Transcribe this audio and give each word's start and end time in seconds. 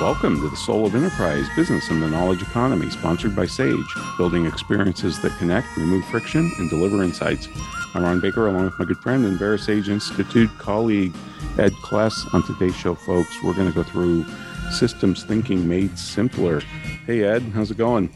Welcome 0.00 0.42
to 0.42 0.50
the 0.50 0.56
Soul 0.56 0.84
of 0.84 0.94
Enterprise 0.94 1.46
Business 1.56 1.88
and 1.88 2.02
the 2.02 2.10
Knowledge 2.10 2.42
Economy, 2.42 2.90
sponsored 2.90 3.34
by 3.34 3.46
Sage, 3.46 3.94
building 4.18 4.44
experiences 4.44 5.22
that 5.22 5.36
connect, 5.38 5.74
remove 5.74 6.04
friction, 6.08 6.52
and 6.58 6.68
deliver 6.68 7.02
insights. 7.02 7.48
I'm 7.94 8.02
Ron 8.02 8.20
Baker, 8.20 8.46
along 8.46 8.66
with 8.66 8.78
my 8.78 8.84
good 8.84 8.98
friend 8.98 9.24
and 9.24 9.38
VeraSage 9.38 9.88
Institute 9.88 10.50
colleague 10.58 11.14
Ed 11.58 11.72
Kless. 11.82 12.12
On 12.34 12.42
today's 12.42 12.76
show, 12.76 12.94
folks, 12.94 13.42
we're 13.42 13.54
going 13.54 13.68
to 13.68 13.74
go 13.74 13.82
through 13.82 14.26
systems 14.70 15.24
thinking 15.24 15.66
made 15.66 15.98
simpler. 15.98 16.60
Hey, 17.06 17.24
Ed, 17.24 17.40
how's 17.54 17.70
it 17.70 17.78
going? 17.78 18.10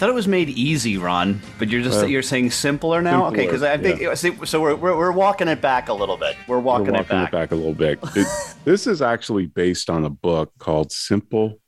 Thought 0.00 0.08
it 0.08 0.14
was 0.14 0.26
made 0.26 0.48
easy, 0.48 0.96
Ron, 0.96 1.42
but 1.58 1.68
you're 1.68 1.82
just 1.82 2.08
you're 2.08 2.22
saying 2.22 2.50
simpler 2.52 3.02
now. 3.02 3.26
Simpler, 3.26 3.28
okay, 3.28 3.44
because 3.44 3.62
I 3.62 3.76
think 3.76 4.00
yeah. 4.00 4.14
so. 4.14 4.58
We're, 4.58 4.74
we're, 4.74 4.96
we're 4.96 5.12
walking 5.12 5.46
it 5.46 5.60
back 5.60 5.90
a 5.90 5.92
little 5.92 6.16
bit. 6.16 6.36
We're 6.48 6.58
walking, 6.58 6.86
we're 6.86 6.92
walking 6.92 7.04
it, 7.04 7.08
back. 7.08 7.28
it 7.28 7.32
back 7.32 7.52
a 7.52 7.54
little 7.54 7.74
bit. 7.74 7.98
It, 8.16 8.26
this 8.64 8.86
is 8.86 9.02
actually 9.02 9.44
based 9.44 9.90
on 9.90 10.06
a 10.06 10.10
book 10.10 10.52
called 10.58 10.90
Simple 10.90 11.60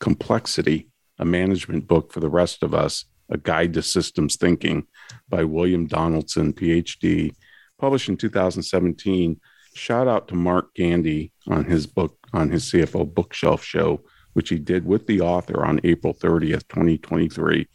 Complexity, 0.00 0.90
a 1.18 1.24
management 1.24 1.88
book 1.88 2.12
for 2.12 2.20
the 2.20 2.28
rest 2.28 2.62
of 2.62 2.74
us, 2.74 3.06
a 3.30 3.38
guide 3.38 3.72
to 3.72 3.80
systems 3.80 4.36
thinking 4.36 4.86
by 5.30 5.44
William 5.44 5.86
Donaldson, 5.86 6.52
PhD, 6.52 7.32
published 7.80 8.10
in 8.10 8.18
2017. 8.18 9.40
Shout 9.72 10.06
out 10.06 10.28
to 10.28 10.34
Mark 10.34 10.74
Gandy 10.74 11.32
on 11.46 11.64
his 11.64 11.86
book 11.86 12.18
on 12.34 12.50
his 12.50 12.70
CFO 12.70 13.14
bookshelf 13.14 13.64
show 13.64 14.02
which 14.38 14.50
he 14.50 14.58
did 14.58 14.86
with 14.86 15.04
the 15.08 15.20
author 15.20 15.64
on 15.64 15.80
April 15.82 16.14
30th, 16.14 16.68
2023. 16.68 17.66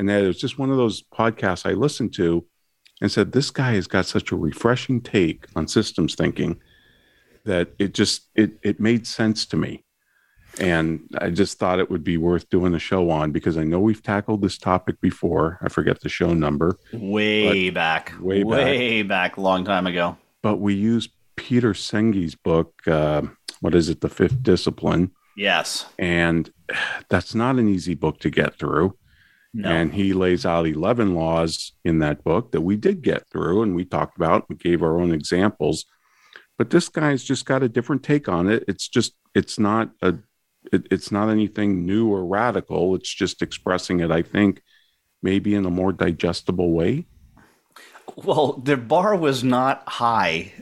And 0.00 0.08
that 0.08 0.22
was 0.22 0.38
just 0.38 0.58
one 0.58 0.70
of 0.70 0.78
those 0.78 1.02
podcasts 1.02 1.68
I 1.68 1.74
listened 1.74 2.14
to 2.14 2.46
and 3.02 3.12
said, 3.12 3.32
This 3.32 3.50
guy 3.50 3.74
has 3.74 3.86
got 3.86 4.06
such 4.06 4.32
a 4.32 4.36
refreshing 4.36 5.02
take 5.02 5.44
on 5.54 5.68
systems 5.68 6.14
thinking 6.14 6.58
that 7.44 7.72
it 7.78 7.92
just 7.92 8.28
it 8.34 8.52
it 8.62 8.80
made 8.80 9.06
sense 9.06 9.44
to 9.44 9.58
me. 9.58 9.84
And 10.58 11.02
I 11.18 11.28
just 11.28 11.58
thought 11.58 11.80
it 11.80 11.90
would 11.90 12.02
be 12.02 12.16
worth 12.16 12.48
doing 12.48 12.72
a 12.72 12.78
show 12.78 13.10
on 13.10 13.30
because 13.30 13.58
I 13.58 13.64
know 13.64 13.78
we've 13.78 14.02
tackled 14.02 14.40
this 14.40 14.56
topic 14.56 14.98
before. 15.02 15.58
I 15.60 15.68
forget 15.68 16.00
the 16.00 16.08
show 16.08 16.32
number. 16.32 16.78
Way 16.94 17.68
back. 17.68 18.14
Way 18.18 18.42
back. 18.42 18.52
Way 18.52 19.02
back, 19.02 19.36
a 19.36 19.42
long 19.42 19.66
time 19.66 19.86
ago. 19.86 20.16
But 20.40 20.60
we 20.60 20.72
use 20.72 21.10
Peter 21.36 21.74
Senge's 21.74 22.34
book, 22.34 22.72
uh, 22.86 23.20
what 23.60 23.74
is 23.74 23.90
it, 23.90 24.00
The 24.00 24.08
Fifth 24.08 24.42
Discipline, 24.42 25.10
Yes. 25.40 25.86
And 25.98 26.52
that's 27.08 27.34
not 27.34 27.58
an 27.58 27.66
easy 27.66 27.94
book 27.94 28.18
to 28.20 28.30
get 28.30 28.58
through. 28.58 28.96
No. 29.52 29.68
And 29.68 29.92
he 29.92 30.12
lays 30.12 30.46
out 30.46 30.66
11 30.66 31.14
laws 31.14 31.72
in 31.84 31.98
that 31.98 32.22
book 32.22 32.52
that 32.52 32.60
we 32.60 32.76
did 32.76 33.02
get 33.02 33.28
through 33.30 33.62
and 33.62 33.74
we 33.74 33.84
talked 33.84 34.16
about, 34.16 34.48
we 34.48 34.56
gave 34.56 34.82
our 34.82 35.00
own 35.00 35.12
examples. 35.12 35.86
But 36.56 36.70
this 36.70 36.88
guy's 36.88 37.24
just 37.24 37.46
got 37.46 37.62
a 37.62 37.68
different 37.68 38.02
take 38.02 38.28
on 38.28 38.48
it. 38.48 38.64
It's 38.68 38.86
just, 38.86 39.14
it's 39.34 39.58
not 39.58 39.90
a, 40.02 40.14
it, 40.72 40.86
it's 40.90 41.10
not 41.10 41.30
anything 41.30 41.84
new 41.84 42.08
or 42.12 42.24
radical. 42.24 42.94
It's 42.94 43.12
just 43.12 43.42
expressing 43.42 44.00
it, 44.00 44.10
I 44.10 44.22
think, 44.22 44.62
maybe 45.22 45.54
in 45.54 45.64
a 45.64 45.70
more 45.70 45.92
digestible 45.92 46.70
way. 46.72 47.06
Well, 48.16 48.52
the 48.52 48.76
bar 48.76 49.16
was 49.16 49.42
not 49.42 49.88
high, 49.88 50.52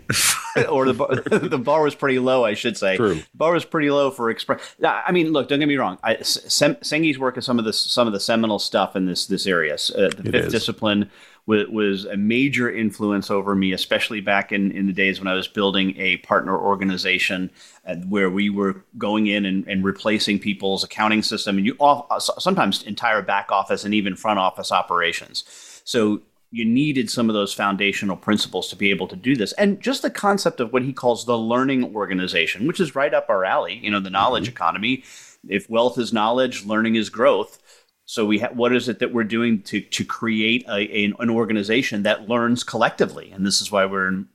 or 0.70 0.86
the 0.86 0.94
bar, 0.94 1.14
the 1.38 1.58
bar 1.58 1.82
was 1.82 1.94
pretty 1.94 2.18
low, 2.18 2.44
I 2.44 2.54
should 2.54 2.76
say. 2.76 2.96
True. 2.96 3.14
The 3.14 3.26
bar 3.34 3.52
was 3.52 3.64
pretty 3.64 3.90
low 3.90 4.10
for 4.10 4.30
express. 4.30 4.76
I 4.84 5.12
mean, 5.12 5.32
look, 5.32 5.48
don't 5.48 5.58
get 5.58 5.68
me 5.68 5.76
wrong. 5.76 5.98
I, 6.02 6.22
Sem- 6.22 6.82
Senge's 6.82 7.18
work 7.18 7.36
is 7.38 7.44
some 7.44 7.58
of 7.58 7.64
the 7.64 7.72
some 7.72 8.06
of 8.06 8.12
the 8.12 8.20
seminal 8.20 8.58
stuff 8.58 8.96
in 8.96 9.06
this 9.06 9.26
this 9.26 9.46
area. 9.46 9.74
Uh, 9.74 10.08
the 10.08 10.22
it 10.26 10.32
Fifth 10.32 10.46
is. 10.46 10.52
Discipline 10.52 11.10
was, 11.46 11.66
was 11.68 12.04
a 12.04 12.16
major 12.16 12.70
influence 12.70 13.30
over 13.30 13.54
me, 13.54 13.72
especially 13.72 14.20
back 14.20 14.52
in 14.52 14.70
in 14.72 14.86
the 14.86 14.92
days 14.92 15.18
when 15.18 15.28
I 15.28 15.34
was 15.34 15.48
building 15.48 15.96
a 15.98 16.18
partner 16.18 16.56
organization 16.56 17.50
uh, 17.86 17.96
where 18.08 18.30
we 18.30 18.50
were 18.50 18.84
going 18.98 19.26
in 19.26 19.46
and, 19.46 19.66
and 19.66 19.84
replacing 19.84 20.38
people's 20.38 20.84
accounting 20.84 21.22
system, 21.22 21.56
and 21.56 21.66
you 21.66 21.74
all, 21.80 22.06
sometimes 22.20 22.82
entire 22.82 23.22
back 23.22 23.50
office 23.50 23.84
and 23.84 23.94
even 23.94 24.14
front 24.14 24.38
office 24.38 24.70
operations. 24.70 25.44
So 25.84 26.20
you 26.50 26.64
needed 26.64 27.10
some 27.10 27.28
of 27.28 27.34
those 27.34 27.52
foundational 27.52 28.16
principles 28.16 28.68
to 28.68 28.76
be 28.76 28.90
able 28.90 29.06
to 29.08 29.16
do 29.16 29.36
this. 29.36 29.52
And 29.52 29.80
just 29.80 30.02
the 30.02 30.10
concept 30.10 30.60
of 30.60 30.72
what 30.72 30.82
he 30.82 30.92
calls 30.92 31.24
the 31.24 31.36
learning 31.36 31.94
organization, 31.94 32.66
which 32.66 32.80
is 32.80 32.94
right 32.94 33.12
up 33.12 33.28
our 33.28 33.44
alley, 33.44 33.80
you 33.82 33.90
know, 33.90 34.00
the 34.00 34.10
knowledge 34.10 34.44
mm-hmm. 34.44 34.52
economy. 34.52 35.04
If 35.48 35.68
wealth 35.68 35.98
is 35.98 36.12
knowledge, 36.12 36.64
learning 36.64 36.96
is 36.96 37.10
growth. 37.10 37.58
So 38.06 38.24
we 38.24 38.38
ha- 38.38 38.50
what 38.54 38.74
is 38.74 38.88
it 38.88 38.98
that 39.00 39.12
we're 39.12 39.24
doing 39.24 39.62
to 39.64 39.80
to 39.80 40.04
create 40.04 40.64
a, 40.66 40.76
a, 40.76 41.04
an 41.18 41.30
organization 41.30 42.02
that 42.04 42.28
learns 42.28 42.64
collectively? 42.64 43.30
And 43.30 43.46
this 43.46 43.60
is 43.60 43.70
why 43.70 43.84
we're 43.84 44.08
in, 44.08 44.28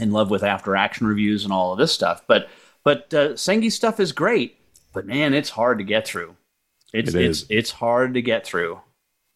in 0.00 0.10
love 0.10 0.30
with 0.30 0.42
after 0.42 0.74
action 0.74 1.06
reviews 1.06 1.44
and 1.44 1.52
all 1.52 1.72
of 1.72 1.78
this 1.78 1.92
stuff. 1.92 2.22
But 2.26 2.48
but 2.82 3.14
uh, 3.14 3.36
stuff 3.36 4.00
is 4.00 4.10
great, 4.10 4.58
but 4.92 5.06
man, 5.06 5.34
it's 5.34 5.50
hard 5.50 5.78
to 5.78 5.84
get 5.84 6.06
through. 6.06 6.34
It's 6.92 7.14
it 7.14 7.24
it's 7.24 7.44
it's 7.48 7.70
hard 7.70 8.14
to 8.14 8.22
get 8.22 8.44
through. 8.44 8.80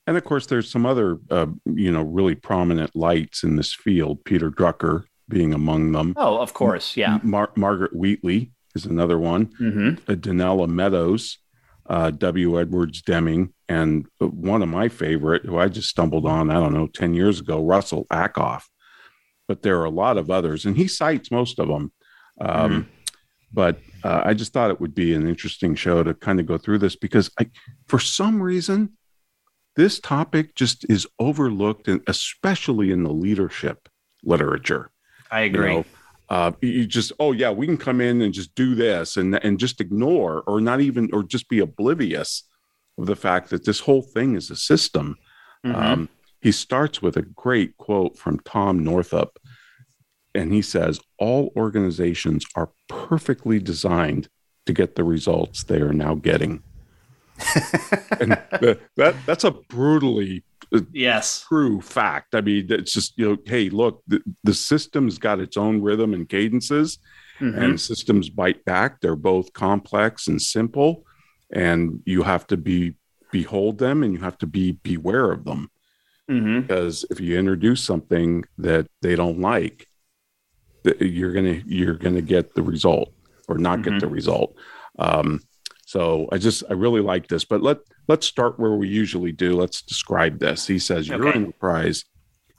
And 0.07 0.17
of 0.17 0.25
course, 0.25 0.47
there's 0.47 0.71
some 0.71 0.87
other, 0.87 1.19
uh, 1.31 1.47
you 1.65 1.91
know, 1.91 2.03
really 2.03 2.35
prominent 2.35 2.95
lights 2.95 3.43
in 3.43 3.57
this 3.57 3.75
field. 3.75 4.25
Peter 4.25 4.51
Drucker 4.51 5.05
being 5.29 5.53
among 5.53 5.93
them. 5.93 6.15
Oh, 6.17 6.39
of 6.39 6.55
course, 6.55 6.97
yeah. 6.97 7.19
Mar- 7.23 7.53
Margaret 7.57 7.95
Wheatley 7.95 8.53
is 8.75 8.87
another 8.87 9.19
one. 9.19 9.47
Mm-hmm. 9.61 10.11
Uh, 10.11 10.15
Donella 10.15 10.69
Meadows, 10.69 11.39
uh, 11.87 12.11
W. 12.11 12.61
Edwards 12.61 13.03
Deming, 13.03 13.53
and 13.69 14.07
uh, 14.21 14.27
one 14.27 14.63
of 14.63 14.69
my 14.69 14.89
favorite, 14.89 15.45
who 15.45 15.59
I 15.59 15.69
just 15.69 15.89
stumbled 15.89 16.27
on, 16.27 16.51
I 16.51 16.55
don't 16.55 16.75
know, 16.75 16.87
ten 16.87 17.15
years 17.15 17.41
ago, 17.41 17.65
Russell 17.65 18.07
Ackoff. 18.13 18.63
But 19.49 19.63
there 19.63 19.81
are 19.81 19.85
a 19.85 19.91
lot 19.91 20.19
of 20.19 20.31
others, 20.31 20.65
and 20.65 20.77
he 20.77 20.87
cites 20.87 21.31
most 21.31 21.59
of 21.59 21.69
them. 21.69 21.93
Um, 22.41 22.71
mm-hmm. 22.71 22.91
But 23.53 23.79
uh, 24.05 24.23
I 24.25 24.35
just 24.35 24.53
thought 24.53 24.71
it 24.71 24.81
would 24.81 24.95
be 24.95 25.15
an 25.15 25.29
interesting 25.29 25.75
show 25.75 26.03
to 26.03 26.15
kind 26.15 26.41
of 26.41 26.47
go 26.47 26.59
through 26.59 26.79
this 26.79 26.97
because 26.97 27.31
I, 27.41 27.51
for 27.87 27.99
some 27.99 28.43
reason, 28.43 28.96
this 29.77 30.01
topic 30.01 30.55
just 30.55 30.85
is 30.89 31.07
overlooked, 31.19 31.89
and 31.89 32.03
especially 32.07 32.91
in 32.91 33.03
the 33.03 33.13
leadership 33.13 33.89
literature. 34.25 34.91
I 35.31 35.41
agree. 35.41 35.71
You, 35.71 35.79
know, 35.79 35.85
uh, 36.29 36.53
you 36.61 36.87
just 36.87 37.13
oh 37.21 37.33
yeah 37.33 37.51
we 37.51 37.67
can 37.67 37.77
come 37.77 38.01
in 38.01 38.21
and 38.21 38.35
just 38.35 38.55
do 38.55 38.75
this 38.75 39.17
and 39.17 39.37
and 39.45 39.61
just 39.61 39.81
ignore 39.81 40.43
or 40.47 40.61
not 40.61 40.81
even 40.81 41.09
or 41.13 41.23
just 41.23 41.49
be 41.49 41.61
oblivious 41.61 42.43
of 42.99 43.07
the 43.07 43.17
fact 43.17 43.51
that 43.51 43.65
this 43.65 43.81
whole 43.81 44.03
thing 44.03 44.35
is 44.35 44.51
a 44.51 44.57
system 44.57 45.17
mm-hmm. 45.65 45.77
um, 45.77 46.09
he 46.41 46.51
starts 46.51 47.01
with 47.01 47.17
a 47.17 47.23
great 47.23 47.77
quote 47.77 48.19
from 48.19 48.41
tom 48.41 48.83
northup 48.83 49.39
and 50.35 50.53
he 50.53 50.61
says 50.61 51.01
all 51.19 51.53
organizations 51.57 52.45
are 52.57 52.71
perfectly 52.89 53.61
designed 53.61 54.29
to 54.67 54.73
get 54.73 54.97
the 54.97 55.05
results 55.05 55.63
they 55.63 55.81
are 55.81 55.93
now 55.93 56.15
getting 56.15 56.61
and 58.21 58.31
that 58.97 59.15
that's 59.27 59.45
a 59.45 59.51
brutally 59.51 60.45
uh, 60.75 60.81
yes 60.93 61.45
true 61.49 61.81
fact. 61.81 62.35
I 62.35 62.41
mean, 62.41 62.67
it's 62.71 62.93
just 62.93 63.19
you 63.19 63.31
know, 63.31 63.37
hey, 63.47 63.69
look, 63.69 64.03
the, 64.07 64.23
the 64.45 64.55
system's 64.55 65.19
got 65.19 65.41
its 65.41 65.57
own 65.57 65.83
rhythm 65.83 66.15
and 66.15 66.29
cadences, 66.29 66.99
mm-hmm. 67.41 67.61
and 67.61 67.81
systems 67.81 68.29
bite 68.31 68.65
back. 68.65 69.01
They're 69.01 69.17
both 69.17 69.53
complex 69.53 70.29
and 70.29 70.41
simple, 70.41 71.05
and 71.53 72.03
you 72.05 72.23
have 72.23 72.47
to 72.49 72.57
be 72.57 72.95
behold 73.31 73.79
them, 73.79 74.03
and 74.03 74.15
you 74.15 74.21
have 74.21 74.39
to 74.39 74.47
be 74.47 74.73
beware 74.73 75.31
of 75.33 75.45
them. 75.45 75.71
Mm-hmm. 76.31 76.63
Because 76.63 77.05
if 77.11 77.21
you 77.21 77.39
introduce 77.39 77.83
something 77.83 78.45
that 78.59 78.89
they 79.03 79.15
don't 79.15 79.41
like, 79.41 79.87
you're 81.01 81.33
gonna 81.33 81.63
you're 81.67 81.95
gonna 81.95 82.23
get 82.23 82.55
the 82.55 82.63
result 82.63 83.13
or 83.49 83.59
not 83.59 83.81
mm-hmm. 83.81 83.93
get 83.93 84.01
the 84.01 84.09
result. 84.09 84.57
Um, 84.99 85.41
so 85.87 86.29
I 86.31 86.39
just 86.39 86.65
I 86.69 86.75
really 86.75 87.01
like 87.01 87.29
this, 87.29 87.45
but 87.45 87.63
let 87.63 87.79
let's 88.09 88.27
start 88.27 88.61
where 88.61 88.75
we 88.75 88.89
usually 88.89 89.33
do. 89.33 89.55
Let's 89.55 89.81
describe 89.81 90.39
this. 90.39 90.67
He 90.67 90.79
says 90.79 91.11
okay. 91.11 91.17
your 91.17 91.29
enterprise 91.33 92.05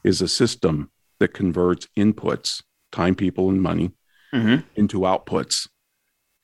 is 0.03 0.21
a 0.21 0.27
system 0.27 0.89
that 1.19 1.33
converts 1.33 1.87
inputs, 1.95 2.63
time, 2.91 3.13
people, 3.13 3.49
and 3.49 3.61
money, 3.61 3.91
mm-hmm. 4.33 4.65
into 4.75 5.01
outputs, 5.01 5.67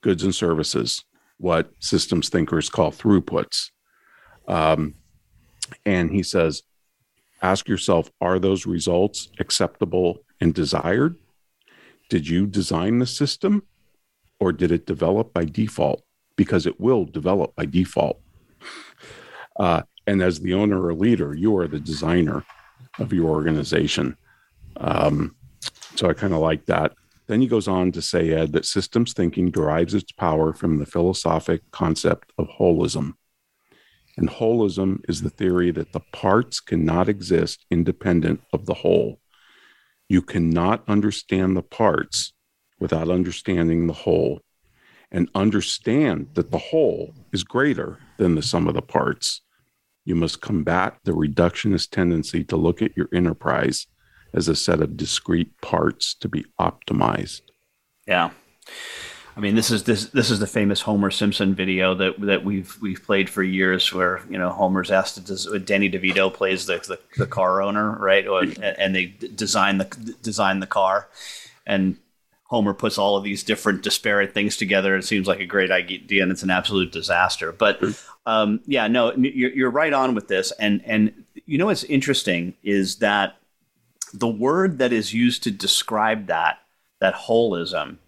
goods 0.02 0.22
and 0.22 0.34
services, 0.34 1.02
what 1.38 1.70
systems 1.80 2.28
thinkers 2.28 2.68
call 2.68 2.92
throughputs. 2.92 3.70
Um, 4.46 4.94
and 5.86 6.10
he 6.10 6.22
says, 6.22 6.62
ask 7.40 7.66
yourself, 7.68 8.10
are 8.20 8.38
those 8.38 8.66
results 8.66 9.30
acceptable 9.40 10.18
and 10.40 10.52
desired? 10.52 11.16
Did 12.10 12.28
you 12.28 12.46
design 12.46 12.98
the 12.98 13.06
system? 13.06 13.62
or 14.40 14.52
did 14.52 14.70
it 14.70 14.86
develop 14.86 15.32
by 15.32 15.44
default? 15.44 16.02
Because 16.36 16.66
it 16.66 16.80
will 16.80 17.04
develop 17.04 17.54
by 17.54 17.66
default. 17.66 18.20
Uh, 19.58 19.82
and 20.06 20.20
as 20.20 20.40
the 20.40 20.54
owner 20.54 20.84
or 20.84 20.94
leader, 20.94 21.34
you 21.34 21.56
are 21.56 21.68
the 21.68 21.80
designer 21.80 22.44
of 22.98 23.12
your 23.12 23.30
organization. 23.30 24.16
Um, 24.76 25.36
so 25.94 26.08
I 26.08 26.14
kind 26.14 26.32
of 26.32 26.40
like 26.40 26.66
that. 26.66 26.92
Then 27.26 27.40
he 27.40 27.46
goes 27.46 27.68
on 27.68 27.92
to 27.92 28.02
say, 28.02 28.32
Ed, 28.32 28.52
that 28.52 28.66
systems 28.66 29.12
thinking 29.12 29.50
derives 29.50 29.94
its 29.94 30.12
power 30.12 30.52
from 30.52 30.78
the 30.78 30.86
philosophic 30.86 31.62
concept 31.70 32.32
of 32.36 32.48
holism. 32.48 33.14
And 34.16 34.28
holism 34.28 35.00
is 35.08 35.22
the 35.22 35.30
theory 35.30 35.70
that 35.72 35.92
the 35.92 36.02
parts 36.12 36.60
cannot 36.60 37.08
exist 37.08 37.64
independent 37.70 38.42
of 38.52 38.66
the 38.66 38.74
whole. 38.74 39.20
You 40.08 40.20
cannot 40.20 40.84
understand 40.86 41.56
the 41.56 41.62
parts 41.62 42.32
without 42.78 43.08
understanding 43.08 43.86
the 43.86 43.92
whole, 43.92 44.42
and 45.14 45.30
understand 45.36 46.26
that 46.34 46.50
the 46.50 46.58
whole 46.58 47.14
is 47.32 47.44
greater 47.44 47.98
than 48.18 48.34
the 48.34 48.42
sum 48.42 48.66
of 48.66 48.74
the 48.74 48.82
parts. 48.82 49.42
You 50.04 50.16
must 50.16 50.42
combat 50.42 50.98
the 51.04 51.12
reductionist 51.12 51.90
tendency 51.90 52.42
to 52.44 52.56
look 52.56 52.82
at 52.82 52.96
your 52.96 53.08
enterprise 53.14 53.86
as 54.34 54.48
a 54.48 54.56
set 54.56 54.80
of 54.80 54.96
discrete 54.96 55.60
parts 55.60 56.14
to 56.16 56.28
be 56.28 56.44
optimized. 56.60 57.42
Yeah. 58.08 58.30
I 59.36 59.40
mean, 59.40 59.54
this 59.54 59.70
is 59.70 59.84
this 59.84 60.06
this 60.06 60.30
is 60.30 60.40
the 60.40 60.46
famous 60.48 60.80
Homer 60.80 61.10
Simpson 61.10 61.54
video 61.54 61.94
that 61.94 62.20
that 62.20 62.44
we've 62.44 62.76
we've 62.80 63.02
played 63.02 63.30
for 63.30 63.42
years, 63.42 63.92
where 63.92 64.20
you 64.28 64.38
know 64.38 64.50
Homer's 64.50 64.90
asked 64.90 65.14
to 65.14 65.20
des- 65.20 65.58
Danny 65.60 65.90
DeVito 65.90 66.32
plays 66.32 66.66
the, 66.66 66.78
the, 66.78 66.98
the 67.16 67.26
car 67.26 67.62
owner, 67.62 67.98
right? 67.98 68.26
Or, 68.28 68.44
and 68.62 68.94
they 68.94 69.06
design 69.06 69.78
the 69.78 69.86
design 70.22 70.60
the 70.60 70.68
car, 70.68 71.08
and 71.66 71.96
Homer 72.44 72.74
puts 72.74 72.98
all 72.98 73.16
of 73.16 73.24
these 73.24 73.42
different 73.42 73.82
disparate 73.82 74.34
things 74.34 74.56
together. 74.56 74.96
It 74.96 75.04
seems 75.04 75.26
like 75.26 75.40
a 75.40 75.46
great 75.46 75.70
idea, 75.70 76.22
and 76.22 76.30
it's 76.30 76.42
an 76.42 76.50
absolute 76.50 76.92
disaster. 76.92 77.52
But 77.52 77.82
um, 78.26 78.60
yeah, 78.66 78.86
no, 78.86 79.14
you're, 79.14 79.50
you're 79.50 79.70
right 79.70 79.92
on 79.92 80.14
with 80.14 80.28
this, 80.28 80.52
and 80.52 80.82
and 80.84 81.24
you 81.46 81.58
know 81.58 81.66
what's 81.66 81.84
interesting 81.84 82.54
is 82.62 82.96
that 82.96 83.36
the 84.12 84.28
word 84.28 84.78
that 84.78 84.92
is 84.92 85.12
used 85.12 85.42
to 85.44 85.50
describe 85.50 86.26
that 86.26 86.58
that 87.00 87.14
holism 87.14 87.98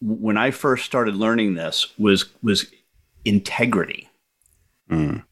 when 0.00 0.36
I 0.36 0.50
first 0.50 0.84
started 0.84 1.16
learning 1.16 1.54
this 1.54 1.98
was 1.98 2.26
was 2.42 2.66
integrity. 3.24 4.08
Mm. 4.90 5.24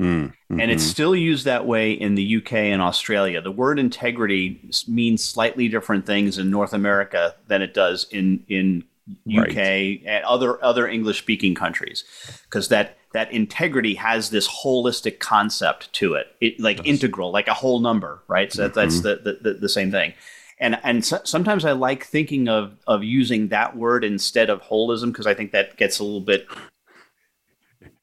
Mm, 0.00 0.26
mm-hmm. 0.26 0.60
And 0.60 0.70
it's 0.70 0.84
still 0.84 1.16
used 1.16 1.46
that 1.46 1.66
way 1.66 1.92
in 1.92 2.16
the 2.16 2.36
UK 2.36 2.52
and 2.52 2.82
Australia. 2.82 3.40
The 3.40 3.50
word 3.50 3.78
integrity 3.78 4.70
means 4.86 5.24
slightly 5.24 5.68
different 5.68 6.04
things 6.04 6.36
in 6.36 6.50
North 6.50 6.74
America 6.74 7.34
than 7.46 7.62
it 7.62 7.72
does 7.72 8.06
in 8.10 8.44
in 8.48 8.84
UK 9.26 9.56
right. 9.56 10.02
and 10.04 10.24
other 10.24 10.62
other 10.62 10.86
English 10.86 11.18
speaking 11.18 11.54
countries, 11.54 12.04
because 12.44 12.68
that 12.68 12.98
that 13.14 13.32
integrity 13.32 13.94
has 13.94 14.28
this 14.28 14.46
holistic 14.46 15.18
concept 15.18 15.90
to 15.94 16.14
it, 16.14 16.26
it 16.42 16.60
like 16.60 16.78
yes. 16.78 16.86
integral, 16.86 17.30
like 17.32 17.48
a 17.48 17.54
whole 17.54 17.80
number, 17.80 18.22
right? 18.28 18.52
So 18.52 18.68
mm-hmm. 18.68 18.78
that's 18.78 19.00
the, 19.00 19.16
the, 19.16 19.52
the 19.52 19.58
the 19.60 19.68
same 19.68 19.90
thing 19.90 20.12
and 20.58 20.78
and 20.82 21.04
so, 21.04 21.20
sometimes 21.24 21.64
I 21.64 21.72
like 21.72 22.04
thinking 22.04 22.48
of 22.48 22.76
of 22.86 23.04
using 23.04 23.48
that 23.48 23.76
word 23.76 24.04
instead 24.04 24.50
of 24.50 24.62
holism 24.62 25.06
because 25.06 25.26
I 25.26 25.34
think 25.34 25.52
that 25.52 25.76
gets 25.76 25.98
a 25.98 26.04
little 26.04 26.20
bit 26.20 26.46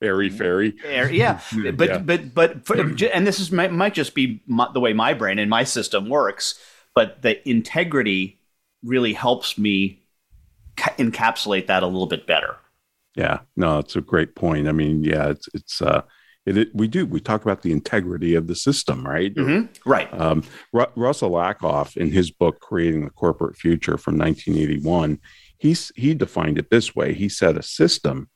airy 0.04 0.30
fairy. 0.30 0.76
Yeah, 0.84 1.40
but 1.76 1.90
yeah. 1.90 1.98
but 1.98 2.34
but 2.34 2.66
for, 2.66 2.76
and 2.76 3.28
this 3.28 3.40
is 3.40 3.52
might, 3.52 3.72
might 3.72 3.94
just 3.94 4.14
be 4.14 4.42
my, 4.46 4.68
the 4.74 4.80
way 4.80 4.94
my 4.94 5.14
brain 5.14 5.40
and 5.40 5.50
my 5.50 5.64
system 5.64 6.10
works. 6.10 6.60
But 6.96 7.22
the 7.22 7.48
integrity 7.50 8.40
really 8.84 9.14
helps 9.14 9.58
me 9.58 10.04
ca- 10.78 10.94
encapsulate 10.98 11.68
that 11.68 11.84
a 11.84 11.88
little 11.88 12.08
bit 12.08 12.28
better. 12.28 12.58
Yeah, 13.16 13.40
no, 13.56 13.80
it's 13.80 13.96
a 13.96 14.02
great 14.02 14.36
point. 14.36 14.68
I 14.68 14.72
mean, 14.72 15.04
yeah, 15.04 15.30
it's 15.30 15.48
it's 15.54 15.82
uh, 15.82 16.04
it, 16.46 16.58
it, 16.58 16.70
we 16.74 16.88
do 16.88 17.06
we 17.06 17.20
talk 17.20 17.42
about 17.42 17.62
the 17.62 17.72
integrity 17.72 18.36
of 18.36 18.48
the 18.48 18.56
system 18.56 19.06
right 19.06 19.34
mm-hmm. 19.34 19.66
right 19.90 20.14
um, 20.20 20.44
russell 20.72 21.32
ackoff 21.32 21.96
in 21.96 22.12
his 22.12 22.32
book 22.32 22.60
creating 22.60 23.06
the 23.06 23.12
corporate 23.12 23.56
future 23.56 23.98
from 23.98 24.18
1981 24.18 25.20
he's 25.58 25.92
he 25.96 26.14
defined 26.14 26.58
it 26.58 26.70
this 26.70 26.96
way 26.96 27.14
he 27.14 27.30
said 27.30 27.58
a 27.58 27.64
system 27.64 28.30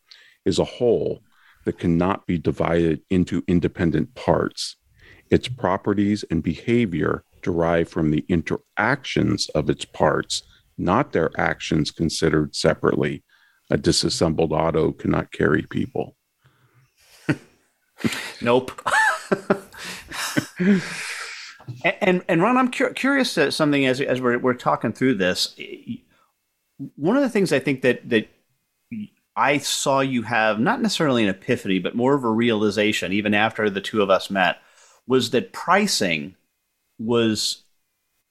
is 0.46 0.60
a 0.60 0.64
whole 0.64 1.22
that 1.68 1.78
cannot 1.78 2.26
be 2.26 2.38
divided 2.38 3.02
into 3.10 3.44
independent 3.48 4.16
parts 4.16 4.78
its 5.30 5.48
properties 5.48 6.24
and 6.32 6.42
behavior 6.42 7.24
derive 7.42 7.88
from 7.88 8.10
the 8.10 8.26
interactions 8.28 9.50
of 9.50 9.70
its 9.70 9.86
parts 9.86 10.42
not 10.78 11.12
their 11.12 11.30
actions 11.38 11.92
considered 11.92 12.56
separately 12.56 13.24
a 13.70 13.78
disassembled 13.78 14.52
auto 14.52 14.92
cannot 14.92 15.32
carry 15.32 15.62
people 15.64 16.16
nope. 18.42 18.72
and 22.02 22.24
and 22.28 22.42
Ron, 22.42 22.58
I'm 22.58 22.72
cu- 22.72 22.94
curious 22.94 23.34
to 23.36 23.52
something 23.52 23.86
as 23.86 24.02
as 24.02 24.22
we're 24.22 24.40
we're 24.40 24.54
talking 24.54 24.94
through 24.94 25.16
this. 25.16 25.56
One 26.96 27.18
of 27.18 27.24
the 27.24 27.30
things 27.30 27.52
I 27.52 27.60
think 27.60 27.82
that 27.82 28.08
that 28.10 28.30
I 29.38 29.60
saw 29.60 30.00
you 30.00 30.24
have 30.24 30.60
not 30.60 30.82
necessarily 30.82 31.24
an 31.24 31.30
epiphany, 31.30 31.78
but 31.78 31.96
more 31.96 32.16
of 32.16 32.24
a 32.24 32.30
realization, 32.30 33.14
even 33.14 33.36
after 33.36 33.70
the 33.70 33.82
two 33.82 34.02
of 34.02 34.10
us 34.10 34.32
met, 34.32 34.58
was 35.06 35.30
that 35.30 35.54
pricing 35.54 36.36
was 36.98 37.62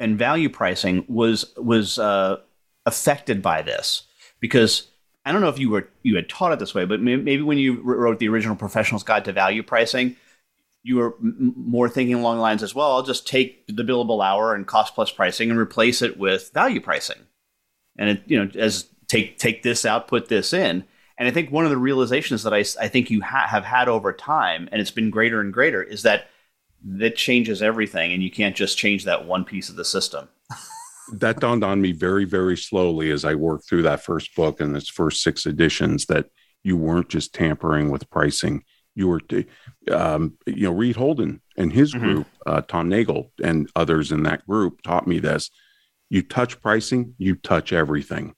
and 0.01 0.19
value 0.19 0.49
pricing 0.49 1.05
was 1.09 1.55
was 1.57 1.99
uh, 1.99 2.39
affected 2.85 3.41
by 3.41 3.63
this 3.63 4.03
because 4.41 4.89
I 5.25 5.33
don't 5.33 5.41
know 5.41 5.49
if 5.49 5.61
you 5.61 5.71
were 5.71 5.89
you 6.03 6.17
had 6.17 6.29
taught 6.29 6.53
it 6.53 6.59
this 6.59 6.75
way, 6.75 6.85
but 6.85 7.01
maybe 7.01 7.41
when 7.41 7.59
you 7.59 7.81
wrote 7.83 8.19
the 8.19 8.29
original 8.29 8.57
Professional's 8.57 9.05
Guide 9.05 9.25
to 9.27 9.33
Value 9.33 9.63
Pricing, 9.63 10.17
you 10.83 10.97
were 10.97 11.15
m- 11.23 11.55
more 11.57 11.89
thinking 11.89 12.17
along 12.17 12.37
the 12.37 12.43
lines 12.43 12.65
as 12.65 12.75
well. 12.75 12.93
I'll 12.93 13.03
just 13.03 13.27
take 13.29 13.65
the 13.69 13.85
billable 13.85 14.25
hour 14.25 14.55
and 14.55 14.67
cost 14.67 14.95
plus 14.95 15.13
pricing 15.13 15.51
and 15.51 15.59
replace 15.59 16.03
it 16.03 16.19
with 16.19 16.51
value 16.53 16.81
pricing, 16.81 17.27
and 17.97 18.11
it 18.11 18.23
you 18.27 18.45
know 18.45 18.51
as 18.59 18.87
take 19.07 19.39
take 19.39 19.63
this 19.63 19.87
out, 19.87 20.09
put 20.09 20.29
this 20.29 20.53
in. 20.53 20.85
And 21.19 21.27
I 21.29 21.31
think 21.31 21.51
one 21.51 21.65
of 21.65 21.71
the 21.71 21.79
realizations 21.79 22.43
that 22.43 22.53
I, 22.53 22.65
I 22.81 22.89
think 22.89 23.11
you 23.11 23.23
ha- 23.23 23.47
have 23.49 23.65
had 23.65 23.89
over 23.89 24.13
time, 24.13 24.69
and 24.71 24.81
it's 24.81 24.91
been 24.91 25.11
greater 25.11 25.41
and 25.41 25.53
greater, 25.53 25.83
is 25.83 26.03
that 26.03 26.29
that 26.85 27.17
changes 27.17 27.63
everything, 27.63 28.13
and 28.13 28.23
you 28.23 28.31
can't 28.31 28.55
just 28.55 28.77
change 28.77 29.05
that 29.05 29.27
one 29.27 29.45
piece 29.45 29.69
of 29.69 29.77
the 29.77 29.85
system. 29.85 30.29
that 31.13 31.41
dawned 31.41 31.65
on 31.65 31.81
me 31.81 31.93
very, 31.93 32.25
very 32.25 32.57
slowly 32.57 33.11
as 33.11 33.25
I 33.25 33.35
worked 33.35 33.69
through 33.69 33.83
that 33.83 34.05
first 34.05 34.35
book 34.35 34.61
and 34.61 34.77
its 34.77 34.89
first 34.89 35.23
six 35.23 35.47
editions 35.47 36.07
that 36.07 36.27
you 36.63 36.77
weren't 36.77 37.09
just 37.09 37.33
tampering 37.33 37.91
with 37.91 38.11
pricing. 38.11 38.65
You 38.95 39.09
were, 39.09 39.21
um, 39.91 40.37
you 40.47 40.65
know, 40.65 40.73
Reed 40.73 40.97
Holden 40.97 41.41
and 41.57 41.73
his 41.73 41.95
mm-hmm. 41.95 42.05
group, 42.05 42.27
uh, 42.47 42.63
Tom 42.63 42.89
Nagle 42.89 43.31
and 43.43 43.71
others 43.77 44.11
in 44.11 44.25
that 44.25 44.47
group 44.47 44.83
taught 44.83 45.07
me 45.07 45.19
this. 45.19 45.51
You 46.09 46.23
touch 46.23 46.61
pricing, 46.61 47.15
you 47.19 47.37
touch 47.37 47.73
everything. 47.73 48.35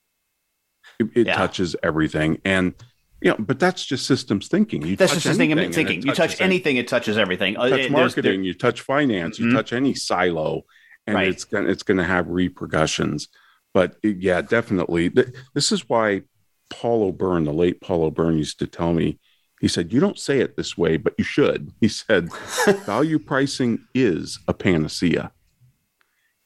It, 0.98 1.06
it 1.14 1.26
yeah. 1.26 1.36
touches 1.36 1.76
everything. 1.82 2.40
And, 2.44 2.74
you 3.20 3.30
know, 3.30 3.36
but 3.38 3.58
that's 3.58 3.84
just 3.84 4.06
systems 4.06 4.48
thinking. 4.48 4.82
You 4.82 4.96
that's 4.96 5.20
just 5.20 5.38
thinking. 5.38 5.72
thinking. 5.72 6.02
You 6.02 6.12
touch 6.12 6.40
anything, 6.40 6.76
it 6.76 6.88
touches 6.88 7.18
everything. 7.18 7.54
You 7.54 7.68
touch 7.70 7.90
marketing, 7.90 8.44
you 8.44 8.54
touch 8.54 8.80
finance, 8.80 9.38
mm-hmm. 9.38 9.50
you 9.50 9.54
touch 9.54 9.72
any 9.72 9.94
silo 9.94 10.64
and 11.08 11.14
right. 11.16 11.28
it's 11.28 11.44
gonna 11.44 11.68
it's 11.68 11.82
gonna 11.82 12.04
have 12.04 12.28
repercussions. 12.28 13.28
But 13.72 13.96
yeah, 14.02 14.42
definitely. 14.42 15.08
This 15.54 15.72
is 15.72 15.88
why 15.88 16.22
Paul 16.68 17.02
O'Byrne, 17.04 17.44
the 17.44 17.52
late 17.52 17.80
Paul 17.80 18.04
O'Byrne, 18.04 18.36
used 18.36 18.58
to 18.58 18.66
tell 18.66 18.92
me. 18.92 19.18
He 19.60 19.68
said, 19.68 19.92
"You 19.92 20.00
don't 20.00 20.18
say 20.18 20.40
it 20.40 20.56
this 20.56 20.76
way, 20.76 20.98
but 20.98 21.14
you 21.16 21.24
should." 21.24 21.72
He 21.80 21.88
said, 21.88 22.28
"Value 22.86 23.18
pricing 23.18 23.86
is 23.94 24.38
a 24.46 24.54
panacea." 24.54 25.32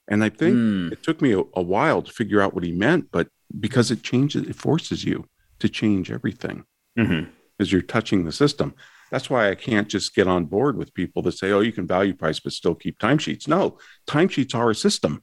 And 0.09 0.23
I 0.23 0.29
think 0.29 0.57
mm. 0.57 0.93
it 0.93 1.03
took 1.03 1.21
me 1.21 1.33
a, 1.33 1.41
a, 1.55 1.63
while 1.63 2.03
to 2.03 2.13
figure 2.13 2.41
out 2.41 2.55
what 2.55 2.65
he 2.65 2.73
meant, 2.73 3.09
but 3.13 3.29
because 3.61 3.91
it 3.91 4.03
changes, 4.03 4.49
it 4.49 4.57
forces 4.57 5.05
you 5.05 5.29
to 5.59 5.69
change 5.69 6.11
everything 6.11 6.65
mm-hmm. 6.99 7.31
as 7.61 7.73
you're 7.73 7.83
touching 7.83 8.25
the 8.25 8.33
system. 8.33 8.75
That's 9.11 9.29
why 9.29 9.51
I 9.51 9.55
can't 9.55 9.89
just 9.89 10.15
get 10.15 10.27
on 10.27 10.47
board 10.47 10.77
with 10.77 10.95
people 10.95 11.21
that 11.23 11.33
say, 11.33 11.53
"Oh, 11.53 11.61
you 11.61 11.73
can 11.73 11.87
value 11.87 12.15
price 12.15 12.41
but 12.41 12.53
still 12.53 12.75
keep 12.75 12.99
timesheets." 12.99 13.47
No, 13.47 13.79
timesheets 14.07 14.55
are 14.55 14.71
a 14.71 14.75
system. 14.75 15.23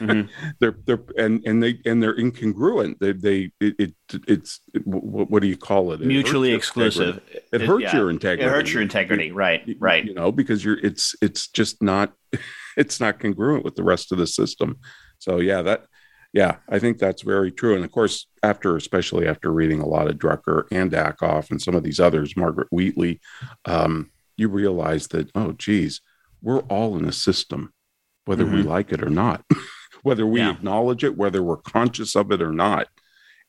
Mm-hmm. 0.00 0.28
they're 0.60 0.76
they're 0.86 1.02
and 1.16 1.40
and 1.46 1.62
they 1.62 1.78
and 1.86 2.02
they're 2.02 2.16
incongruent. 2.16 2.98
They 2.98 3.12
they 3.12 3.52
it, 3.60 3.74
it 3.78 3.94
it's 4.26 4.60
it, 4.74 4.86
what, 4.86 5.30
what, 5.30 5.42
do 5.42 5.48
you 5.48 5.56
call 5.56 5.92
it? 5.92 6.00
it 6.00 6.06
Mutually 6.06 6.52
exclusive. 6.52 7.18
Integrity. 7.18 7.48
It, 7.52 7.60
hurts 7.62 7.82
yeah. 7.84 7.96
your 7.96 8.10
integrity. 8.10 8.44
It 8.44 8.50
hurts 8.50 8.72
your 8.72 8.82
integrity. 8.82 9.32
Right. 9.32 9.76
Right. 9.78 10.04
You 10.04 10.14
know 10.14 10.32
because 10.32 10.64
you're 10.64 10.78
it's 10.78 11.14
it's 11.22 11.48
just 11.48 11.82
not 11.82 12.12
it's 12.76 13.00
not 13.00 13.20
congruent 13.20 13.64
with 13.64 13.76
the 13.76 13.84
rest 13.84 14.12
of 14.12 14.18
the 14.18 14.26
system. 14.26 14.78
So 15.18 15.38
yeah, 15.38 15.62
that 15.62 15.86
yeah, 16.32 16.56
I 16.68 16.78
think 16.78 16.98
that's 16.98 17.22
very 17.22 17.52
true. 17.52 17.74
And 17.74 17.84
of 17.84 17.92
course, 17.92 18.26
after, 18.42 18.76
especially 18.76 19.28
after 19.28 19.52
reading 19.52 19.80
a 19.80 19.86
lot 19.86 20.08
of 20.08 20.16
Drucker 20.16 20.64
and 20.70 20.90
Ackoff 20.92 21.50
and 21.50 21.60
some 21.60 21.74
of 21.74 21.82
these 21.82 22.00
others, 22.00 22.36
Margaret 22.36 22.68
Wheatley, 22.70 23.20
um, 23.66 24.10
you 24.36 24.48
realize 24.48 25.08
that, 25.08 25.30
oh, 25.34 25.52
geez, 25.52 26.00
we're 26.40 26.60
all 26.60 26.96
in 26.96 27.04
a 27.04 27.12
system, 27.12 27.72
whether 28.24 28.44
mm-hmm. 28.44 28.56
we 28.56 28.62
like 28.62 28.92
it 28.92 29.02
or 29.02 29.10
not, 29.10 29.44
whether 30.02 30.26
we 30.26 30.40
yeah. 30.40 30.52
acknowledge 30.52 31.04
it, 31.04 31.16
whether 31.16 31.42
we're 31.42 31.58
conscious 31.58 32.16
of 32.16 32.32
it 32.32 32.40
or 32.40 32.52
not. 32.52 32.88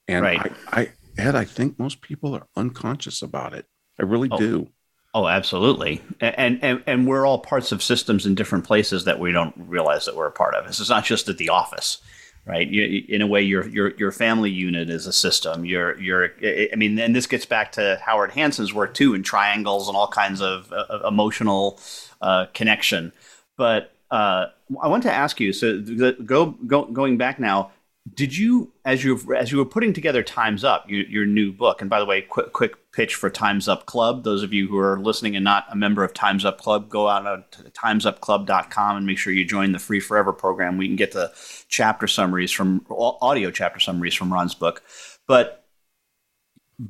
And 0.08 0.24
right. 0.24 0.52
I, 0.68 0.82
I, 0.82 0.92
Ed, 1.18 1.36
I 1.36 1.46
think 1.46 1.80
most 1.80 2.02
people 2.02 2.36
are 2.36 2.48
unconscious 2.56 3.22
about 3.22 3.54
it. 3.54 3.66
I 4.00 4.04
really 4.04 4.30
oh. 4.32 4.38
do. 4.38 4.70
Oh, 5.16 5.28
absolutely. 5.28 6.02
And, 6.20 6.64
and 6.64 6.84
and 6.88 7.08
we're 7.08 7.26
all 7.28 7.38
parts 7.38 7.72
of 7.72 7.84
systems 7.84 8.26
in 8.26 8.34
different 8.34 8.66
places 8.66 9.06
that 9.06 9.20
we 9.20 9.32
don't 9.32 9.54
realize 9.56 10.06
that 10.06 10.16
we're 10.16 10.26
a 10.26 10.32
part 10.32 10.56
of. 10.56 10.66
This 10.66 10.80
is 10.80 10.90
not 10.90 11.06
just 11.06 11.30
at 11.30 11.38
the 11.38 11.50
office, 11.50 12.00
right? 12.46 12.68
You, 12.68 13.04
in 13.08 13.22
a 13.22 13.28
way, 13.28 13.42
your 13.42 13.68
your 13.68 13.96
your 13.96 14.12
family 14.12 14.52
unit 14.52 14.90
is 14.90 15.08
a 15.08 15.14
system. 15.14 15.66
Your 15.66 16.00
your 16.00 16.30
I 16.44 16.76
mean, 16.76 17.00
and 17.00 17.16
this 17.16 17.28
gets 17.28 17.46
back 17.46 17.72
to 17.74 18.02
Howard 18.06 18.32
Hansen's 18.32 18.74
work 18.74 18.94
too, 18.94 19.14
in 19.14 19.24
triangles 19.24 19.88
and 19.88 19.96
all 19.96 20.08
kinds 20.08 20.42
of 20.42 20.72
uh, 20.72 21.08
emotional 21.08 21.80
uh, 22.22 22.48
connection. 22.54 23.14
But 23.58 23.94
uh, 24.12 24.48
I 24.82 24.88
want 24.88 25.04
to 25.04 25.12
ask 25.12 25.40
you. 25.40 25.54
So 25.54 25.82
go, 25.82 26.52
go 26.52 26.86
going 26.86 27.18
back 27.18 27.40
now 27.40 27.72
did 28.12 28.36
you 28.36 28.74
as 28.84 29.04
you 29.04 29.34
as 29.36 29.52
you 29.52 29.58
were 29.58 29.66
putting 29.66 29.94
together 29.94 30.24
times 30.24 30.64
up 30.64 30.90
you, 30.90 31.06
your 31.08 31.26
new 31.26 31.54
book 31.54 31.80
and 31.80 31.90
by 31.90 32.00
the 32.00 32.06
way 32.06 32.22
quick 32.22 32.52
quick 32.52 32.92
pitch 32.94 33.16
for 33.16 33.30
times 33.30 33.68
up 33.68 33.86
club. 33.86 34.24
Those 34.24 34.44
of 34.44 34.54
you 34.54 34.68
who 34.68 34.78
are 34.78 35.00
listening 35.00 35.36
and 35.36 35.44
not 35.44 35.66
a 35.70 35.76
member 35.76 36.04
of 36.04 36.14
times 36.14 36.46
up 36.46 36.60
club 36.60 36.90
go 36.90 37.10
out 37.10 37.52
to 37.54 37.64
timesupclub.com 37.64 38.98
and 38.98 39.06
make 39.06 39.18
sure 39.18 39.34
you 39.34 39.44
join 39.44 39.72
the 39.72 39.80
free 39.80 40.00
forever 40.00 40.32
program. 40.32 40.78
We 40.78 40.88
can 40.88 40.96
get 40.96 41.12
the 41.12 41.34
chapter 41.68 42.08
summaries 42.08 42.52
from 42.52 42.86
audio 42.90 43.52
chapter 43.52 43.80
summaries 43.80 44.14
from 44.14 44.32
ron's 44.32 44.54
book. 44.54 44.84
But 45.28 45.66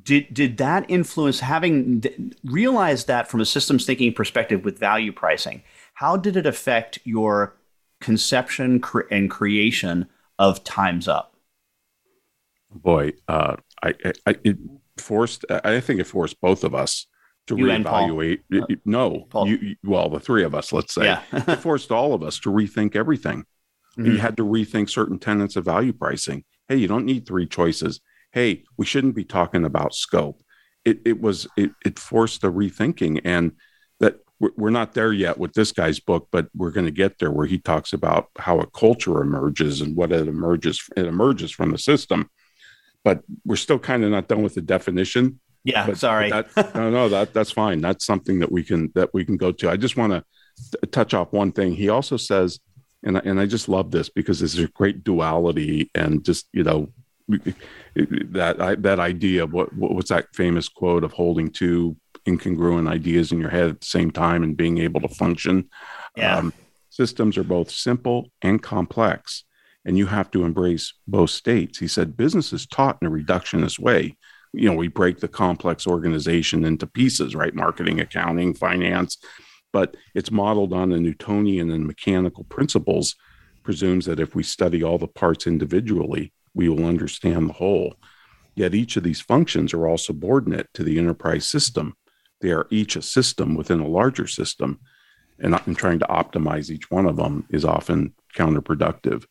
did 0.03 0.33
did 0.33 0.57
that 0.57 0.85
influence 0.89 1.39
having 1.39 2.03
realized 2.43 3.07
that 3.07 3.29
from 3.29 3.39
a 3.39 3.45
systems 3.45 3.85
thinking 3.85 4.13
perspective 4.13 4.63
with 4.63 4.79
value 4.79 5.11
pricing 5.11 5.61
how 5.95 6.15
did 6.15 6.37
it 6.37 6.45
affect 6.45 6.99
your 7.03 7.55
conception 7.99 8.81
and 9.11 9.29
creation 9.29 10.07
of 10.43 10.63
Time's 10.63 11.07
Up? 11.07 11.35
Boy, 12.71 13.13
uh, 13.27 13.55
I, 13.81 13.93
I, 14.25 14.35
it 14.43 14.57
forced. 14.97 15.45
I 15.49 15.79
think 15.79 15.99
it 15.99 16.07
forced 16.07 16.41
both 16.41 16.63
of 16.63 16.75
us 16.75 17.07
to 17.47 17.55
you 17.55 17.65
reevaluate. 17.65 18.39
No, 18.85 19.25
Paul. 19.29 19.47
You, 19.47 19.75
well, 19.83 20.09
the 20.09 20.19
three 20.19 20.43
of 20.43 20.53
us, 20.53 20.73
let's 20.73 20.93
say, 20.93 21.05
yeah. 21.05 21.21
it 21.31 21.57
forced 21.57 21.91
all 21.91 22.13
of 22.13 22.23
us 22.23 22.39
to 22.39 22.49
rethink 22.49 22.95
everything. 22.95 23.45
Mm-hmm. 23.97 24.11
You 24.11 24.17
had 24.17 24.37
to 24.37 24.43
rethink 24.43 24.89
certain 24.89 25.19
tenets 25.19 25.55
of 25.55 25.65
value 25.65 25.93
pricing. 25.93 26.43
Hey, 26.67 26.77
you 26.77 26.87
don't 26.87 27.05
need 27.05 27.25
three 27.25 27.45
choices. 27.45 28.01
Hey, 28.31 28.63
we 28.77 28.85
shouldn't 28.85 29.15
be 29.15 29.23
talking 29.23 29.63
about 29.63 29.93
scope. 29.93 30.41
It, 30.83 30.99
it 31.05 31.21
was 31.21 31.47
it, 31.55 31.71
it 31.85 31.99
forced 31.99 32.43
a 32.43 32.51
rethinking, 32.51 33.21
and 33.23 33.53
we're 34.55 34.69
not 34.69 34.93
there 34.93 35.13
yet 35.13 35.37
with 35.37 35.53
this 35.53 35.71
guy's 35.71 35.99
book, 35.99 36.27
but 36.31 36.47
we're 36.55 36.71
going 36.71 36.85
to 36.85 36.91
get 36.91 37.19
there 37.19 37.31
where 37.31 37.45
he 37.45 37.57
talks 37.57 37.93
about 37.93 38.29
how 38.37 38.59
a 38.59 38.67
culture 38.67 39.21
emerges 39.21 39.81
and 39.81 39.95
what 39.95 40.11
it 40.11 40.27
emerges. 40.27 40.81
It 40.95 41.05
emerges 41.05 41.51
from 41.51 41.71
the 41.71 41.77
system, 41.77 42.29
but 43.03 43.21
we're 43.45 43.55
still 43.55 43.79
kind 43.79 44.03
of 44.03 44.11
not 44.11 44.27
done 44.27 44.43
with 44.43 44.55
the 44.55 44.61
definition. 44.61 45.39
Yeah, 45.63 45.87
but, 45.87 45.97
sorry. 45.97 46.29
But 46.29 46.53
that, 46.55 46.75
no, 46.75 46.89
no, 46.89 47.09
that 47.09 47.33
that's 47.33 47.51
fine. 47.51 47.81
That's 47.81 48.05
something 48.05 48.39
that 48.39 48.51
we 48.51 48.63
can 48.63 48.91
that 48.95 49.13
we 49.13 49.23
can 49.23 49.37
go 49.37 49.51
to. 49.53 49.69
I 49.69 49.77
just 49.77 49.97
want 49.97 50.13
to 50.13 50.87
touch 50.87 51.13
off 51.13 51.31
one 51.31 51.51
thing. 51.51 51.73
He 51.73 51.89
also 51.89 52.17
says, 52.17 52.59
and 53.03 53.17
and 53.17 53.39
I 53.39 53.45
just 53.45 53.69
love 53.69 53.91
this 53.91 54.09
because 54.09 54.39
there's 54.39 54.57
a 54.59 54.67
great 54.67 55.03
duality 55.03 55.89
and 55.95 56.23
just 56.23 56.47
you 56.51 56.63
know 56.63 56.89
that 57.27 58.77
that 58.81 58.99
idea. 58.99 59.45
of 59.45 59.53
What 59.53 59.73
what's 59.73 60.09
that 60.09 60.35
famous 60.35 60.67
quote 60.67 61.03
of 61.03 61.13
holding 61.13 61.49
two 61.49 61.95
incongruent 62.25 62.89
ideas 62.89 63.31
in 63.31 63.39
your 63.39 63.49
head 63.49 63.69
at 63.69 63.81
the 63.81 63.85
same 63.85 64.11
time 64.11 64.43
and 64.43 64.57
being 64.57 64.77
able 64.77 65.01
to 65.01 65.07
function. 65.07 65.69
Yeah. 66.15 66.37
Um, 66.37 66.53
systems 66.89 67.37
are 67.37 67.43
both 67.43 67.71
simple 67.71 68.29
and 68.41 68.61
complex, 68.61 69.43
and 69.85 69.97
you 69.97 70.05
have 70.07 70.31
to 70.31 70.43
embrace 70.43 70.93
both 71.07 71.31
states. 71.31 71.79
He 71.79 71.87
said 71.87 72.17
business 72.17 72.53
is 72.53 72.67
taught 72.67 72.97
in 73.01 73.07
a 73.07 73.11
reductionist 73.11 73.79
way. 73.79 74.15
You 74.53 74.69
know, 74.69 74.75
we 74.75 74.87
break 74.87 75.19
the 75.19 75.27
complex 75.27 75.87
organization 75.87 76.63
into 76.63 76.85
pieces, 76.85 77.35
right? 77.35 77.55
Marketing, 77.55 77.99
accounting, 77.99 78.53
finance, 78.53 79.17
but 79.71 79.97
it's 80.13 80.31
modeled 80.31 80.73
on 80.73 80.89
the 80.89 80.99
Newtonian 80.99 81.71
and 81.71 81.87
mechanical 81.87 82.43
principles, 82.45 83.15
presumes 83.63 84.05
that 84.05 84.19
if 84.19 84.35
we 84.35 84.43
study 84.43 84.83
all 84.83 84.99
the 84.99 85.07
parts 85.07 85.47
individually, 85.47 86.31
we 86.53 86.69
will 86.69 86.85
understand 86.85 87.49
the 87.49 87.53
whole. 87.53 87.95
Yet 88.55 88.75
each 88.75 88.97
of 88.97 89.03
these 89.03 89.21
functions 89.21 89.73
are 89.73 89.87
all 89.87 89.97
subordinate 89.97 90.67
to 90.75 90.83
the 90.83 90.99
enterprise 90.99 91.47
system 91.47 91.95
they 92.43 92.51
are 92.51 92.67
each 92.69 92.97
a 92.97 93.01
system 93.01 93.55
within 93.55 93.79
a 93.79 93.87
larger 93.87 94.27
system, 94.27 94.79
and, 95.39 95.57
and 95.65 95.77
trying 95.77 95.97
to 95.99 96.05
optimize 96.05 96.69
each 96.69 96.91
one 96.91 97.07
of 97.07 97.15
them 97.15 97.47
is 97.49 97.63
often 97.63 98.13
counterproductive. 98.35 99.25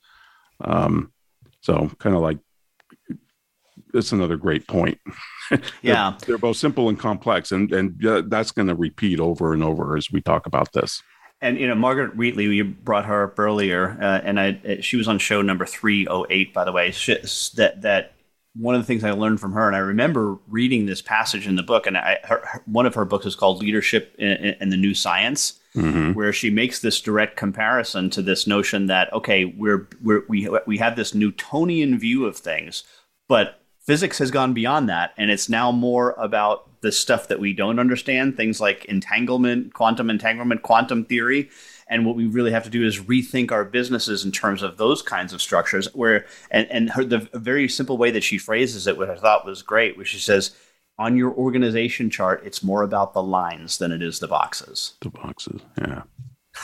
Um, 0.62 1.12
so, 1.60 1.90
kind 1.98 2.16
of 2.16 2.22
like 2.22 2.38
that's 3.92 4.12
another 4.12 4.38
great 4.38 4.66
point. 4.66 4.98
yeah, 5.82 6.14
they're, 6.18 6.26
they're, 6.26 6.38
both 6.38 6.56
simple 6.56 6.88
and 6.88 6.98
complex, 6.98 7.52
and 7.52 7.70
and 7.70 8.04
uh, 8.04 8.22
that's 8.26 8.50
going 8.50 8.68
to 8.68 8.74
repeat 8.74 9.20
over 9.20 9.52
and 9.52 9.62
over 9.62 9.96
as 9.96 10.10
we 10.10 10.22
talk 10.22 10.46
about 10.46 10.72
this. 10.72 11.02
And 11.42 11.58
you 11.58 11.68
know, 11.68 11.74
Margaret 11.74 12.16
Wheatley, 12.16 12.46
you 12.46 12.64
brought 12.64 13.04
her 13.04 13.24
up 13.24 13.38
earlier, 13.38 13.98
uh, 14.00 14.20
and 14.24 14.40
I 14.40 14.78
she 14.80 14.96
was 14.96 15.06
on 15.06 15.18
show 15.18 15.42
number 15.42 15.66
three 15.66 16.08
oh 16.08 16.24
eight, 16.30 16.54
by 16.54 16.64
the 16.64 16.72
way. 16.72 16.92
She, 16.92 17.14
that 17.56 17.82
that 17.82 18.14
one 18.54 18.74
of 18.74 18.82
the 18.82 18.86
things 18.86 19.02
I 19.02 19.12
learned 19.12 19.40
from 19.40 19.52
her, 19.52 19.66
and 19.66 19.74
I 19.74 19.80
remember 19.80 20.38
reading 20.46 20.86
this 20.86 21.00
passage 21.00 21.46
in 21.46 21.56
the 21.56 21.62
book, 21.62 21.86
and 21.86 21.96
I, 21.96 22.18
her, 22.24 22.62
one 22.66 22.86
of 22.86 22.94
her 22.94 23.04
books 23.04 23.24
is 23.24 23.34
called 23.34 23.60
Leadership 23.60 24.14
in 24.18 24.68
the 24.68 24.76
New 24.76 24.94
Science, 24.94 25.58
mm-hmm. 25.74 26.12
where 26.12 26.32
she 26.32 26.50
makes 26.50 26.80
this 26.80 27.00
direct 27.00 27.36
comparison 27.36 28.10
to 28.10 28.20
this 28.20 28.46
notion 28.46 28.86
that 28.86 29.12
okay, 29.12 29.46
we're, 29.46 29.88
we're 30.02 30.24
we 30.28 30.48
we 30.66 30.78
have 30.78 30.96
this 30.96 31.14
Newtonian 31.14 31.98
view 31.98 32.26
of 32.26 32.36
things, 32.36 32.84
but 33.26 33.62
physics 33.80 34.18
has 34.18 34.30
gone 34.30 34.52
beyond 34.52 34.88
that, 34.88 35.14
and 35.16 35.30
it's 35.30 35.48
now 35.48 35.72
more 35.72 36.12
about 36.18 36.68
the 36.82 36.92
stuff 36.92 37.28
that 37.28 37.40
we 37.40 37.52
don't 37.52 37.78
understand, 37.78 38.36
things 38.36 38.60
like 38.60 38.84
entanglement, 38.86 39.72
quantum 39.72 40.10
entanglement, 40.10 40.62
quantum 40.62 41.04
theory, 41.04 41.48
and 41.92 42.06
what 42.06 42.16
we 42.16 42.26
really 42.26 42.50
have 42.52 42.64
to 42.64 42.70
do 42.70 42.84
is 42.84 43.00
rethink 43.00 43.52
our 43.52 43.64
businesses 43.64 44.24
in 44.24 44.32
terms 44.32 44.62
of 44.62 44.78
those 44.78 45.02
kinds 45.02 45.34
of 45.34 45.42
structures. 45.42 45.86
Where 45.94 46.24
and 46.50 46.66
and 46.70 46.90
her, 46.90 47.04
the 47.04 47.28
very 47.34 47.68
simple 47.68 47.98
way 47.98 48.10
that 48.10 48.24
she 48.24 48.38
phrases 48.38 48.86
it, 48.86 48.96
which 48.96 49.10
I 49.10 49.16
thought 49.16 49.44
was 49.44 49.62
great, 49.62 49.98
which 49.98 50.08
she 50.08 50.18
says, 50.18 50.56
on 50.98 51.16
your 51.16 51.32
organization 51.34 52.08
chart, 52.08 52.42
it's 52.44 52.62
more 52.62 52.82
about 52.82 53.12
the 53.12 53.22
lines 53.22 53.76
than 53.76 53.92
it 53.92 54.02
is 54.02 54.20
the 54.20 54.28
boxes. 54.28 54.94
The 55.02 55.10
boxes, 55.10 55.60
yeah, 55.78 56.02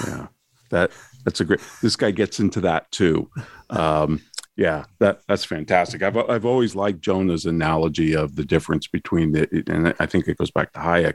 yeah. 0.07 0.27
That 0.71 0.93
that's 1.25 1.41
a 1.41 1.45
great. 1.45 1.61
This 1.83 1.97
guy 1.97 2.11
gets 2.11 2.41
into 2.41 2.61
that 2.63 2.91
too. 2.91 3.31
Um, 3.69 4.23
yeah, 4.57 4.85
that 4.99 5.21
that's 5.29 5.45
fantastic. 5.45 6.03
I've 6.03 6.17
I've 6.17 6.47
always 6.47 6.75
liked 6.75 7.01
Jonah's 7.01 7.45
analogy 7.45 8.17
of 8.17 8.35
the 8.35 8.45
difference 8.45 8.87
between 8.87 9.33
the, 9.33 9.65
and 9.69 9.95
I 9.99 10.07
think 10.07 10.27
it 10.27 10.39
goes 10.39 10.51
back 10.51 10.73
to 10.73 10.81
Hayek. 10.81 11.15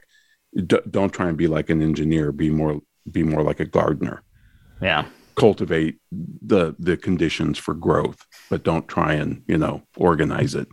D- 0.56 0.80
don't 0.90 1.12
try 1.12 1.30
and 1.30 1.38
be 1.38 1.48
like 1.48 1.72
an 1.72 1.82
engineer. 1.82 2.32
Be 2.32 2.52
more 2.52 2.80
be 3.12 3.24
more 3.24 3.44
like 3.44 3.60
a 3.60 3.66
gardener. 3.66 4.24
Yeah. 4.82 5.06
Cultivate 5.36 5.98
the 6.12 6.76
the 6.78 6.96
conditions 6.96 7.58
for 7.58 7.74
growth, 7.74 8.26
but 8.50 8.64
don't 8.64 8.88
try 8.88 9.14
and 9.14 9.42
you 9.48 9.58
know 9.58 9.82
organize 9.98 10.54
it. 10.54 10.68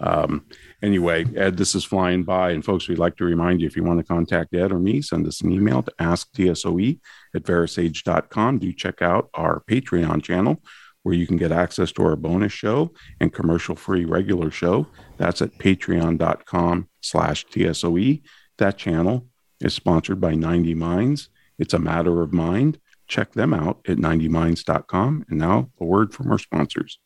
Um, 0.00 0.46
anyway, 0.82 1.26
Ed, 1.36 1.56
this 1.56 1.74
is 1.74 1.84
flying 1.84 2.22
by, 2.22 2.50
and 2.50 2.64
folks, 2.64 2.88
we'd 2.88 2.98
like 2.98 3.16
to 3.16 3.24
remind 3.24 3.60
you 3.60 3.66
if 3.66 3.76
you 3.76 3.82
want 3.82 3.98
to 3.98 4.04
contact 4.04 4.54
Ed 4.54 4.70
or 4.70 4.78
me, 4.78 5.02
send 5.02 5.26
us 5.26 5.40
an 5.40 5.52
email 5.52 5.82
to 5.82 5.92
asktsoe 5.98 7.00
at 7.34 7.42
verasage.com. 7.42 8.58
Do 8.58 8.72
check 8.72 9.02
out 9.02 9.28
our 9.34 9.62
Patreon 9.68 10.22
channel 10.22 10.62
where 11.02 11.14
you 11.14 11.26
can 11.26 11.36
get 11.36 11.52
access 11.52 11.90
to 11.92 12.02
our 12.02 12.16
bonus 12.16 12.52
show 12.52 12.92
and 13.20 13.32
commercial 13.32 13.74
free 13.74 14.04
regular 14.04 14.50
show. 14.50 14.86
That's 15.16 15.40
at 15.42 15.56
patreon.com 15.58 16.88
slash 17.00 17.46
TSOE. 17.46 18.22
That 18.58 18.76
channel 18.76 19.26
is 19.60 19.74
sponsored 19.74 20.20
by 20.20 20.34
90 20.34 20.74
Minds 20.74 21.28
it's 21.58 21.74
a 21.74 21.78
matter 21.78 22.22
of 22.22 22.32
mind. 22.32 22.78
Check 23.06 23.32
them 23.32 23.54
out 23.54 23.80
at 23.88 23.96
90minds.com. 23.96 25.24
And 25.28 25.38
now 25.38 25.70
a 25.80 25.84
word 25.84 26.12
from 26.12 26.30
our 26.30 26.38
sponsors. 26.38 26.98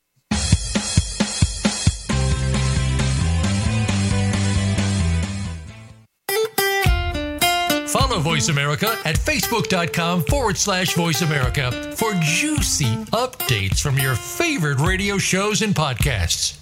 Follow 7.92 8.21
Voice 8.21 8.49
America 8.49 8.99
at 9.04 9.16
facebook.com 9.16 10.25
forward 10.25 10.56
slash 10.56 10.94
voice 10.94 11.23
America 11.23 11.71
for 11.97 12.12
juicy 12.21 12.94
updates 13.12 13.80
from 13.80 13.99
your 13.99 14.14
favorite 14.14 14.80
radio 14.80 15.18
shows 15.18 15.62
and 15.62 15.75
podcasts. 15.75 16.62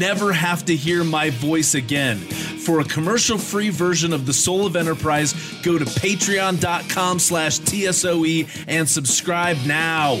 never 0.00 0.32
have 0.32 0.64
to 0.64 0.74
hear 0.74 1.04
my 1.04 1.30
voice 1.30 1.74
again. 1.74 2.16
For 2.16 2.80
a 2.80 2.84
commercial-free 2.84 3.70
version 3.70 4.12
of 4.12 4.26
The 4.26 4.32
Soul 4.32 4.66
of 4.66 4.74
Enterprise, 4.74 5.34
go 5.62 5.78
to 5.78 5.84
patreon.com 5.84 7.18
slash 7.18 7.60
TSOE 7.60 8.48
and 8.66 8.88
subscribe 8.88 9.58
now. 9.66 10.20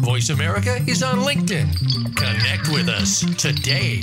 Voice 0.00 0.30
America 0.30 0.76
is 0.88 1.02
on 1.02 1.18
LinkedIn. 1.18 2.16
Connect 2.16 2.68
with 2.68 2.88
us 2.88 3.20
today. 3.40 4.00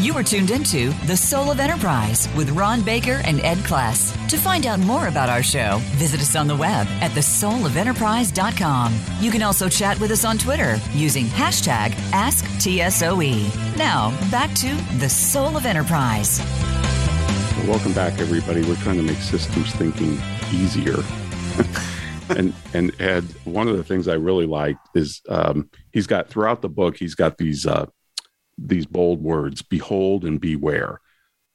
You 0.00 0.14
are 0.14 0.24
tuned 0.24 0.50
into 0.50 0.90
The 1.06 1.16
Soul 1.16 1.50
of 1.50 1.60
Enterprise 1.60 2.28
with 2.34 2.50
Ron 2.50 2.82
Baker 2.82 3.20
and 3.24 3.40
Ed 3.42 3.58
Kless. 3.58 4.12
To 4.28 4.36
find 4.36 4.66
out 4.66 4.80
more 4.80 5.08
about 5.08 5.28
our 5.28 5.42
show, 5.42 5.78
visit 5.96 6.20
us 6.20 6.34
on 6.34 6.46
the 6.48 6.56
web 6.56 6.86
at 7.00 7.10
thesoulofenterprise.com. 7.12 8.98
You 9.20 9.30
can 9.30 9.42
also 9.42 9.68
chat 9.68 10.00
with 10.00 10.10
us 10.10 10.24
on 10.24 10.38
Twitter 10.38 10.80
using 10.92 11.26
hashtag 11.26 11.90
AskTSOE. 12.10 13.76
Now, 13.76 14.10
back 14.30 14.52
to 14.54 14.74
The 14.98 15.08
Soul 15.08 15.56
of 15.56 15.66
Enterprise. 15.66 16.40
Welcome 17.66 17.94
back, 17.94 18.20
everybody. 18.20 18.62
We're 18.62 18.76
trying 18.76 18.96
to 18.98 19.02
make 19.02 19.18
systems 19.18 19.72
thinking 19.74 20.20
easier. 20.52 20.98
and 22.36 22.54
and 22.72 23.00
Ed, 23.00 23.24
one 23.44 23.66
of 23.68 23.76
the 23.76 23.84
things 23.84 24.08
I 24.08 24.14
really 24.14 24.46
liked 24.46 24.88
is 24.94 25.20
um, 25.28 25.68
he's 25.92 26.06
got 26.06 26.28
throughout 26.28 26.62
the 26.62 26.68
book, 26.68 26.96
he's 26.96 27.14
got 27.14 27.38
these 27.38 27.66
uh, 27.66 27.86
these 28.58 28.86
bold 28.86 29.22
words 29.22 29.62
behold 29.62 30.24
and 30.24 30.40
beware 30.40 31.00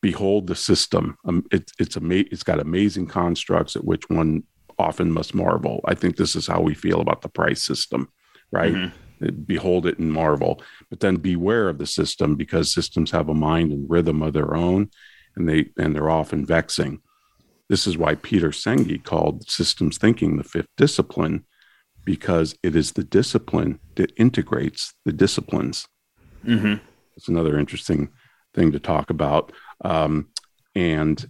behold 0.02 0.48
the 0.48 0.56
system 0.56 1.18
um, 1.26 1.44
it, 1.52 1.72
it's 1.80 1.98
ama- 1.98 2.26
it's 2.32 2.44
got 2.44 2.60
amazing 2.60 3.08
constructs 3.08 3.76
at 3.76 3.86
which 3.86 4.04
one 4.10 4.44
often 4.78 5.12
must 5.12 5.34
marvel 5.34 5.82
i 5.86 5.94
think 5.94 6.16
this 6.16 6.36
is 6.36 6.48
how 6.48 6.62
we 6.62 6.74
feel 6.74 7.02
about 7.02 7.22
the 7.22 7.30
price 7.30 7.64
system 7.64 8.10
right 8.52 8.74
mm-hmm. 8.74 9.30
behold 9.46 9.86
it 9.86 10.00
and 10.00 10.12
marvel 10.12 10.62
but 10.90 11.00
then 11.00 11.16
beware 11.18 11.70
of 11.70 11.78
the 11.78 11.86
system 11.86 12.36
because 12.36 12.74
systems 12.74 13.12
have 13.12 13.30
a 13.30 13.34
mind 13.34 13.72
and 13.72 13.90
rhythm 13.90 14.22
of 14.22 14.34
their 14.34 14.56
own 14.56 14.90
and 15.36 15.48
they 15.48 15.70
and 15.78 15.96
they're 15.96 16.10
often 16.10 16.46
vexing 16.46 17.00
this 17.70 17.88
is 17.88 17.98
why 17.98 18.16
peter 18.16 18.50
senge 18.50 19.04
called 19.04 19.50
systems 19.50 19.98
thinking 19.98 20.38
the 20.38 20.44
fifth 20.44 20.70
discipline 20.78 21.46
because 22.04 22.56
it 22.64 22.76
is 22.76 22.94
the 22.94 23.04
discipline 23.04 23.80
that 23.96 24.12
integrates 24.18 24.94
the 25.06 25.14
disciplines 25.14 25.88
mm-hmm. 26.46 26.76
It's 27.22 27.28
another 27.28 27.58
interesting 27.58 28.10
thing 28.54 28.72
to 28.72 28.80
talk 28.80 29.10
about. 29.10 29.52
Um, 29.84 30.30
and 30.76 31.24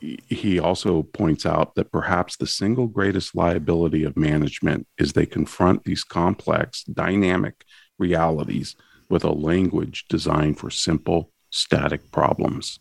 he 0.00 0.60
also 0.60 1.02
points 1.02 1.46
out 1.46 1.74
that 1.74 1.90
perhaps 1.90 2.36
the 2.36 2.46
single 2.46 2.86
greatest 2.86 3.34
liability 3.34 4.04
of 4.04 4.16
management 4.16 4.86
is 4.98 5.12
they 5.12 5.26
confront 5.26 5.84
these 5.84 6.04
complex, 6.04 6.84
dynamic 6.84 7.64
realities 7.98 8.76
with 9.08 9.24
a 9.24 9.32
language 9.32 10.04
designed 10.08 10.58
for 10.58 10.70
simple, 10.70 11.32
static 11.50 12.12
problems. 12.12 12.78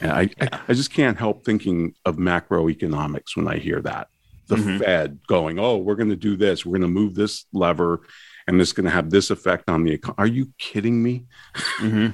And 0.00 0.12
I, 0.12 0.30
I, 0.40 0.60
I 0.68 0.72
just 0.74 0.92
can't 0.92 1.18
help 1.18 1.44
thinking 1.44 1.94
of 2.04 2.16
macroeconomics 2.16 3.36
when 3.36 3.48
I 3.48 3.58
hear 3.58 3.80
that. 3.82 4.08
The 4.46 4.56
mm-hmm. 4.56 4.78
Fed 4.78 5.18
going, 5.26 5.58
oh, 5.58 5.76
we're 5.76 5.94
going 5.94 6.10
to 6.10 6.16
do 6.16 6.36
this, 6.36 6.64
we're 6.64 6.78
going 6.78 6.82
to 6.82 6.88
move 6.88 7.14
this 7.14 7.44
lever, 7.52 8.00
and 8.46 8.60
it's 8.60 8.72
going 8.72 8.86
to 8.86 8.90
have 8.90 9.10
this 9.10 9.30
effect 9.30 9.68
on 9.68 9.84
the 9.84 9.92
economy. 9.92 10.16
Are 10.18 10.26
you 10.26 10.52
kidding 10.58 11.02
me? 11.02 11.26
Mm-hmm. 11.78 12.08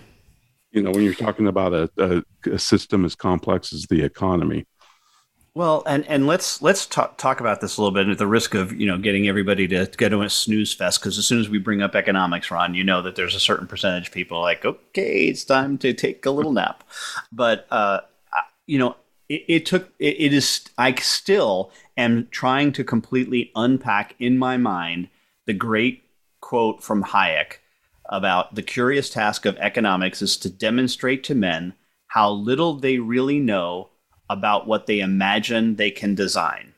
you 0.73 0.83
know, 0.83 0.91
when 0.91 1.05
you're 1.05 1.15
talking 1.15 1.47
about 1.47 1.73
a, 1.73 1.91
a, 1.99 2.51
a, 2.51 2.59
system 2.59 3.05
as 3.05 3.15
complex 3.15 3.73
as 3.73 3.87
the 3.87 4.03
economy. 4.03 4.67
Well, 5.57 5.85
and, 5.87 6.05
and 6.09 6.27
let's 6.27 6.61
let's 6.63 6.85
talk, 6.85 7.17
talk 7.17 7.39
about 7.39 7.61
this 7.61 7.77
a 7.77 7.81
little 7.81 7.95
bit 7.95 8.09
at 8.09 8.19
the 8.19 8.27
risk 8.27 8.55
of 8.55 8.73
you 8.73 8.89
know 8.89 8.99
getting 8.99 9.29
everybody 9.29 9.69
to, 9.69 9.87
go 9.97 10.09
to 10.09 10.23
a 10.23 10.31
snooze 10.31 10.73
fest 10.73 11.01
because 11.01 11.17
as 11.17 11.27
soon 11.27 11.39
as 11.39 11.49
we 11.49 11.59
bring 11.59 11.81
up 11.81 11.95
economics, 11.95 12.51
Ron, 12.51 12.75
you 12.75 12.83
know 12.83 13.03
that 13.03 13.15
there's 13.15 13.37
a 13.37 13.41
certain 13.41 13.69
percentage 13.69 14.09
of 14.09 14.15
people 14.15 14.41
like 14.41 14.65
okay, 14.65 15.27
it's 15.27 15.45
time 15.45 15.79
to 15.79 15.93
take 15.93 16.27
a 16.27 16.33
little 16.33 16.53
nap, 16.53 16.83
but 17.31 17.69
uh, 17.71 18.01
you 18.67 18.81
know 18.81 18.97
it, 19.29 19.45
it 19.47 19.67
took 19.67 19.93
it, 20.01 20.17
it 20.19 20.33
is 20.33 20.65
I 20.77 20.93
still 20.97 21.71
am 21.97 22.27
trying 22.33 22.73
to 22.73 22.83
completely 22.83 23.53
unpack 23.55 24.17
in 24.19 24.39
my 24.39 24.57
mind 24.57 25.09
the 25.47 25.53
great 25.53 26.03
quote 26.41 26.83
from 26.83 27.05
Hayek 27.05 27.59
about 28.07 28.57
the 28.57 28.63
curious 28.63 29.09
task 29.09 29.47
of 29.47 29.57
economics 29.59 30.21
is 30.21 30.37
to 30.39 30.51
demonstrate 30.51 31.23
to 31.25 31.35
men 31.35 31.75
how 32.09 32.31
little 32.31 32.75
they 32.75 32.99
really 32.99 33.39
know 33.39 33.91
about 34.31 34.67
what 34.67 34.87
they 34.87 35.01
imagine 35.01 35.77
they 35.77 35.91
can 35.91 36.15
design 36.15 36.75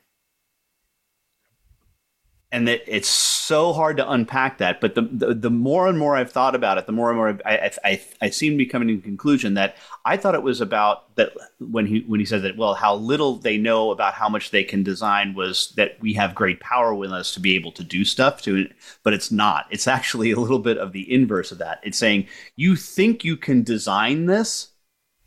and 2.57 2.67
that 2.69 2.83
it's 2.87 3.07
so 3.07 3.75
hard 3.75 3.99
to 3.99 4.11
unpack 4.11 4.57
that. 4.57 4.81
But 4.81 4.95
the, 4.95 5.03
the, 5.03 5.35
the 5.35 5.51
more 5.51 5.89
and 5.89 5.99
more 5.99 6.17
I've 6.17 6.33
thought 6.33 6.55
about 6.55 6.79
it, 6.79 6.87
the 6.87 6.93
more 6.93 7.11
and 7.11 7.19
more 7.19 7.39
I, 7.45 7.57
I, 7.57 7.73
I, 7.85 8.03
I 8.23 8.31
seem 8.31 8.53
to 8.55 8.57
be 8.57 8.65
coming 8.65 8.89
to 8.89 8.97
the 8.97 9.03
conclusion 9.03 9.53
that 9.55 9.77
I 10.07 10.17
thought 10.17 10.35
it 10.35 10.43
was 10.43 10.63
about 10.63 11.15
that 11.17 11.35
when 11.59 11.85
he 11.85 12.01
when 12.07 12.19
he 12.19 12.25
said 12.25 12.41
that 12.43 12.57
well 12.57 12.73
how 12.73 12.95
little 12.95 13.37
they 13.37 13.59
know 13.59 13.91
about 13.91 14.15
how 14.15 14.31
much 14.31 14.53
they 14.53 14.65
can 14.65 14.83
design 14.83 15.35
was 15.35 15.75
that 15.77 16.01
we 16.01 16.15
have 16.15 16.35
great 16.35 16.61
power 16.61 16.95
with 16.95 17.13
us 17.13 17.35
to 17.35 17.41
be 17.41 17.55
able 17.57 17.73
to 17.73 17.85
do 17.85 18.07
stuff 18.07 18.41
to 18.43 18.57
it. 18.57 18.73
but 19.03 19.13
it's 19.13 19.31
not. 19.31 19.67
It's 19.71 19.87
actually 19.87 20.31
a 20.31 20.41
little 20.41 20.59
bit 20.59 20.79
of 20.79 20.93
the 20.93 21.13
inverse 21.13 21.53
of 21.53 21.59
that. 21.59 21.81
It's 21.83 21.99
saying 21.99 22.27
you 22.57 22.75
think 22.75 23.23
you 23.23 23.37
can 23.37 23.65
design 23.65 24.25
this, 24.25 24.69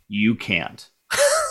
you 0.08 0.34
can't. 0.34 0.89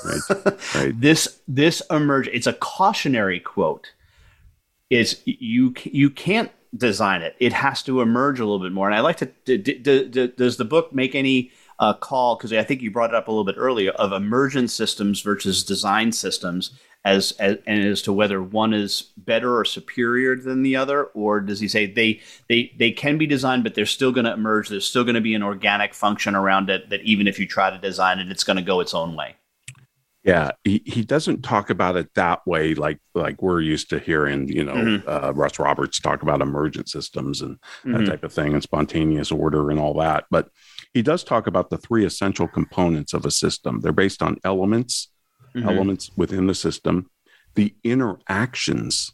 Right. 0.05 0.21
right. 0.75 1.01
this 1.01 1.41
this 1.47 1.81
emerge. 1.89 2.27
It's 2.29 2.47
a 2.47 2.53
cautionary 2.53 3.39
quote 3.39 3.91
is 4.89 5.21
you 5.25 5.73
you 5.83 6.09
can't 6.09 6.51
design 6.75 7.21
it. 7.21 7.35
It 7.39 7.53
has 7.53 7.83
to 7.83 8.01
emerge 8.01 8.39
a 8.39 8.45
little 8.45 8.59
bit 8.59 8.71
more. 8.71 8.87
And 8.87 8.95
I 8.95 9.01
like 9.01 9.17
to. 9.17 9.25
D- 9.45 9.57
d- 9.57 10.07
d- 10.07 10.33
does 10.35 10.57
the 10.57 10.65
book 10.65 10.93
make 10.93 11.15
any 11.15 11.51
uh, 11.79 11.93
call? 11.93 12.35
Because 12.35 12.53
I 12.53 12.63
think 12.63 12.81
you 12.81 12.91
brought 12.91 13.11
it 13.11 13.15
up 13.15 13.27
a 13.27 13.31
little 13.31 13.45
bit 13.45 13.55
earlier 13.57 13.91
of 13.91 14.11
emergent 14.11 14.71
systems 14.71 15.21
versus 15.21 15.63
design 15.63 16.11
systems, 16.11 16.71
as, 17.05 17.31
as 17.33 17.57
and 17.65 17.83
as 17.83 18.01
to 18.03 18.13
whether 18.13 18.41
one 18.41 18.73
is 18.73 19.11
better 19.17 19.57
or 19.57 19.65
superior 19.65 20.35
than 20.35 20.63
the 20.63 20.75
other, 20.75 21.05
or 21.05 21.39
does 21.39 21.59
he 21.59 21.67
say 21.67 21.85
they 21.85 22.21
they 22.47 22.71
they 22.77 22.91
can 22.91 23.17
be 23.17 23.27
designed, 23.27 23.63
but 23.63 23.75
they're 23.75 23.85
still 23.85 24.11
going 24.11 24.25
to 24.25 24.33
emerge. 24.33 24.69
There's 24.69 24.87
still 24.87 25.03
going 25.03 25.15
to 25.15 25.21
be 25.21 25.35
an 25.35 25.43
organic 25.43 25.93
function 25.93 26.35
around 26.35 26.69
it 26.69 26.89
that 26.89 27.01
even 27.01 27.27
if 27.27 27.39
you 27.39 27.47
try 27.47 27.69
to 27.69 27.77
design 27.77 28.19
it, 28.19 28.31
it's 28.31 28.43
going 28.43 28.57
to 28.57 28.63
go 28.63 28.79
its 28.79 28.93
own 28.93 29.15
way. 29.15 29.35
Yeah, 30.23 30.51
he, 30.65 30.81
he 30.85 31.03
doesn't 31.03 31.43
talk 31.43 31.69
about 31.69 31.95
it 31.95 32.13
that 32.15 32.45
way, 32.45 32.75
like 32.75 32.99
like 33.15 33.41
we're 33.41 33.61
used 33.61 33.89
to 33.91 33.99
hearing, 33.99 34.49
you 34.49 34.65
know, 34.65 34.73
mm-hmm. 34.73 35.09
uh, 35.09 35.31
Russ 35.31 35.59
Roberts 35.59 35.99
talk 35.99 36.23
about 36.23 36.41
emergent 36.41 36.89
systems 36.89 37.41
and 37.41 37.55
mm-hmm. 37.55 37.93
that 37.93 38.05
type 38.05 38.23
of 38.23 38.33
thing, 38.33 38.53
and 38.53 38.61
spontaneous 38.61 39.31
order 39.31 39.71
and 39.71 39.79
all 39.79 39.93
that. 39.95 40.25
But 40.29 40.49
he 40.93 41.01
does 41.01 41.23
talk 41.23 41.47
about 41.47 41.69
the 41.69 41.77
three 41.77 42.05
essential 42.05 42.49
components 42.49 43.13
of 43.13 43.25
a 43.25 43.31
system. 43.31 43.79
They're 43.79 43.93
based 43.93 44.21
on 44.21 44.35
elements, 44.43 45.09
mm-hmm. 45.55 45.69
elements 45.69 46.11
within 46.17 46.47
the 46.47 46.55
system, 46.55 47.09
the 47.55 47.73
interactions, 47.85 49.13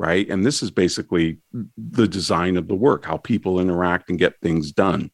right? 0.00 0.28
And 0.28 0.44
this 0.44 0.64
is 0.64 0.72
basically 0.72 1.38
the 1.76 2.08
design 2.08 2.56
of 2.56 2.66
the 2.66 2.74
work, 2.74 3.04
how 3.04 3.18
people 3.18 3.60
interact 3.60 4.10
and 4.10 4.18
get 4.18 4.40
things 4.40 4.72
done. 4.72 5.12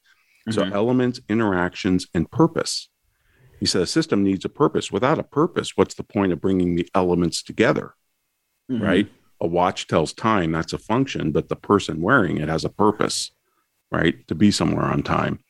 So 0.48 0.62
mm-hmm. 0.62 0.72
elements, 0.72 1.20
interactions, 1.28 2.06
and 2.14 2.30
purpose 2.30 2.88
He 3.60 3.66
said 3.66 3.82
a 3.82 3.86
system 3.86 4.22
needs 4.22 4.44
a 4.44 4.50
purpose. 4.50 4.92
Without 4.92 5.18
a 5.18 5.22
purpose, 5.22 5.76
what's 5.76 5.94
the 5.94 6.02
point 6.02 6.32
of 6.32 6.40
bringing 6.40 6.74
the 6.74 6.88
elements 6.94 7.42
together? 7.42 7.94
Mm-hmm. 8.70 8.82
Right? 8.82 9.08
A 9.40 9.46
watch 9.46 9.86
tells 9.86 10.12
time, 10.12 10.52
that's 10.52 10.72
a 10.72 10.78
function, 10.78 11.32
but 11.32 11.48
the 11.48 11.56
person 11.56 12.00
wearing 12.00 12.38
it 12.38 12.48
has 12.48 12.64
a 12.64 12.70
purpose, 12.70 13.30
right? 13.90 14.26
To 14.28 14.34
be 14.34 14.50
somewhere 14.50 14.86
on 14.86 15.02
time. 15.02 15.40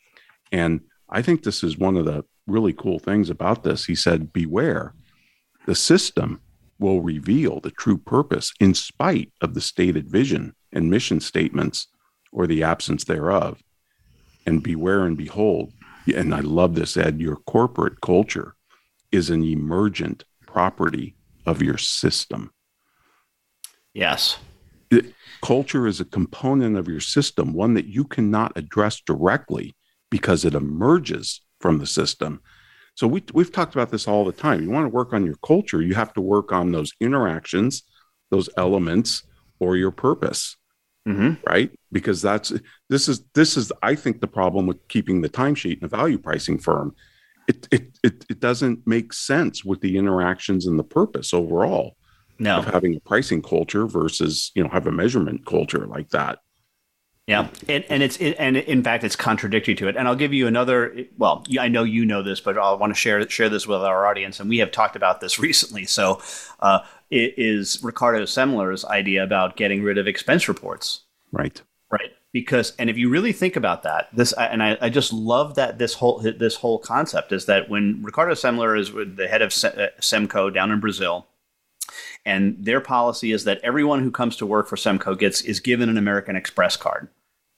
And 0.53 0.81
I 1.09 1.23
think 1.23 1.43
this 1.43 1.63
is 1.63 1.79
one 1.79 1.97
of 1.97 2.05
the 2.05 2.25
really 2.47 2.73
cool 2.73 2.99
things 2.99 3.31
about 3.31 3.63
this. 3.63 3.85
He 3.85 3.95
said, 3.95 4.33
Beware, 4.33 4.95
the 5.67 5.75
system 5.75 6.41
will 6.79 7.01
reveal 7.01 7.61
the 7.61 7.71
true 7.71 7.97
purpose 7.97 8.53
in 8.61 8.75
spite 8.75 9.33
of 9.41 9.55
the 9.55 9.61
stated 9.61 10.09
vision 10.09 10.55
and 10.73 10.91
mission 10.91 11.21
statements 11.21 11.89
or 12.33 12.47
the 12.47 12.63
absence 12.63 13.05
thereof. 13.05 13.63
And 14.45 14.63
beware 14.63 15.05
and 15.05 15.17
behold, 15.17 15.73
and 16.15 16.35
I 16.35 16.41
love 16.41 16.75
this, 16.75 16.97
Ed, 16.97 17.21
your 17.21 17.37
corporate 17.37 18.01
culture 18.01 18.55
is 19.13 19.31
an 19.31 19.45
emergent 19.45 20.25
property 20.47 21.17
of 21.45 21.63
your 21.63 21.79
system. 21.79 22.51
Yes. 23.95 24.39
It, 24.91 25.15
culture 25.43 25.87
is 25.87 26.01
a 26.01 26.05
component 26.05 26.77
of 26.77 26.89
your 26.89 27.01
system, 27.01 27.53
one 27.53 27.75
that 27.75 27.87
you 27.87 28.05
cannot 28.05 28.53
address 28.57 29.01
directly 29.01 29.75
because 30.11 30.45
it 30.45 30.55
emerges 30.55 31.41
from 31.61 31.79
the 31.79 31.87
system. 31.87 32.41
So 32.95 33.07
we, 33.07 33.23
we've 33.35 33.53
talked 33.53 33.75
about 33.75 33.91
this 33.91 34.09
all 34.09 34.25
the 34.25 34.33
time. 34.33 34.63
You 34.63 34.71
want 34.71 34.85
to 34.85 34.95
work 34.95 35.13
on 35.13 35.25
your 35.25 35.37
culture, 35.45 35.83
you 35.83 35.95
have 35.95 36.13
to 36.15 36.21
work 36.21 36.53
on 36.53 36.73
those 36.73 36.93
interactions, 37.01 37.83
those 38.31 38.49
elements, 38.57 39.23
or 39.59 39.77
your 39.77 39.91
purpose. 39.91 40.57
Mm-hmm. 41.07 41.35
Right. 41.47 41.71
Because 41.93 42.21
that's 42.21 42.53
this 42.89 43.09
is 43.09 43.23
this 43.35 43.57
is 43.57 43.73
I 43.83 43.95
think 43.95 44.21
the 44.21 44.27
problem 44.27 44.67
with 44.67 44.87
keeping 44.89 45.21
the 45.21 45.29
timesheet 45.29 45.79
in 45.79 45.85
a 45.85 45.89
value 45.89 46.19
pricing 46.19 46.59
firm. 46.59 46.95
It, 47.47 47.69
it 47.71 47.99
it 48.03 48.25
it 48.29 48.41
doesn't 48.41 48.87
make 48.87 49.13
sense 49.13 49.65
with 49.65 49.81
the 49.81 49.97
interactions 49.97 50.67
and 50.67 50.79
the 50.79 50.85
purpose 50.85 51.33
overall. 51.33 51.97
No. 52.39 52.59
Of 52.59 52.67
having 52.67 52.95
a 52.95 53.01
pricing 53.01 53.41
culture 53.41 53.87
versus, 53.87 54.53
you 54.55 54.63
know, 54.63 54.69
have 54.69 54.87
a 54.87 54.93
measurement 54.93 55.47
culture 55.47 55.87
like 55.87 56.11
that. 56.11 56.41
Yeah, 57.27 57.49
and, 57.69 57.85
and 57.89 58.03
it's 58.05 58.19
it, 58.19 58.37
and 58.39 58.57
in 58.57 58.85
fact 58.85 59.03
it's 59.03 59.17
contradictory 59.17 59.75
to 59.77 59.89
it. 59.89 59.97
And 59.97 60.07
I'll 60.07 60.15
give 60.15 60.33
you 60.33 60.47
another. 60.47 61.07
Well, 61.19 61.45
I 61.59 61.67
know 61.67 61.83
you 61.83 62.05
know 62.05 62.23
this, 62.23 62.41
but 62.41 62.57
I 62.57 62.73
want 62.75 62.93
to 62.93 62.95
share 62.95 63.29
share 63.29 63.49
this 63.49 63.67
with 63.67 63.81
our 63.81 64.07
audience. 64.07 64.39
And 64.39 64.49
we 64.49 64.59
have 64.59 64.71
talked 64.71 64.95
about 64.95 65.21
this 65.21 65.39
recently. 65.41 65.87
So, 65.87 66.21
uh, 66.61 66.81
is 67.11 67.83
Ricardo 67.83 68.25
Semler's 68.25 68.85
idea 68.85 69.23
about 69.23 69.57
getting 69.57 69.83
rid 69.83 69.99
of 69.99 70.07
expense 70.07 70.49
reports. 70.49 71.03
Right. 71.33 71.61
Right. 71.91 72.11
Because 72.33 72.75
and 72.79 72.91
if 72.91 72.99
you 72.99 73.09
really 73.09 73.33
think 73.33 73.57
about 73.57 73.83
that, 73.85 74.09
this 74.13 74.33
and 74.35 74.63
I, 74.63 74.77
I 74.81 74.91
just 74.91 75.13
love 75.13 75.55
that 75.55 75.79
this 75.79 75.95
whole 75.95 76.19
this 76.21 76.57
whole 76.57 76.79
concept 76.79 77.33
is 77.33 77.47
that 77.47 77.69
when 77.69 78.03
Ricardo 78.03 78.35
Semler 78.35 78.79
is 78.79 78.93
the 78.93 79.29
head 79.29 79.41
of 79.41 79.51
uh, 79.51 79.89
Semco 80.01 80.53
down 80.53 80.71
in 80.71 80.81
Brazil, 80.81 81.27
and 82.25 82.57
their 82.59 82.81
policy 82.81 83.33
is 83.33 83.45
that 83.45 83.61
everyone 83.63 84.03
who 84.03 84.11
comes 84.11 84.37
to 84.37 84.47
work 84.47 84.67
for 84.67 84.77
Semco 84.77 85.17
gets 85.19 85.41
is 85.43 85.61
given 85.61 85.89
an 85.89 85.97
American 85.97 86.37
Express 86.37 86.77
card 86.77 87.09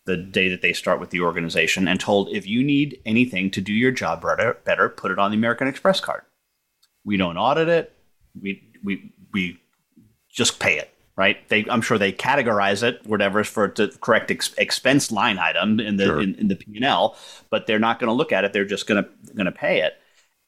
the 0.04 0.16
day 0.16 0.48
that 0.48 0.62
they 0.62 0.72
start 0.72 1.00
with 1.00 1.10
the 1.10 1.20
organization 1.20 1.86
and 1.86 2.00
told 2.00 2.28
if 2.30 2.46
you 2.46 2.62
need 2.62 3.00
anything 3.04 3.50
to 3.50 3.60
do 3.60 3.72
your 3.72 3.90
job 3.90 4.22
better, 4.22 4.58
better 4.64 4.88
put 4.88 5.10
it 5.10 5.18
on 5.18 5.30
the 5.30 5.36
American 5.36 5.68
Express 5.68 6.00
card. 6.00 6.22
We 7.04 7.16
don't 7.16 7.36
audit 7.36 7.68
it. 7.68 7.92
We 8.40 8.62
we 8.82 9.12
we 9.32 9.60
just 10.28 10.60
pay 10.60 10.78
it, 10.78 10.92
right? 11.16 11.36
They 11.48 11.64
I'm 11.68 11.82
sure 11.82 11.98
they 11.98 12.12
categorize 12.12 12.82
it 12.82 13.04
whatever 13.06 13.44
for 13.44 13.72
the 13.74 13.96
correct 14.00 14.30
ex- 14.30 14.54
expense 14.58 15.10
line 15.10 15.38
item 15.38 15.80
in 15.80 15.96
the 15.96 16.04
sure. 16.04 16.20
in, 16.20 16.34
in 16.36 16.48
the 16.48 16.56
P&L, 16.56 17.16
but 17.50 17.66
they're 17.66 17.78
not 17.78 17.98
going 17.98 18.08
to 18.08 18.14
look 18.14 18.32
at 18.32 18.44
it. 18.44 18.52
They're 18.52 18.64
just 18.64 18.86
going 18.86 19.02
to 19.02 19.34
going 19.34 19.46
to 19.46 19.52
pay 19.52 19.80
it 19.80 19.94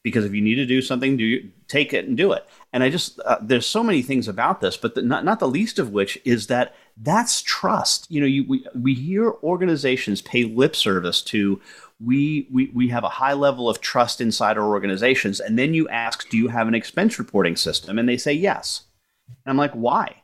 because 0.03 0.25
if 0.25 0.33
you 0.33 0.41
need 0.41 0.55
to 0.55 0.65
do 0.65 0.81
something, 0.81 1.17
do 1.17 1.23
you, 1.23 1.51
take 1.67 1.93
it 1.93 2.05
and 2.07 2.17
do 2.17 2.31
it. 2.31 2.47
And 2.73 2.83
I 2.83 2.89
just 2.89 3.19
uh, 3.21 3.37
there's 3.41 3.65
so 3.65 3.83
many 3.83 4.01
things 4.01 4.27
about 4.27 4.61
this, 4.61 4.77
but 4.77 4.95
the, 4.95 5.01
not 5.01 5.23
not 5.25 5.39
the 5.39 5.47
least 5.47 5.79
of 5.79 5.91
which 5.91 6.19
is 6.25 6.47
that 6.47 6.75
that's 6.97 7.41
trust. 7.41 8.09
You 8.09 8.21
know, 8.21 8.27
you, 8.27 8.45
we 8.47 8.65
we 8.75 8.93
hear 8.93 9.33
organizations 9.43 10.21
pay 10.21 10.43
lip 10.43 10.75
service 10.75 11.21
to 11.23 11.61
we, 12.03 12.47
we 12.51 12.71
we 12.73 12.87
have 12.89 13.03
a 13.03 13.09
high 13.09 13.33
level 13.33 13.69
of 13.69 13.81
trust 13.81 14.21
inside 14.21 14.57
our 14.57 14.67
organizations, 14.67 15.39
and 15.39 15.57
then 15.57 15.73
you 15.73 15.87
ask, 15.89 16.29
do 16.29 16.37
you 16.37 16.47
have 16.47 16.67
an 16.67 16.75
expense 16.75 17.19
reporting 17.19 17.55
system? 17.55 17.99
And 17.99 18.07
they 18.07 18.17
say 18.17 18.33
yes. 18.33 18.83
And 19.27 19.51
I'm 19.51 19.57
like, 19.57 19.73
why? 19.73 20.21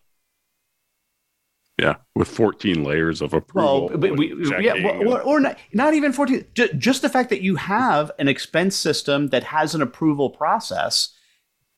Yeah, 1.79 1.97
with 2.15 2.27
14 2.27 2.83
layers 2.83 3.21
of 3.21 3.33
approval. 3.33 3.89
Well, 3.89 3.97
but 3.99 4.17
we, 4.17 4.33
yeah, 4.59 4.97
or, 5.05 5.21
or, 5.21 5.39
not, 5.39 5.59
not 5.73 5.93
even 5.93 6.11
14. 6.11 6.45
Just 6.53 7.03
the 7.03 7.09
fact 7.09 7.29
that 7.29 7.41
you 7.41 7.55
have 7.55 8.11
an 8.17 8.27
expense 8.27 8.75
system 8.75 9.29
that 9.29 9.43
has 9.43 9.75
an 9.75 9.83
approval 9.83 10.31
process 10.31 11.13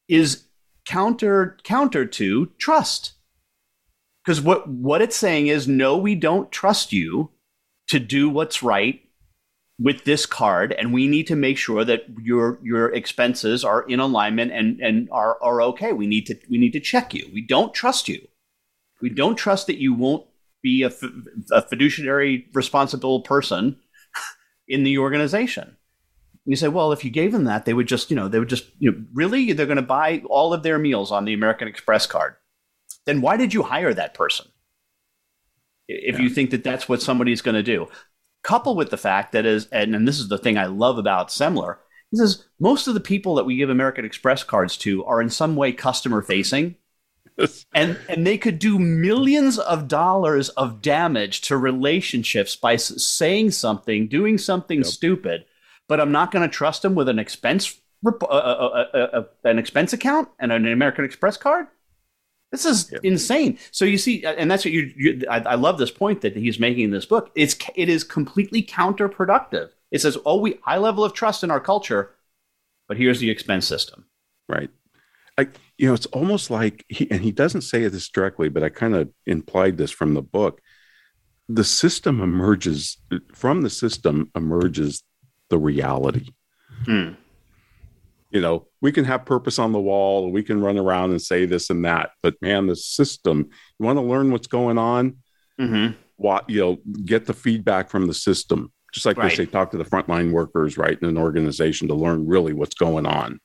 is 0.08 0.46
counter 0.86 1.58
counter 1.64 2.06
to 2.06 2.46
trust. 2.58 3.14
Because 4.24 4.40
what 4.40 4.70
what 4.70 5.02
it's 5.02 5.18
saying 5.18 5.48
is, 5.48 5.68
no, 5.68 5.98
we 5.98 6.16
don't 6.16 6.50
trust 6.50 6.94
you 6.94 7.32
to 7.90 8.00
do 8.00 8.30
what's 8.30 8.64
right 8.64 9.02
with 9.80 10.04
this 10.04 10.26
card, 10.26 10.74
and 10.74 10.94
we 10.94 11.08
need 11.08 11.28
to 11.28 11.36
make 11.36 11.58
sure 11.58 11.86
that 11.86 12.04
your 12.22 12.60
your 12.62 12.94
expenses 12.94 13.64
are 13.64 13.84
in 13.84 14.00
alignment 14.00 14.52
and 14.52 14.80
and 14.82 15.08
are 15.12 15.42
are 15.42 15.62
okay. 15.62 15.94
We 15.94 16.08
need 16.08 16.26
to 16.28 16.36
we 16.50 16.58
need 16.58 16.74
to 16.74 16.80
check 16.80 17.14
you. 17.14 17.30
We 17.34 17.42
don't 17.42 17.74
trust 17.74 18.10
you. 18.10 18.28
We 19.02 19.10
don't 19.10 19.38
trust 19.38 19.68
that 19.68 19.80
you 19.80 19.94
won't 19.94 20.26
be 20.62 20.84
a, 20.84 20.92
a 21.52 21.62
fiduciary 21.62 22.48
responsible 22.54 23.22
person 23.22 23.78
in 24.68 24.84
the 24.84 24.98
organization. 24.98 25.64
And 25.68 26.52
you 26.52 26.56
say, 26.56 26.68
well, 26.68 26.92
if 26.92 27.06
you 27.06 27.12
gave 27.12 27.32
them 27.32 27.46
that, 27.46 27.66
they 27.66 27.74
would 27.74 27.88
just, 27.88 28.10
you 28.10 28.16
know, 28.16 28.28
they 28.28 28.40
would 28.40 28.50
just, 28.50 28.66
you 28.80 28.92
know, 28.92 28.98
really, 29.14 29.54
they're 29.54 29.66
going 29.66 29.78
to 29.78 29.82
buy 29.82 30.22
all 30.30 30.54
of 30.54 30.64
their 30.64 30.78
meals 30.78 31.12
on 31.12 31.26
the 31.26 31.34
American 31.34 31.68
Express 31.68 32.06
card. 32.06 32.36
Then 33.06 33.22
why 33.22 33.38
did 33.38 33.54
you 33.54 33.64
hire 33.64 33.94
that 33.94 34.14
person? 34.14 34.48
If 35.88 36.16
yeah. 36.16 36.22
you 36.22 36.30
think 36.30 36.52
that 36.52 36.64
that's 36.64 36.88
what 36.88 37.02
somebody's 37.02 37.42
going 37.42 37.56
to 37.56 37.64
do, 37.64 37.88
couple 38.44 38.76
with 38.76 38.90
the 38.90 38.98
fact 38.98 39.32
that 39.34 39.46
is, 39.46 39.68
and, 39.68 39.96
and 39.96 40.08
this 40.08 40.20
is 40.20 40.30
the 40.30 40.38
thing 40.38 40.58
I 40.58 40.66
love 40.66 40.98
about 40.98 41.30
Semler, 41.30 41.78
he 42.12 42.18
says 42.18 42.46
most 42.60 42.88
of 42.88 42.94
the 42.94 43.00
people 43.00 43.36
that 43.36 43.46
we 43.46 43.58
give 43.58 43.70
American 43.70 44.06
Express 44.06 44.44
cards 44.44 44.78
to 44.78 45.06
are 45.06 45.22
in 45.22 45.30
some 45.30 45.56
way 45.56 45.72
customer 45.72 46.22
facing 46.22 46.76
and 47.74 47.98
and 48.08 48.26
they 48.26 48.38
could 48.38 48.60
do 48.60 48.80
millions 48.80 49.58
of 49.60 49.88
dollars 49.88 50.50
of 50.50 50.82
damage 50.82 51.42
to 51.42 51.58
relationships 51.58 52.56
by 52.56 52.76
saying 52.76 53.52
something, 53.52 54.08
doing 54.08 54.38
something 54.38 54.80
yep. 54.80 54.88
stupid. 54.88 55.46
But 55.88 56.00
I'm 56.00 56.12
not 56.12 56.32
going 56.32 56.48
to 56.48 56.54
trust 56.54 56.82
them 56.82 56.96
with 56.96 57.10
an 57.10 57.20
expense 57.20 57.80
uh 58.06 58.12
uh, 58.22 58.26
uh, 58.26 58.86
uh, 58.94 58.98
uh, 58.98 59.24
an 59.44 59.60
expense 59.60 59.92
account 59.92 60.30
and 60.40 60.52
an 60.52 60.68
American 60.68 61.04
Express 61.04 61.36
card. 61.36 61.68
This 62.52 62.66
is 62.66 62.92
yep. 62.92 63.02
insane. 63.04 63.60
So 63.72 63.86
you 63.86 63.98
see, 63.98 64.26
and 64.26 64.50
that's 64.50 64.66
what 64.66 64.74
you. 64.74 64.92
you 64.96 65.24
I, 65.30 65.40
I, 65.40 65.56
love 65.56 65.78
this 65.78 65.92
point 65.92 66.22
that 66.22 66.36
he's 66.36 66.60
making 66.60 66.86
in 66.86 66.92
this 66.92 67.06
book. 67.06 67.32
It's 67.36 67.56
it 67.76 67.90
is 67.90 68.04
completely 68.04 68.64
counterproductive. 68.64 69.70
It 69.92 70.02
says, 70.02 70.18
"Oh, 70.26 70.40
we 70.40 70.60
high 70.64 70.78
level 70.78 71.04
of 71.04 71.14
trust 71.14 71.44
in 71.44 71.52
our 71.52 71.60
culture, 71.60 72.16
but 72.88 72.98
here's 72.98 73.20
the 73.20 73.30
expense 73.30 73.68
system." 73.68 74.06
Right. 74.48 74.72
I, 75.38 75.48
you 75.78 75.88
know, 75.88 75.94
it's 75.94 76.08
almost 76.08 76.50
like 76.50 76.86
he, 76.90 77.10
and 77.12 77.22
he 77.22 77.32
doesn't 77.32 77.62
say 77.62 77.88
this 77.88 78.10
directly, 78.10 78.50
but 78.50 78.64
I 78.64 78.70
kind 78.70 78.96
of 78.96 79.10
implied 79.26 79.78
this 79.78 79.92
from 79.92 80.16
the 80.16 80.22
book. 80.22 80.60
The 81.48 81.64
system 81.64 82.20
emerges 82.20 82.98
from 83.34 83.62
the 83.62 83.70
system 83.70 84.32
emerges 84.36 85.04
the 85.50 85.60
reality. 85.60 86.30
Hmm. 86.86 87.12
You 88.32 88.42
know, 88.42 88.68
we 88.82 88.92
can 88.92 89.06
have 89.06 89.26
purpose 89.26 89.60
on 89.60 89.72
the 89.72 89.80
wall, 89.80 90.32
we 90.32 90.44
can 90.44 90.62
run 90.62 90.78
around 90.78 91.12
and 91.12 91.22
say 91.22 91.46
this 91.46 91.70
and 91.70 91.84
that, 91.86 92.12
but 92.24 92.36
man, 92.42 92.68
the 92.68 92.76
system. 92.76 93.50
You 93.80 93.86
want 93.86 93.98
to 93.98 94.04
learn 94.04 94.32
what's 94.32 94.48
going 94.48 94.78
on? 94.78 95.18
Mm-hmm. 95.60 95.96
What 96.16 96.50
you 96.50 96.60
know, 96.60 96.78
get 97.06 97.26
the 97.26 97.34
feedback 97.34 97.90
from 97.90 98.08
the 98.08 98.14
system. 98.14 98.72
Just 98.94 99.06
like 99.06 99.18
right. 99.18 99.30
they 99.30 99.36
say, 99.36 99.46
talk 99.46 99.72
to 99.72 99.78
the 99.78 99.86
frontline 99.86 100.32
workers, 100.32 100.78
right, 100.78 100.98
in 101.00 101.08
an 101.08 101.18
organization 101.18 101.88
to 101.90 101.94
learn 101.94 102.26
really 102.28 102.54
what's 102.54 102.76
going 102.76 103.06
on 103.06 103.40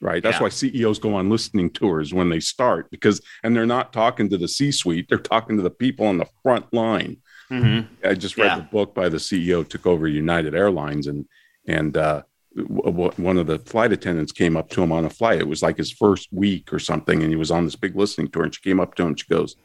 right? 0.00 0.22
That's 0.22 0.36
yeah. 0.36 0.42
why 0.42 0.48
CEOs 0.50 0.98
go 0.98 1.14
on 1.14 1.30
listening 1.30 1.70
tours 1.70 2.12
when 2.12 2.28
they 2.28 2.38
start 2.38 2.90
because, 2.90 3.20
and 3.42 3.56
they're 3.56 3.66
not 3.66 3.92
talking 3.92 4.28
to 4.28 4.36
the 4.36 4.46
C 4.46 4.70
suite, 4.70 5.06
they're 5.08 5.18
talking 5.18 5.56
to 5.56 5.62
the 5.62 5.70
people 5.70 6.06
on 6.06 6.18
the 6.18 6.28
front 6.42 6.72
line. 6.72 7.16
Mm-hmm. 7.50 8.06
I 8.06 8.14
just 8.14 8.36
read 8.36 8.46
yeah. 8.46 8.56
the 8.56 8.62
book 8.62 8.94
by 8.94 9.08
the 9.08 9.16
CEO, 9.16 9.66
took 9.66 9.86
over 9.86 10.06
United 10.06 10.54
Airlines, 10.54 11.06
and, 11.06 11.26
and, 11.66 11.96
uh, 11.96 12.22
one 12.56 13.36
of 13.36 13.46
the 13.46 13.58
flight 13.58 13.92
attendants 13.92 14.32
came 14.32 14.56
up 14.56 14.70
to 14.70 14.82
him 14.82 14.92
on 14.92 15.04
a 15.04 15.10
flight. 15.10 15.40
It 15.40 15.48
was 15.48 15.62
like 15.62 15.76
his 15.76 15.90
first 15.90 16.28
week 16.32 16.72
or 16.72 16.78
something, 16.78 17.22
and 17.22 17.30
he 17.30 17.36
was 17.36 17.50
on 17.50 17.64
this 17.64 17.76
big 17.76 17.96
listening 17.96 18.28
tour. 18.28 18.44
And 18.44 18.54
she 18.54 18.62
came 18.62 18.80
up 18.80 18.94
to 18.94 19.02
him 19.02 19.08
and 19.08 19.18
she 19.18 19.26
goes, 19.26 19.56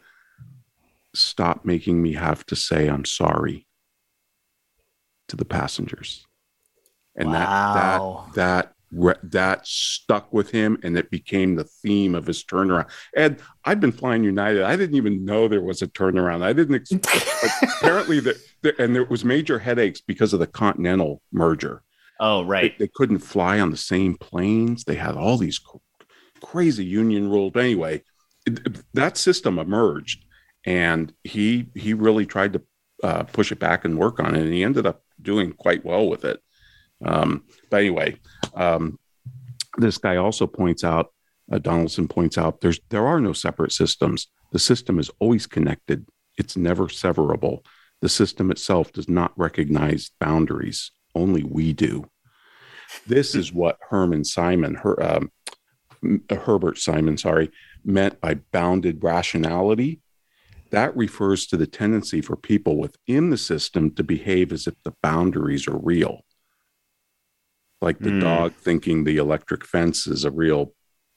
Stop 1.14 1.64
making 1.64 2.00
me 2.02 2.14
have 2.14 2.44
to 2.46 2.56
say 2.56 2.88
I'm 2.88 3.04
sorry 3.04 3.66
to 5.28 5.36
the 5.36 5.44
passengers. 5.44 6.26
And 7.16 7.30
wow. 7.30 8.26
that 8.34 8.34
that 8.34 8.74
that 8.92 9.18
that 9.22 9.66
stuck 9.66 10.32
with 10.32 10.50
him 10.50 10.78
and 10.82 10.96
it 10.96 11.10
became 11.10 11.54
the 11.54 11.64
theme 11.64 12.14
of 12.14 12.26
his 12.26 12.44
turnaround. 12.44 12.88
Ed, 13.14 13.40
I've 13.64 13.80
been 13.80 13.92
flying 13.92 14.24
United. 14.24 14.62
I 14.62 14.76
didn't 14.76 14.96
even 14.96 15.24
know 15.24 15.46
there 15.46 15.62
was 15.62 15.82
a 15.82 15.86
turnaround. 15.86 16.42
I 16.42 16.52
didn't 16.52 16.74
expect, 16.74 17.24
apparently, 17.62 18.20
that, 18.20 18.36
and 18.78 18.94
there 18.94 19.04
was 19.04 19.24
major 19.24 19.58
headaches 19.58 20.00
because 20.00 20.32
of 20.32 20.40
the 20.40 20.46
Continental 20.46 21.22
merger. 21.32 21.82
Oh, 22.20 22.44
right. 22.44 22.78
They, 22.78 22.84
they 22.84 22.90
couldn't 22.94 23.20
fly 23.20 23.58
on 23.60 23.70
the 23.70 23.76
same 23.78 24.14
planes. 24.16 24.84
They 24.84 24.94
had 24.94 25.16
all 25.16 25.38
these 25.38 25.58
crazy 26.42 26.84
union 26.84 27.30
rules. 27.30 27.56
Anyway, 27.56 28.02
it, 28.46 28.82
that 28.94 29.16
system 29.16 29.58
emerged, 29.58 30.24
and 30.66 31.12
he 31.24 31.70
he 31.74 31.94
really 31.94 32.26
tried 32.26 32.52
to 32.52 32.62
uh, 33.02 33.22
push 33.24 33.50
it 33.50 33.58
back 33.58 33.84
and 33.84 33.98
work 33.98 34.20
on 34.20 34.34
it, 34.36 34.42
and 34.42 34.52
he 34.52 34.62
ended 34.62 34.86
up 34.86 35.02
doing 35.20 35.52
quite 35.52 35.84
well 35.84 36.08
with 36.08 36.24
it. 36.24 36.40
Um, 37.02 37.44
but 37.70 37.78
anyway, 37.78 38.16
um, 38.54 38.98
this 39.78 39.96
guy 39.96 40.16
also 40.16 40.46
points 40.46 40.84
out, 40.84 41.14
uh, 41.50 41.58
Donaldson 41.58 42.06
points 42.06 42.36
out, 42.36 42.60
there's 42.60 42.80
there 42.90 43.06
are 43.06 43.20
no 43.20 43.32
separate 43.32 43.72
systems. 43.72 44.28
The 44.52 44.58
system 44.58 44.98
is 44.98 45.10
always 45.20 45.46
connected. 45.46 46.06
It's 46.36 46.56
never 46.56 46.86
severable. 46.86 47.64
The 48.02 48.08
system 48.08 48.50
itself 48.50 48.92
does 48.92 49.08
not 49.08 49.32
recognize 49.36 50.10
boundaries. 50.20 50.90
Only 51.14 51.42
we 51.42 51.72
do. 51.72 52.08
This 53.06 53.34
is 53.34 53.52
what 53.52 53.78
Herman 53.88 54.24
Simon, 54.24 54.74
her, 54.76 55.02
um, 55.02 55.30
Herbert 56.30 56.78
Simon, 56.78 57.16
sorry, 57.16 57.50
meant 57.84 58.20
by 58.20 58.34
bounded 58.52 59.02
rationality. 59.02 60.00
That 60.70 60.96
refers 60.96 61.46
to 61.46 61.56
the 61.56 61.66
tendency 61.66 62.20
for 62.20 62.36
people 62.36 62.76
within 62.76 63.30
the 63.30 63.38
system 63.38 63.90
to 63.94 64.04
behave 64.04 64.52
as 64.52 64.66
if 64.66 64.74
the 64.84 64.94
boundaries 65.02 65.66
are 65.66 65.76
real. 65.76 66.24
Like 67.80 67.98
the 67.98 68.10
mm. 68.10 68.20
dog 68.20 68.54
thinking 68.54 69.04
the 69.04 69.16
electric 69.16 69.64
fence 69.64 70.06
is 70.06 70.24
a 70.24 70.30
real 70.30 70.74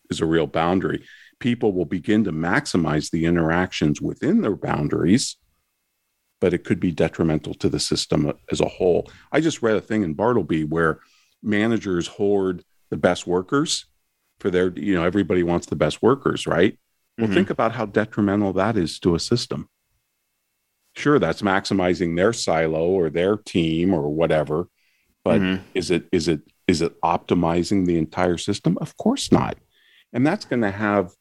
is 0.10 0.22
a 0.22 0.26
real 0.26 0.48
boundary. 0.48 1.06
People 1.40 1.74
will 1.74 1.86
begin 1.86 2.24
to 2.24 2.32
maximize 2.32 3.10
the 3.10 3.26
interactions 3.26 4.02
within 4.02 4.42
their 4.42 4.56
boundaries, 4.56 5.38
but 6.44 6.54
it 6.54 6.66
could 6.66 6.82
be 6.82 6.92
detrimental 6.92 7.54
to 7.54 7.70
the 7.70 7.80
system 7.80 8.34
as 8.52 8.60
a 8.60 8.68
whole. 8.68 9.10
I 9.32 9.40
just 9.40 9.62
read 9.62 9.78
a 9.78 9.82
thing 9.82 10.04
in 10.04 10.14
Bartleby 10.14 10.66
where 10.66 11.00
managers 11.42 12.06
hoard 12.06 12.66
the 12.90 12.98
best 12.98 13.26
workers 13.26 13.86
for 14.42 14.52
their, 14.52 14.78
you 14.78 14.94
know, 14.94 15.06
everybody 15.06 15.42
wants 15.42 15.68
the 15.68 15.78
best 15.78 16.02
workers, 16.02 16.46
right? 16.46 16.78
Well, 17.18 17.28
mm-hmm. 17.28 17.34
think 17.34 17.50
about 17.50 17.72
how 17.72 17.86
detrimental 17.86 18.52
that 18.54 18.76
is 18.76 19.00
to 19.00 19.16
a 19.16 19.22
system. 19.22 19.70
Sure, 20.98 21.18
that's 21.18 21.42
maximizing 21.42 22.18
their 22.18 22.34
silo 22.34 22.88
or 22.88 23.10
their 23.10 23.38
team 23.38 23.94
or 23.94 24.10
whatever, 24.10 24.68
but 25.24 25.40
mm-hmm. 25.40 25.64
is 25.74 25.92
it 25.92 26.10
is 26.12 26.28
it 26.28 26.42
is 26.68 26.82
it 26.82 27.00
optimizing 27.00 27.86
the 27.86 27.98
entire 27.98 28.38
system? 28.38 28.78
Of 28.82 28.98
course 28.98 29.32
not. 29.32 29.56
And 30.12 30.28
that's 30.28 30.44
going 30.44 30.64
to 30.64 30.72
have 30.72 31.14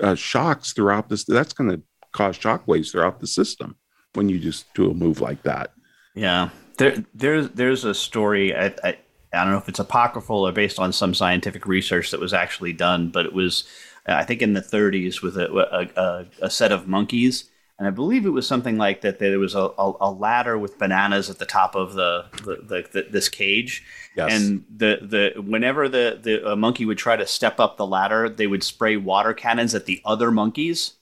uh, 0.00 0.14
shocks 0.14 0.72
throughout 0.72 1.08
this. 1.08 1.24
That's 1.24 1.52
going 1.52 1.70
to 1.70 1.82
cause 2.12 2.36
shock 2.36 2.68
waves 2.68 2.92
throughout 2.92 3.18
the 3.18 3.26
system 3.26 3.74
when 4.14 4.28
you 4.28 4.38
just 4.38 4.72
do 4.74 4.90
a 4.90 4.94
move 4.94 5.20
like 5.20 5.42
that. 5.42 5.72
Yeah, 6.14 6.50
there, 6.78 7.04
there's 7.14 7.50
there's 7.50 7.84
a 7.84 7.94
story. 7.94 8.54
I, 8.54 8.66
I, 8.84 8.98
I 9.32 9.44
don't 9.44 9.52
know 9.52 9.58
if 9.58 9.68
it's 9.68 9.78
apocryphal 9.78 10.46
or 10.46 10.52
based 10.52 10.78
on 10.78 10.92
some 10.92 11.14
scientific 11.14 11.66
research 11.66 12.10
that 12.10 12.20
was 12.20 12.34
actually 12.34 12.72
done, 12.72 13.08
but 13.08 13.26
it 13.26 13.32
was 13.32 13.64
uh, 14.08 14.14
I 14.14 14.24
think 14.24 14.42
in 14.42 14.52
the 14.52 14.60
30s 14.60 15.22
with 15.22 15.36
a, 15.38 15.90
a, 15.96 16.26
a 16.44 16.50
set 16.50 16.72
of 16.72 16.86
monkeys 16.88 17.50
and 17.82 17.88
I 17.88 17.90
believe 17.90 18.26
it 18.26 18.30
was 18.30 18.46
something 18.46 18.78
like 18.78 19.00
that. 19.00 19.18
There 19.18 19.40
was 19.40 19.56
a, 19.56 19.70
a, 19.76 19.92
a 20.02 20.10
ladder 20.12 20.56
with 20.56 20.78
bananas 20.78 21.28
at 21.28 21.40
the 21.40 21.44
top 21.44 21.74
of 21.74 21.94
the, 21.94 22.26
the, 22.44 22.56
the, 22.62 22.88
the 22.92 23.06
this 23.10 23.28
cage, 23.28 23.82
yes. 24.16 24.30
and 24.32 24.64
the 24.72 25.00
the 25.02 25.42
whenever 25.42 25.88
the 25.88 26.16
the 26.22 26.54
monkey 26.54 26.84
would 26.84 26.98
try 26.98 27.16
to 27.16 27.26
step 27.26 27.58
up 27.58 27.78
the 27.78 27.86
ladder, 27.86 28.28
they 28.28 28.46
would 28.46 28.62
spray 28.62 28.96
water 28.96 29.34
cannons 29.34 29.74
at 29.74 29.86
the 29.86 30.00
other 30.04 30.30
monkeys. 30.30 30.92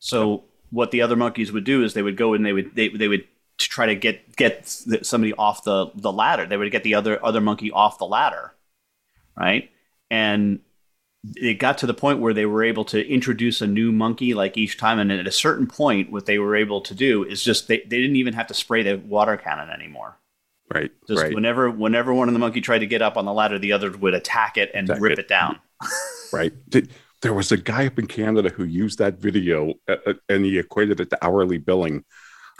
So 0.00 0.42
what 0.70 0.90
the 0.90 1.02
other 1.02 1.16
monkeys 1.16 1.52
would 1.52 1.64
do 1.64 1.82
is 1.82 1.94
they 1.94 2.02
would 2.02 2.16
go 2.16 2.34
and 2.34 2.44
they 2.44 2.52
would 2.52 2.74
they, 2.74 2.88
they 2.88 3.08
would 3.08 3.24
try 3.58 3.86
to 3.86 3.94
get 3.94 4.36
get 4.36 4.68
somebody 5.02 5.32
off 5.34 5.64
the 5.64 5.90
the 5.94 6.12
ladder. 6.12 6.46
They 6.46 6.56
would 6.56 6.70
get 6.70 6.82
the 6.82 6.94
other 6.94 7.24
other 7.24 7.40
monkey 7.40 7.70
off 7.70 7.98
the 7.98 8.06
ladder, 8.06 8.54
right? 9.36 9.70
And 10.10 10.60
it 11.36 11.58
got 11.58 11.78
to 11.78 11.86
the 11.86 11.94
point 11.94 12.20
where 12.20 12.32
they 12.32 12.46
were 12.46 12.62
able 12.62 12.84
to 12.86 13.06
introduce 13.06 13.60
a 13.60 13.66
new 13.66 13.90
monkey 13.92 14.34
like 14.34 14.56
each 14.56 14.78
time 14.78 14.98
and 14.98 15.10
at 15.10 15.26
a 15.26 15.32
certain 15.32 15.66
point 15.66 16.12
what 16.12 16.26
they 16.26 16.38
were 16.38 16.54
able 16.54 16.80
to 16.80 16.94
do 16.94 17.24
is 17.24 17.42
just 17.42 17.68
they, 17.68 17.78
they 17.78 18.00
didn't 18.00 18.16
even 18.16 18.34
have 18.34 18.46
to 18.46 18.54
spray 18.54 18.82
the 18.82 18.94
water 18.96 19.36
cannon 19.36 19.68
anymore 19.68 20.16
right 20.72 20.92
just 21.08 21.20
right. 21.20 21.34
whenever 21.34 21.70
whenever 21.70 22.14
one 22.14 22.28
of 22.28 22.34
the 22.34 22.38
monkey 22.38 22.60
tried 22.60 22.78
to 22.78 22.86
get 22.86 23.02
up 23.02 23.16
on 23.16 23.24
the 23.24 23.32
ladder 23.32 23.58
the 23.58 23.72
other 23.72 23.90
would 23.90 24.14
attack 24.14 24.56
it 24.56 24.70
and 24.74 24.88
attack 24.88 25.02
rip 25.02 25.12
it, 25.12 25.18
it 25.18 25.28
down 25.28 25.58
right 26.32 26.52
there 27.22 27.34
was 27.34 27.52
a 27.52 27.56
guy 27.56 27.86
up 27.86 27.98
in 27.98 28.06
canada 28.06 28.48
who 28.48 28.64
used 28.64 28.98
that 28.98 29.18
video 29.18 29.74
uh, 29.88 29.96
uh, 30.06 30.14
and 30.28 30.44
he 30.44 30.58
equated 30.58 31.00
it 31.00 31.10
to 31.10 31.24
hourly 31.24 31.58
billing 31.58 32.04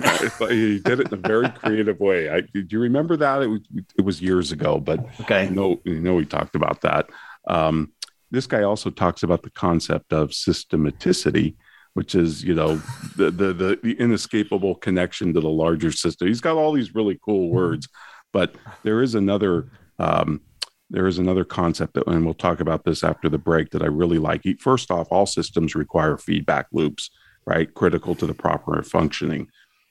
uh, 0.02 0.28
he 0.48 0.78
did 0.78 1.00
it 1.00 1.12
in 1.12 1.14
a 1.14 1.28
very 1.28 1.48
creative 1.60 1.98
way. 1.98 2.30
I, 2.30 2.42
do 2.42 2.64
you 2.70 2.78
remember 2.78 3.16
that? 3.16 3.42
It 3.42 3.48
was, 3.48 3.60
it 3.98 4.04
was 4.04 4.22
years 4.22 4.52
ago, 4.52 4.78
but 4.78 5.00
okay. 5.22 5.46
You 5.46 5.50
know, 5.50 5.80
you 5.84 6.00
know, 6.00 6.14
we 6.14 6.24
talked 6.24 6.54
about 6.54 6.82
that. 6.82 7.10
Um, 7.48 7.92
this 8.30 8.46
guy 8.46 8.62
also 8.62 8.90
talks 8.90 9.22
about 9.22 9.42
the 9.42 9.50
concept 9.50 10.12
of 10.12 10.30
systematicity, 10.30 11.56
which 11.94 12.14
is 12.14 12.44
you 12.44 12.54
know 12.54 12.76
the, 13.16 13.30
the 13.30 13.52
the 13.52 13.78
the, 13.82 13.92
inescapable 13.98 14.74
connection 14.76 15.32
to 15.34 15.40
the 15.40 15.48
larger 15.48 15.90
system. 15.90 16.28
He's 16.28 16.40
got 16.40 16.56
all 16.56 16.72
these 16.72 16.94
really 16.94 17.18
cool 17.24 17.50
words, 17.50 17.88
but 18.32 18.54
there 18.82 19.02
is 19.02 19.14
another 19.14 19.70
um, 19.98 20.42
there 20.90 21.06
is 21.06 21.18
another 21.18 21.44
concept 21.44 21.94
that, 21.94 22.06
and 22.06 22.24
we'll 22.24 22.34
talk 22.34 22.60
about 22.60 22.84
this 22.84 23.04
after 23.04 23.28
the 23.28 23.38
break 23.38 23.70
that 23.70 23.82
I 23.82 23.86
really 23.86 24.18
like. 24.18 24.44
First 24.60 24.90
off, 24.90 25.08
all 25.10 25.26
systems 25.26 25.74
require 25.74 26.16
feedback 26.16 26.66
loops, 26.72 27.10
right? 27.46 27.72
Critical 27.72 28.14
to 28.16 28.26
the 28.26 28.34
proper 28.34 28.82
functioning. 28.82 29.48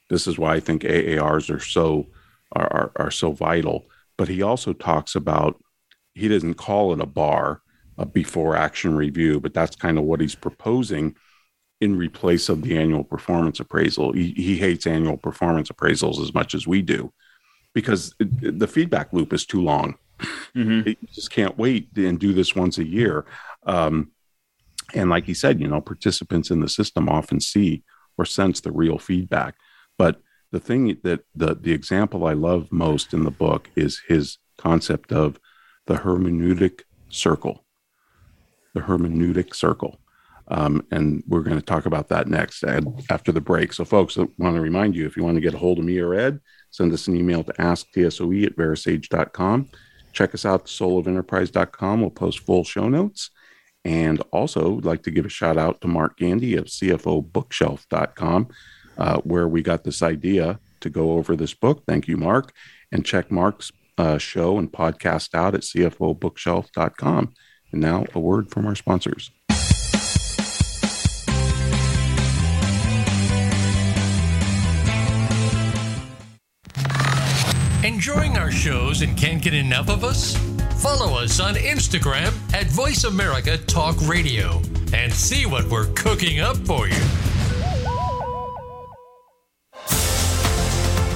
This 0.10 0.28
is 0.28 0.40
why 0.40 0.56
I 0.56 0.60
think 0.60 0.84
AARs 0.84 1.54
are 1.54 1.60
so 1.60 2.08
are, 2.54 2.74
are, 2.74 2.92
are 2.96 3.12
so 3.12 3.32
vital. 3.32 3.86
But 4.18 4.30
he 4.30 4.42
also 4.42 4.74
talks 4.74 5.16
about 5.16 5.62
he 6.16 6.28
doesn't 6.28 6.56
call 6.56 6.94
it 6.94 7.02
a 7.02 7.06
bar 7.06 7.62
a 7.98 8.06
before 8.06 8.56
action 8.56 8.96
review, 8.96 9.40
but 9.40 9.54
that's 9.54 9.76
kind 9.76 9.98
of 9.98 10.04
what 10.04 10.22
he's 10.22 10.36
proposing 10.36 11.16
in 11.82 11.96
replace 11.96 12.50
of 12.50 12.62
the 12.62 12.78
annual 12.78 13.04
performance 13.04 13.60
appraisal. 13.60 14.14
He, 14.14 14.32
he 14.32 14.58
hates 14.58 14.88
annual 14.88 15.18
performance 15.18 15.70
appraisals 15.70 16.22
as 16.22 16.34
much 16.34 16.56
as 16.56 16.68
we 16.68 16.82
do 16.82 17.12
because 17.74 18.16
it, 18.20 18.60
the 18.60 18.68
feedback 18.68 19.14
loop 19.14 19.34
is 19.34 19.46
too 19.46 19.62
long. 19.62 19.96
Mm-hmm. 20.20 20.90
You 20.90 20.96
just 21.14 21.32
can't 21.32 21.58
wait 21.58 21.96
and 21.96 22.20
do 22.20 22.34
this 22.34 22.56
once 22.56 22.78
a 22.78 22.88
year. 22.88 23.26
Um, 23.66 24.12
and 24.94 25.10
like 25.10 25.26
he 25.26 25.34
said, 25.34 25.60
you 25.60 25.68
know, 25.68 25.82
participants 25.82 26.50
in 26.50 26.62
the 26.62 26.70
system 26.70 27.10
often 27.10 27.40
see 27.40 27.84
or 28.18 28.26
sense 28.26 28.62
the 28.62 28.72
real 28.72 28.98
feedback. 28.98 29.56
But 29.98 30.22
the 30.52 30.60
thing 30.60 30.98
that 31.04 31.26
the 31.36 31.56
the 31.56 31.74
example 31.74 32.26
I 32.26 32.34
love 32.34 32.72
most 32.72 33.14
in 33.14 33.24
the 33.24 33.32
book 33.32 33.70
is 33.76 34.02
his 34.08 34.38
concept 34.58 35.12
of 35.12 35.40
the 35.86 35.96
hermeneutic 35.96 36.82
circle 37.10 37.66
the 38.78 38.84
hermeneutic 38.84 39.56
circle. 39.56 40.00
Um, 40.50 40.86
and 40.92 41.24
we're 41.28 41.42
going 41.42 41.60
to 41.60 41.66
talk 41.66 41.86
about 41.86 42.08
that 42.08 42.28
next 42.28 42.64
after 43.10 43.34
the 43.34 43.42
break. 43.42 43.74
So, 43.74 43.84
folks, 43.84 44.18
I 44.18 44.28
want 44.38 44.56
to 44.56 44.62
remind 44.62 44.96
you 44.96 45.06
if 45.06 45.18
you 45.18 45.24
want 45.24 45.36
to 45.36 45.42
get 45.42 45.54
a 45.54 45.58
hold 45.58 45.80
of 45.80 45.86
me 45.86 46.00
or 46.00 46.14
Ed, 46.14 46.40
send 46.72 46.94
us 46.94 47.08
an 47.08 47.18
email 47.18 47.44
to 47.44 47.54
asktsoe 47.54 48.46
at 48.46 48.56
verasage.com. 48.56 49.70
Check 50.18 50.34
us 50.34 50.46
out, 50.48 50.66
soulofenterprise.com. 50.66 52.02
We'll 52.02 52.10
post 52.10 52.40
full 52.40 52.64
show 52.64 52.90
notes. 52.90 53.30
And 53.86 54.20
also, 54.32 54.72
would 54.72 54.84
like 54.84 55.04
to 55.04 55.12
give 55.12 55.28
a 55.28 55.30
shout 55.30 55.60
out 55.60 55.80
to 55.82 55.88
Mark 55.88 56.18
Gandy 56.18 56.56
of 56.56 56.66
CFObookshelf.com, 56.66 58.48
uh, 58.98 59.18
where 59.20 59.48
we 59.48 59.62
got 59.62 59.84
this 59.84 60.02
idea 60.02 60.60
to 60.80 60.90
go 60.90 61.12
over 61.12 61.36
this 61.36 61.54
book. 61.54 61.84
Thank 61.88 62.08
you, 62.08 62.18
Mark. 62.18 62.52
And 62.92 63.06
check 63.06 63.30
Mark's 63.30 63.72
uh, 64.00 64.18
show 64.18 64.58
and 64.58 64.72
podcast 64.72 65.36
out 65.36 65.54
at 65.54 65.62
CFObookshelf.com. 65.62 67.34
And 67.72 67.82
now, 67.82 68.06
a 68.16 68.20
word 68.20 68.50
from 68.50 68.66
our 68.66 68.74
sponsors. 68.74 69.30
Enjoying 78.18 78.38
our 78.40 78.50
shows 78.50 79.04
and 79.04 79.16
can't 79.16 79.44
get 79.44 79.54
enough 79.54 79.90
of 79.90 80.04
us? 80.04 80.36
Follow 80.82 81.20
us 81.20 81.40
on 81.40 81.54
Instagram 81.54 82.34
at 82.52 82.66
Voice 82.66 83.04
America 83.04 83.60
Talk 83.60 83.96
Radio 84.08 84.60
and 84.92 85.14
see 85.14 85.46
what 85.46 85.66
we're 85.66 85.86
cooking 85.94 86.40
up 86.40 86.58
for 86.58 86.88
you. 86.88 86.96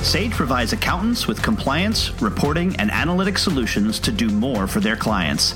Sage 0.03 0.31
provides 0.33 0.73
accountants 0.73 1.25
with 1.25 1.41
compliance, 1.41 2.21
reporting, 2.21 2.75
and 2.75 2.91
analytic 2.91 3.39
solutions 3.39 3.99
to 3.99 4.11
do 4.11 4.29
more 4.29 4.67
for 4.67 4.79
their 4.79 4.95
clients. 4.95 5.55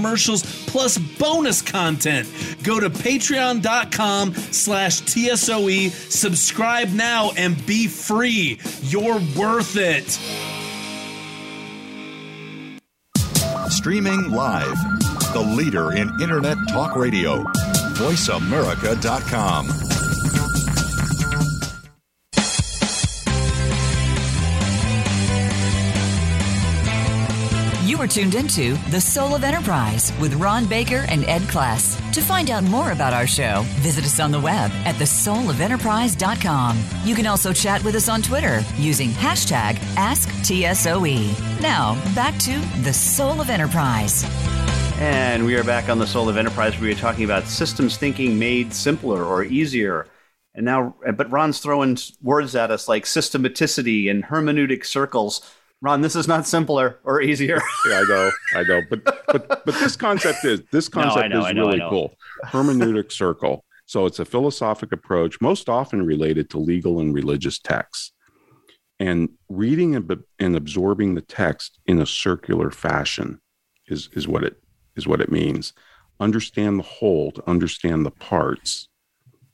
commercials 0.01 0.65
plus 0.65 0.97
bonus 0.97 1.61
content. 1.61 2.27
Go 2.63 2.79
to 2.79 2.89
patreon.com 2.89 4.33
slash 4.33 5.01
TSOE, 5.01 5.91
subscribe 5.91 6.89
now 6.89 7.29
and 7.37 7.63
be 7.67 7.87
free. 7.87 8.59
You're 8.81 9.21
worth 9.37 9.77
it. 9.77 10.09
Streaming 13.71 14.31
live, 14.31 14.75
the 15.33 15.55
leader 15.55 15.91
in 15.91 16.09
Internet 16.19 16.57
Talk 16.69 16.95
Radio, 16.95 17.43
voiceamerica.com. 17.93 19.90
are 28.01 28.07
tuned 28.07 28.33
into 28.33 28.73
The 28.89 28.99
Soul 28.99 29.35
of 29.35 29.43
Enterprise 29.43 30.11
with 30.19 30.33
Ron 30.33 30.65
Baker 30.65 31.05
and 31.07 31.23
Ed 31.25 31.43
Kless. 31.43 31.99
To 32.13 32.21
find 32.21 32.49
out 32.49 32.63
more 32.63 32.93
about 32.93 33.13
our 33.13 33.27
show, 33.27 33.61
visit 33.75 34.05
us 34.05 34.19
on 34.19 34.31
the 34.31 34.39
web 34.39 34.71
at 34.85 34.95
thesoulofenterprise.com. 34.95 36.83
You 37.03 37.13
can 37.13 37.27
also 37.27 37.53
chat 37.53 37.83
with 37.83 37.93
us 37.93 38.09
on 38.09 38.23
Twitter 38.23 38.63
using 38.75 39.11
hashtag 39.11 39.75
AskTSOE. 39.97 41.61
Now, 41.61 41.93
back 42.15 42.39
to 42.39 42.59
The 42.81 42.91
Soul 42.91 43.39
of 43.39 43.51
Enterprise. 43.51 44.25
And 44.97 45.45
we 45.45 45.55
are 45.55 45.63
back 45.63 45.87
on 45.87 45.99
The 45.99 46.07
Soul 46.07 46.27
of 46.27 46.37
Enterprise. 46.37 46.79
We 46.79 46.91
are 46.91 46.95
talking 46.95 47.25
about 47.25 47.45
systems 47.45 47.97
thinking 47.97 48.39
made 48.39 48.73
simpler 48.73 49.23
or 49.23 49.43
easier. 49.43 50.07
And 50.55 50.65
now, 50.65 50.95
but 51.15 51.29
Ron's 51.31 51.59
throwing 51.59 51.99
words 52.23 52.55
at 52.55 52.71
us 52.71 52.87
like 52.87 53.03
systematicity 53.03 54.09
and 54.09 54.23
hermeneutic 54.23 54.87
circles 54.87 55.47
Ron, 55.81 56.01
this 56.01 56.15
is 56.15 56.27
not 56.27 56.45
simpler 56.45 56.99
or 57.03 57.21
easier. 57.21 57.59
yeah, 57.89 57.99
I 57.99 58.03
know, 58.03 58.31
I 58.55 58.63
know, 58.63 58.81
but 58.89 59.03
but 59.03 59.65
but 59.65 59.73
this 59.79 59.95
concept 59.95 60.45
is 60.45 60.61
this 60.71 60.87
concept 60.87 61.29
no, 61.29 61.41
know, 61.41 61.47
is 61.47 61.53
know, 61.53 61.67
really 61.67 61.83
cool. 61.89 62.13
Hermeneutic 62.45 63.11
circle. 63.11 63.65
So 63.87 64.05
it's 64.05 64.19
a 64.19 64.25
philosophic 64.25 64.91
approach, 64.91 65.41
most 65.41 65.67
often 65.67 66.05
related 66.05 66.49
to 66.51 66.59
legal 66.59 66.99
and 66.99 67.13
religious 67.13 67.59
texts, 67.59 68.13
and 68.99 69.29
reading 69.49 69.95
and, 69.95 70.23
and 70.39 70.55
absorbing 70.55 71.15
the 71.15 71.21
text 71.21 71.79
in 71.87 71.99
a 71.99 72.05
circular 72.05 72.69
fashion 72.69 73.41
is 73.87 74.07
is 74.13 74.27
what 74.27 74.43
it 74.43 74.61
is 74.95 75.07
what 75.07 75.21
it 75.21 75.31
means. 75.31 75.73
Understand 76.19 76.77
the 76.77 76.83
whole 76.83 77.31
to 77.31 77.49
understand 77.49 78.05
the 78.05 78.11
parts, 78.11 78.87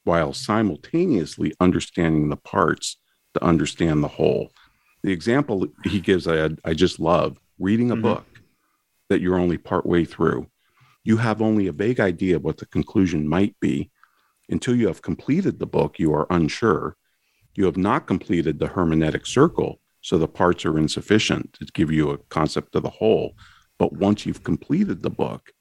while 0.04 0.34
simultaneously 0.34 1.54
understanding 1.62 2.28
the 2.28 2.36
parts 2.36 2.98
to 3.34 3.44
understand 3.44 4.04
the 4.04 4.10
whole 4.10 4.52
the 5.04 5.12
example 5.12 5.68
he 5.84 6.00
gives, 6.00 6.28
I, 6.28 6.50
I 6.66 6.74
just 6.74 7.00
love 7.00 7.38
reading 7.60 7.92
a 7.92 7.94
mm-hmm. 7.94 8.04
book 8.04 8.26
that 9.10 9.22
you're 9.22 9.40
only 9.40 9.58
part 9.58 9.86
way 9.86 10.06
through. 10.06 10.48
You 11.04 11.18
have 11.18 11.42
only 11.42 11.68
a 11.68 11.72
vague 11.72 12.00
idea 12.00 12.36
of 12.36 12.44
what 12.44 12.58
the 12.58 12.66
conclusion 12.66 13.28
might 13.28 13.56
be. 13.60 13.92
Until 14.50 14.76
you 14.76 14.88
have 14.88 15.02
completed 15.02 15.60
the 15.60 15.66
book, 15.66 16.00
you 16.00 16.14
are 16.14 16.28
unsure. 16.30 16.96
You 17.56 17.66
have 17.66 17.78
not 17.78 18.08
completed 18.08 18.60
the 18.60 18.68
hermeneutic 18.68 19.26
circle, 19.26 19.80
so 20.02 20.18
the 20.18 20.28
parts 20.28 20.66
are 20.66 20.78
insufficient 20.78 21.54
to 21.54 21.66
give 21.74 21.92
you 21.92 22.12
a 22.12 22.18
concept 22.18 22.76
of 22.76 22.84
the 22.84 22.90
whole. 22.90 23.36
But 23.80 23.94
once 23.94 24.26
you've 24.26 24.44
completed 24.44 25.02
the 25.02 25.10
book, 25.10 25.52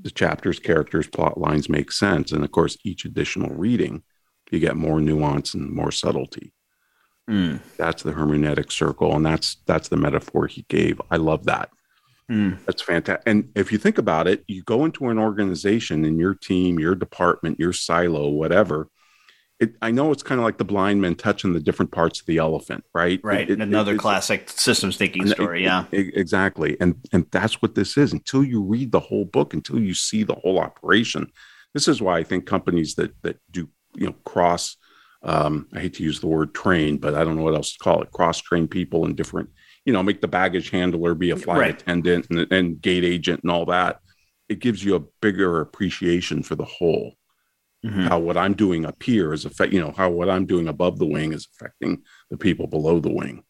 the 0.00 0.10
chapters, 0.10 0.58
characters, 0.58 1.06
plot 1.06 1.38
lines 1.38 1.68
make 1.68 1.92
sense. 1.92 2.32
And 2.32 2.44
of 2.44 2.50
course, 2.50 2.76
each 2.84 3.04
additional 3.04 3.54
reading, 3.54 4.02
you 4.50 4.58
get 4.58 4.76
more 4.76 5.00
nuance 5.00 5.54
and 5.54 5.70
more 5.70 5.92
subtlety. 5.92 6.52
Mm. 7.30 7.60
That's 7.76 8.02
the 8.02 8.12
hermeneutic 8.12 8.72
circle, 8.72 9.14
and 9.14 9.24
that's 9.24 9.58
that's 9.66 9.88
the 9.88 9.96
metaphor 9.96 10.48
he 10.48 10.66
gave. 10.68 11.00
I 11.10 11.16
love 11.16 11.44
that. 11.44 11.70
Mm. 12.30 12.58
That's 12.66 12.82
fantastic. 12.82 13.22
And 13.26 13.50
if 13.54 13.70
you 13.70 13.78
think 13.78 13.98
about 13.98 14.26
it, 14.26 14.44
you 14.48 14.62
go 14.62 14.84
into 14.84 15.08
an 15.08 15.18
organization 15.18 16.04
in 16.04 16.18
your 16.18 16.34
team, 16.34 16.78
your 16.78 16.94
department, 16.94 17.60
your 17.60 17.72
silo, 17.72 18.28
whatever. 18.28 18.88
It, 19.60 19.74
I 19.82 19.90
know 19.90 20.10
it's 20.10 20.22
kind 20.22 20.40
of 20.40 20.44
like 20.44 20.56
the 20.56 20.64
blind 20.64 21.02
man 21.02 21.16
touching 21.16 21.52
the 21.52 21.60
different 21.60 21.92
parts 21.92 22.20
of 22.20 22.26
the 22.26 22.38
elephant, 22.38 22.82
right? 22.94 23.20
Right. 23.22 23.48
It, 23.50 23.60
Another 23.60 23.96
classic 23.96 24.48
systems 24.48 24.96
thinking 24.96 25.26
story. 25.26 25.62
yeah. 25.62 25.84
exactly. 25.92 26.76
And 26.80 26.96
and 27.12 27.26
that's 27.30 27.60
what 27.60 27.74
this 27.74 27.96
is. 27.96 28.12
Until 28.12 28.42
you 28.42 28.62
read 28.62 28.90
the 28.90 29.00
whole 29.00 29.24
book, 29.26 29.52
until 29.54 29.78
you 29.78 29.94
see 29.94 30.22
the 30.24 30.34
whole 30.36 30.58
operation. 30.58 31.30
This 31.74 31.86
is 31.86 32.02
why 32.02 32.18
I 32.18 32.24
think 32.24 32.46
companies 32.46 32.94
that 32.96 33.12
that 33.22 33.38
do 33.50 33.68
you 33.94 34.06
know 34.06 34.14
cross 34.24 34.76
um, 35.22 35.68
I 35.74 35.80
hate 35.80 35.94
to 35.94 36.02
use 36.02 36.20
the 36.20 36.26
word 36.26 36.54
train, 36.54 36.96
but 36.96 37.14
I 37.14 37.24
don't 37.24 37.36
know 37.36 37.42
what 37.42 37.54
else 37.54 37.72
to 37.72 37.78
call 37.78 38.02
it. 38.02 38.10
Cross 38.10 38.40
train 38.40 38.68
people 38.68 39.04
in 39.04 39.14
different, 39.14 39.50
you 39.84 39.92
know, 39.92 40.02
make 40.02 40.20
the 40.20 40.28
baggage 40.28 40.70
handler 40.70 41.14
be 41.14 41.30
a 41.30 41.36
flight 41.36 41.58
right. 41.58 41.82
attendant 41.82 42.26
and, 42.30 42.50
and 42.52 42.80
gate 42.80 43.04
agent 43.04 43.42
and 43.42 43.50
all 43.50 43.66
that. 43.66 44.00
It 44.48 44.60
gives 44.60 44.82
you 44.82 44.96
a 44.96 45.04
bigger 45.20 45.60
appreciation 45.60 46.42
for 46.42 46.54
the 46.54 46.64
whole. 46.64 47.12
Mm-hmm. 47.84 48.06
How 48.06 48.18
what 48.18 48.36
I'm 48.36 48.54
doing 48.54 48.84
up 48.84 49.02
here 49.02 49.32
is 49.32 49.44
affect, 49.44 49.72
you 49.72 49.80
know, 49.80 49.92
how 49.96 50.10
what 50.10 50.28
I'm 50.28 50.46
doing 50.46 50.68
above 50.68 50.98
the 50.98 51.06
wing 51.06 51.32
is 51.32 51.48
affecting 51.54 52.02
the 52.30 52.36
people 52.36 52.66
below 52.66 53.00
the 53.00 53.12
wing. 53.12 53.44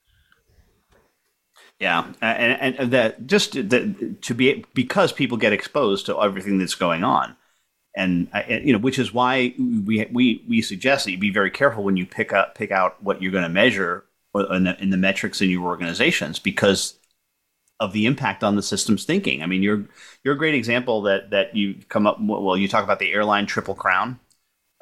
Yeah, 1.81 2.13
and, 2.21 2.79
and 2.79 2.91
that 2.93 3.27
just 3.27 3.55
that 3.71 4.23
to 4.23 4.35
be 4.35 4.65
because 4.75 5.13
people 5.13 5.39
get 5.39 5.53
exposed 5.53 6.07
to 6.07 6.21
everything 6.21 6.59
that's 6.59 6.75
going 6.75 7.03
on 7.03 7.37
and 7.97 8.29
you 8.49 8.73
know 8.73 8.79
which 8.79 8.99
is 8.99 9.13
why 9.13 9.55
we 9.59 10.07
we 10.13 10.45
we 10.49 10.63
suggest 10.63 11.05
that 11.05 11.11
you 11.11 11.19
be 11.19 11.31
very 11.31 11.51
careful 11.51 11.83
when 11.83 11.97
you 11.97 12.07
pick 12.07 12.33
up 12.33 12.55
pick 12.55 12.71
out 12.71 13.03
what 13.03 13.21
you're 13.21 13.33
going 13.33 13.43
to 13.43 13.49
measure 13.49 14.05
in 14.35 14.65
the, 14.65 14.81
in 14.81 14.91
the 14.91 14.97
metrics 14.97 15.41
in 15.41 15.51
your 15.51 15.65
organizations 15.65 16.39
because 16.39 16.95
of 17.81 17.93
the 17.93 18.07
impact 18.07 18.45
on 18.45 18.57
the 18.57 18.63
system's 18.63 19.05
thinking. 19.05 19.43
I 19.43 19.47
mean, 19.47 19.63
you're 19.63 19.85
you're 20.23 20.35
a 20.35 20.39
great 20.39 20.55
example 20.55 21.03
that 21.03 21.31
that 21.31 21.57
you 21.57 21.77
come 21.89 22.07
up. 22.07 22.19
Well, 22.21 22.57
you 22.57 22.69
talk 22.69 22.85
about 22.85 22.99
the 22.99 23.13
airline 23.13 23.47
triple 23.47 23.75
crown, 23.75 24.21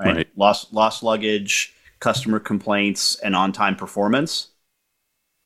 right? 0.00 0.16
right. 0.16 0.28
Lost 0.36 0.72
lost 0.72 1.02
luggage, 1.02 1.74
customer 2.00 2.40
complaints, 2.40 3.16
and 3.20 3.34
on 3.36 3.52
time 3.52 3.76
performance. 3.76 4.48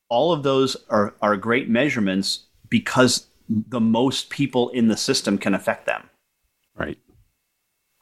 All 0.08 0.32
of 0.32 0.42
those 0.42 0.76
are 0.88 1.14
are 1.20 1.36
great 1.36 1.68
measurements 1.68 2.46
because 2.68 3.26
the 3.48 3.80
most 3.80 4.30
people 4.30 4.70
in 4.70 4.88
the 4.88 4.96
system 4.96 5.36
can 5.36 5.54
affect 5.54 5.84
them. 5.86 6.08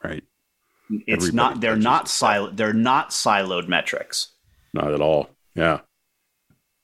Right. 0.03 0.23
It's 0.89 1.25
Everybody 1.25 1.35
not 1.35 1.61
they're 1.61 1.75
not 1.77 2.07
silo 2.07 2.51
they're 2.51 2.73
not 2.73 3.11
siloed 3.11 3.67
metrics. 3.67 4.29
Not 4.73 4.93
at 4.93 5.01
all. 5.01 5.29
Yeah. 5.55 5.81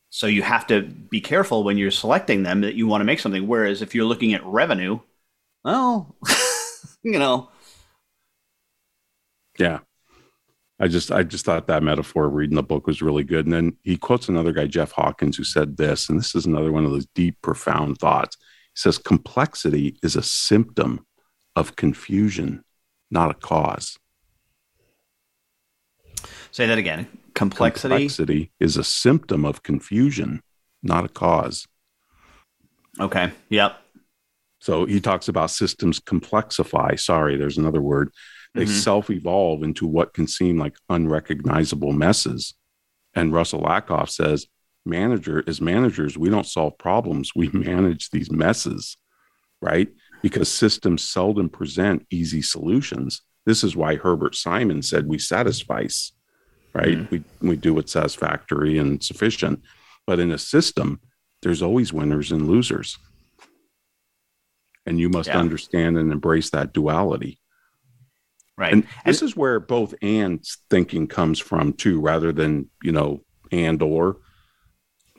So 0.09 0.27
you 0.27 0.41
have 0.41 0.67
to 0.67 0.83
be 0.83 1.21
careful 1.21 1.63
when 1.63 1.77
you're 1.77 1.91
selecting 1.91 2.43
them 2.43 2.61
that 2.61 2.75
you 2.75 2.87
want 2.87 3.01
to 3.01 3.05
make 3.05 3.19
something. 3.19 3.47
Whereas 3.47 3.81
if 3.81 3.93
you're 3.93 4.05
looking 4.05 4.33
at 4.33 4.45
revenue, 4.45 4.99
well, 5.63 6.15
you 7.03 7.19
know. 7.19 7.49
Yeah. 9.59 9.79
I 10.79 10.87
just 10.87 11.11
I 11.11 11.23
just 11.23 11.45
thought 11.45 11.67
that 11.67 11.83
metaphor 11.83 12.29
reading 12.29 12.55
the 12.55 12.63
book 12.63 12.87
was 12.87 13.01
really 13.01 13.23
good. 13.23 13.45
And 13.45 13.53
then 13.53 13.77
he 13.83 13.97
quotes 13.97 14.29
another 14.29 14.51
guy, 14.51 14.67
Jeff 14.67 14.91
Hawkins, 14.91 15.35
who 15.35 15.43
said 15.43 15.77
this, 15.77 16.07
and 16.07 16.19
this 16.19 16.35
is 16.35 16.45
another 16.45 16.71
one 16.71 16.85
of 16.85 16.91
those 16.91 17.07
deep, 17.15 17.41
profound 17.41 17.97
thoughts. 17.97 18.37
He 18.39 18.79
says 18.79 18.97
complexity 18.97 19.97
is 20.03 20.15
a 20.15 20.21
symptom 20.21 21.05
of 21.55 21.75
confusion 21.75 22.63
not 23.09 23.31
a 23.31 23.33
cause. 23.33 23.97
Say 26.51 26.65
that 26.65 26.77
again. 26.77 27.07
Complexity. 27.33 27.93
Complexity 27.93 28.51
is 28.59 28.77
a 28.77 28.83
symptom 28.83 29.45
of 29.45 29.63
confusion, 29.63 30.41
not 30.81 31.05
a 31.05 31.09
cause. 31.09 31.67
Okay. 32.99 33.31
Yep. 33.49 33.77
So 34.59 34.85
he 34.85 34.99
talks 34.99 35.27
about 35.27 35.51
systems 35.51 35.99
complexify. 35.99 36.99
Sorry, 36.99 37.37
there's 37.37 37.57
another 37.57 37.81
word. 37.81 38.09
They 38.55 38.63
mm-hmm. 38.63 38.73
self 38.73 39.09
evolve 39.09 39.61
into 39.61 39.85
what 39.85 40.13
can 40.13 40.27
seem 40.27 40.57
like 40.57 40.75
unrecognizable 40.89 41.93
messes. 41.93 42.55
And 43.13 43.33
Russell 43.33 43.63
Ackoff 43.63 44.09
says, 44.09 44.47
manager, 44.85 45.43
as 45.47 45.61
managers, 45.61 46.17
we 46.17 46.29
don't 46.29 46.45
solve 46.45 46.77
problems, 46.77 47.31
we 47.35 47.49
manage 47.53 48.09
these 48.09 48.31
messes, 48.31 48.97
right? 49.61 49.89
Because 50.21 50.51
systems 50.51 51.03
seldom 51.03 51.49
present 51.49 52.05
easy 52.11 52.41
solutions. 52.41 53.21
This 53.45 53.63
is 53.63 53.75
why 53.75 53.95
Herbert 53.95 54.35
Simon 54.35 54.81
said 54.81 55.07
we 55.07 55.17
satisfice, 55.19 56.11
right? 56.73 56.97
Mm. 56.97 57.11
We, 57.11 57.23
we 57.41 57.55
do 57.55 57.73
what's 57.73 57.93
satisfactory 57.93 58.77
and 58.77 59.01
sufficient. 59.03 59.61
But 60.05 60.19
in 60.19 60.31
a 60.31 60.37
system, 60.37 60.99
there's 61.41 61.61
always 61.61 61.93
winners 61.93 62.31
and 62.31 62.47
losers. 62.47 62.97
and 64.85 64.99
you 65.01 65.09
must 65.09 65.27
Yeah. 65.27 65.37
understand 65.39 65.97
and 65.97 66.13
embrace 66.13 66.49
that 66.51 66.71
duality. 66.73 67.39
Right. 68.57 68.71
And 68.71 68.87
this 69.05 69.21
is 69.21 69.35
where 69.35 69.59
both 69.59 69.93
and 70.01 70.41
thinking 70.69 71.07
comes 71.07 71.39
from 71.39 71.73
too, 71.73 71.99
rather 71.99 72.31
than 72.31 72.69
you 72.81 72.93
know 72.93 73.25
and 73.51 73.81
or. 73.81 74.17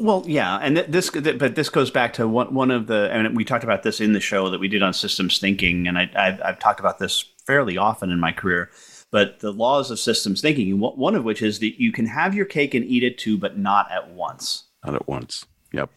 Well, 0.01 0.23
yeah, 0.27 0.57
and 0.59 0.77
th- 0.77 0.89
this, 0.89 1.11
th- 1.11 1.39
but 1.39 1.55
this 1.57 1.69
goes 1.69 1.91
back 1.91 2.13
to 2.15 2.29
one 2.29 2.55
one 2.55 2.71
of 2.71 2.87
the, 2.87 3.11
and 3.11 3.37
we 3.37 3.45
talked 3.45 3.65
about 3.65 3.83
this 3.83 4.01
in 4.01 4.13
the 4.13 4.21
show 4.21 4.49
that 4.51 4.61
we 4.61 4.69
did 4.69 4.83
on 4.83 4.93
systems 4.93 5.39
thinking, 5.39 5.89
and 5.89 5.99
I, 5.99 6.09
I've, 6.15 6.41
I've 6.43 6.59
talked 6.61 6.79
about 6.81 6.99
this 7.01 7.25
fairly 7.47 7.77
often 7.77 8.11
in 8.11 8.21
my 8.21 8.31
career. 8.33 8.71
But 9.11 9.41
the 9.41 9.53
laws 9.53 9.91
of 9.91 9.99
systems 9.99 10.41
thinking, 10.41 10.79
one 10.79 10.93
one 10.97 11.15
of 11.15 11.25
which 11.25 11.43
is 11.43 11.59
that 11.61 11.81
you 11.81 11.91
can 11.93 12.07
have 12.07 12.35
your 12.35 12.45
cake 12.47 12.75
and 12.75 12.85
eat 12.85 13.03
it 13.03 13.19
too, 13.19 13.37
but 13.39 13.59
not 13.59 13.91
at 13.91 14.11
once. 14.11 14.65
Not 14.85 14.95
at 14.95 15.09
once. 15.09 15.45
Yep. 15.73 15.91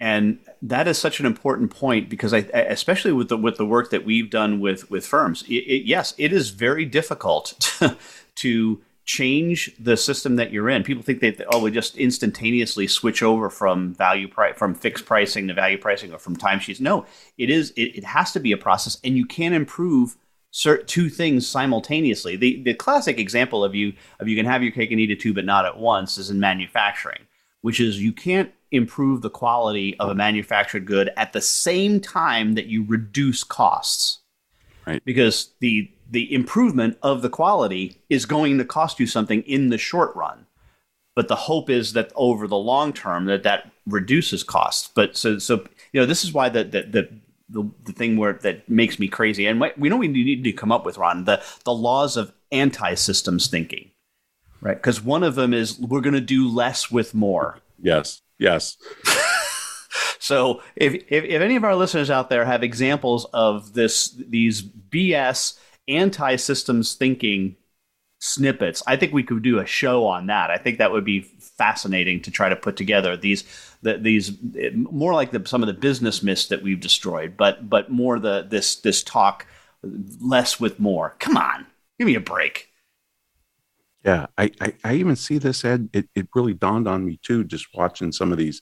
and 0.00 0.38
that 0.62 0.86
is 0.86 0.98
such 0.98 1.18
an 1.20 1.26
important 1.26 1.70
point 1.70 2.08
because 2.10 2.34
I, 2.34 2.38
I- 2.54 2.60
especially 2.68 3.12
with 3.12 3.28
the 3.28 3.36
with 3.38 3.56
the 3.56 3.64
work 3.66 3.90
that 3.90 4.04
we've 4.04 4.28
done 4.30 4.60
with 4.60 4.90
with 4.90 5.06
firms, 5.06 5.42
it, 5.48 5.54
it, 5.54 5.86
yes, 5.86 6.12
it 6.18 6.32
is 6.32 6.50
very 6.50 6.84
difficult 6.84 7.54
to, 7.78 7.96
to 8.36 8.82
change 9.04 9.74
the 9.78 9.96
system 9.96 10.36
that 10.36 10.50
you're 10.50 10.68
in. 10.68 10.82
People 10.82 11.02
think 11.02 11.20
that 11.20 11.44
oh, 11.52 11.60
we 11.60 11.70
just 11.70 11.96
instantaneously 11.96 12.86
switch 12.86 13.22
over 13.22 13.50
from 13.50 13.94
value 13.94 14.28
price 14.28 14.56
from 14.56 14.74
fixed 14.74 15.06
pricing 15.06 15.48
to 15.48 15.54
value 15.54 15.78
pricing 15.78 16.12
or 16.12 16.18
from 16.18 16.36
timesheets. 16.36 16.80
No, 16.80 17.06
it 17.38 17.50
is 17.50 17.70
it, 17.72 17.96
it 17.96 18.04
has 18.04 18.32
to 18.32 18.40
be 18.40 18.52
a 18.52 18.56
process, 18.56 18.98
and 19.04 19.16
you 19.16 19.26
can 19.26 19.52
improve 19.52 20.16
cer- 20.50 20.82
two 20.82 21.10
things 21.10 21.46
simultaneously. 21.46 22.36
The 22.36 22.62
the 22.62 22.74
classic 22.74 23.18
example 23.18 23.64
of 23.64 23.74
you 23.74 23.92
of 24.20 24.28
you 24.28 24.36
can 24.36 24.46
have 24.46 24.62
your 24.62 24.72
cake 24.72 24.90
and 24.90 25.00
eat 25.00 25.10
it 25.10 25.20
too, 25.20 25.34
but 25.34 25.44
not 25.44 25.66
at 25.66 25.78
once, 25.78 26.18
is 26.18 26.30
in 26.30 26.40
manufacturing 26.40 27.26
which 27.64 27.80
is 27.80 27.98
you 27.98 28.12
can't 28.12 28.52
improve 28.72 29.22
the 29.22 29.30
quality 29.30 29.98
of 29.98 30.10
a 30.10 30.14
manufactured 30.14 30.84
good 30.84 31.08
at 31.16 31.32
the 31.32 31.40
same 31.40 31.98
time 31.98 32.56
that 32.56 32.66
you 32.66 32.84
reduce 32.86 33.42
costs. 33.42 34.18
Right. 34.86 35.02
Because 35.06 35.54
the 35.60 35.90
the 36.10 36.32
improvement 36.34 36.98
of 37.02 37.22
the 37.22 37.30
quality 37.30 37.96
is 38.08 38.26
going 38.26 38.58
to 38.58 38.64
cost 38.64 39.00
you 39.00 39.06
something 39.06 39.42
in 39.42 39.70
the 39.70 39.78
short 39.78 40.14
run. 40.14 40.46
But 41.16 41.28
the 41.28 41.36
hope 41.36 41.70
is 41.70 41.92
that 41.92 42.12
over 42.16 42.46
the 42.46 42.56
long 42.56 42.92
term 42.92 43.26
that 43.26 43.44
that 43.44 43.70
reduces 43.86 44.42
costs. 44.42 44.90
But 44.94 45.16
so 45.16 45.38
so 45.38 45.64
you 45.92 46.00
know 46.00 46.06
this 46.06 46.24
is 46.24 46.32
why 46.32 46.48
the 46.48 46.64
the, 46.64 46.82
the 46.82 47.08
the, 47.48 47.70
the 47.84 47.92
thing 47.92 48.16
where 48.16 48.32
that 48.32 48.68
makes 48.68 48.98
me 48.98 49.06
crazy, 49.06 49.46
and 49.46 49.60
what- 49.60 49.78
we 49.78 49.88
know 49.88 49.96
we 49.96 50.08
need 50.08 50.42
to 50.44 50.52
come 50.52 50.72
up 50.72 50.84
with 50.84 50.98
Ron 50.98 51.24
the 51.24 51.42
the 51.64 51.74
laws 51.74 52.16
of 52.16 52.32
anti-systems 52.50 53.46
thinking, 53.48 53.90
right? 54.60 54.76
Because 54.76 55.02
one 55.02 55.22
of 55.22 55.34
them 55.34 55.52
is 55.52 55.78
we're 55.78 56.00
going 56.00 56.14
to 56.14 56.20
do 56.20 56.48
less 56.48 56.90
with 56.90 57.14
more. 57.14 57.60
Yes. 57.80 58.22
Yes. 58.38 58.76
So 60.18 60.62
if, 60.74 60.94
if 60.94 61.24
if 61.24 61.42
any 61.42 61.54
of 61.54 61.64
our 61.64 61.76
listeners 61.76 62.08
out 62.10 62.30
there 62.30 62.46
have 62.46 62.62
examples 62.62 63.26
of 63.34 63.74
this 63.74 64.08
these 64.08 64.62
BS 64.62 65.58
anti-systems 65.88 66.94
thinking 66.94 67.56
snippets, 68.20 68.82
I 68.86 68.96
think 68.96 69.12
we 69.12 69.22
could 69.22 69.42
do 69.42 69.58
a 69.58 69.66
show 69.66 70.06
on 70.06 70.26
that. 70.26 70.50
I 70.50 70.56
think 70.56 70.78
that 70.78 70.92
would 70.92 71.04
be 71.04 71.20
fascinating 71.20 72.22
to 72.22 72.30
try 72.30 72.48
to 72.48 72.56
put 72.56 72.76
together 72.76 73.16
these 73.16 73.44
the, 73.82 73.98
these 73.98 74.32
more 74.72 75.12
like 75.12 75.30
the, 75.30 75.46
some 75.46 75.62
of 75.62 75.66
the 75.66 75.74
business 75.74 76.22
myths 76.22 76.46
that 76.48 76.62
we've 76.62 76.80
destroyed, 76.80 77.36
but 77.36 77.68
but 77.68 77.90
more 77.90 78.18
the 78.18 78.46
this 78.48 78.76
this 78.76 79.02
talk 79.02 79.46
less 80.20 80.58
with 80.58 80.80
more. 80.80 81.16
Come 81.18 81.36
on, 81.36 81.66
give 81.98 82.06
me 82.06 82.14
a 82.14 82.20
break. 82.20 82.70
Yeah, 84.04 84.26
I, 84.36 84.50
I, 84.60 84.74
I 84.84 84.94
even 84.94 85.16
see 85.16 85.38
this, 85.38 85.64
Ed. 85.64 85.88
It, 85.92 86.08
it 86.14 86.28
really 86.34 86.52
dawned 86.54 86.86
on 86.86 87.06
me 87.06 87.18
too, 87.22 87.42
just 87.44 87.68
watching 87.74 88.12
some 88.12 88.32
of 88.32 88.38
these 88.38 88.60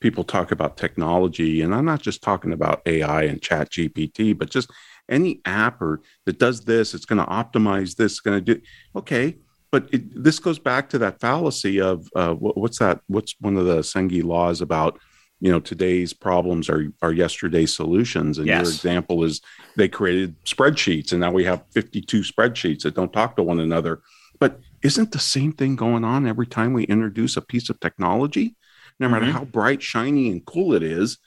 people 0.00 0.22
talk 0.22 0.52
about 0.52 0.76
technology. 0.76 1.62
And 1.62 1.74
I'm 1.74 1.84
not 1.84 2.02
just 2.02 2.22
talking 2.22 2.52
about 2.52 2.82
AI 2.86 3.24
and 3.24 3.42
Chat 3.42 3.70
GPT, 3.72 4.36
but 4.38 4.50
just 4.50 4.70
any 5.08 5.40
app 5.44 5.80
or 5.80 6.00
that 6.24 6.38
does 6.38 6.64
this, 6.64 6.94
it's 6.94 7.04
going 7.04 7.24
to 7.24 7.30
optimize 7.30 7.96
this, 7.96 8.12
it's 8.12 8.20
going 8.20 8.42
to 8.44 8.54
do. 8.54 8.60
Okay. 8.94 9.36
But 9.72 9.88
it, 9.92 10.22
this 10.22 10.38
goes 10.38 10.58
back 10.58 10.88
to 10.90 10.98
that 10.98 11.20
fallacy 11.20 11.80
of 11.80 12.08
uh, 12.14 12.34
what, 12.34 12.56
what's 12.56 12.78
that? 12.78 13.00
What's 13.08 13.34
one 13.40 13.56
of 13.56 13.66
the 13.66 13.78
Senge 13.78 14.22
laws 14.24 14.60
about? 14.60 14.98
You 15.38 15.52
know, 15.52 15.60
today's 15.60 16.14
problems 16.14 16.70
are 16.70 16.86
are 17.02 17.12
yesterday's 17.12 17.76
solutions. 17.76 18.38
And 18.38 18.46
your 18.46 18.70
example 18.72 19.22
is 19.22 19.42
they 19.76 19.86
created 19.86 20.34
spreadsheets, 20.44 21.12
and 21.12 21.20
now 21.20 21.30
we 21.30 21.44
have 21.44 21.62
52 21.74 22.20
spreadsheets 22.20 22.84
that 22.84 22.94
don't 22.94 23.12
talk 23.12 23.36
to 23.36 23.42
one 23.42 23.60
another. 23.60 24.00
But 24.40 24.60
isn't 24.82 25.12
the 25.12 25.18
same 25.18 25.52
thing 25.52 25.76
going 25.76 26.04
on 26.04 26.26
every 26.26 26.46
time 26.46 26.72
we 26.72 26.84
introduce 26.84 27.36
a 27.36 27.42
piece 27.42 27.68
of 27.68 27.78
technology? 27.80 28.56
No 28.98 29.10
matter 29.10 29.26
Mhm. 29.26 29.32
how 29.32 29.44
bright, 29.44 29.82
shiny, 29.82 30.30
and 30.30 30.42
cool 30.46 30.72
it 30.72 30.82
is, 30.82 31.18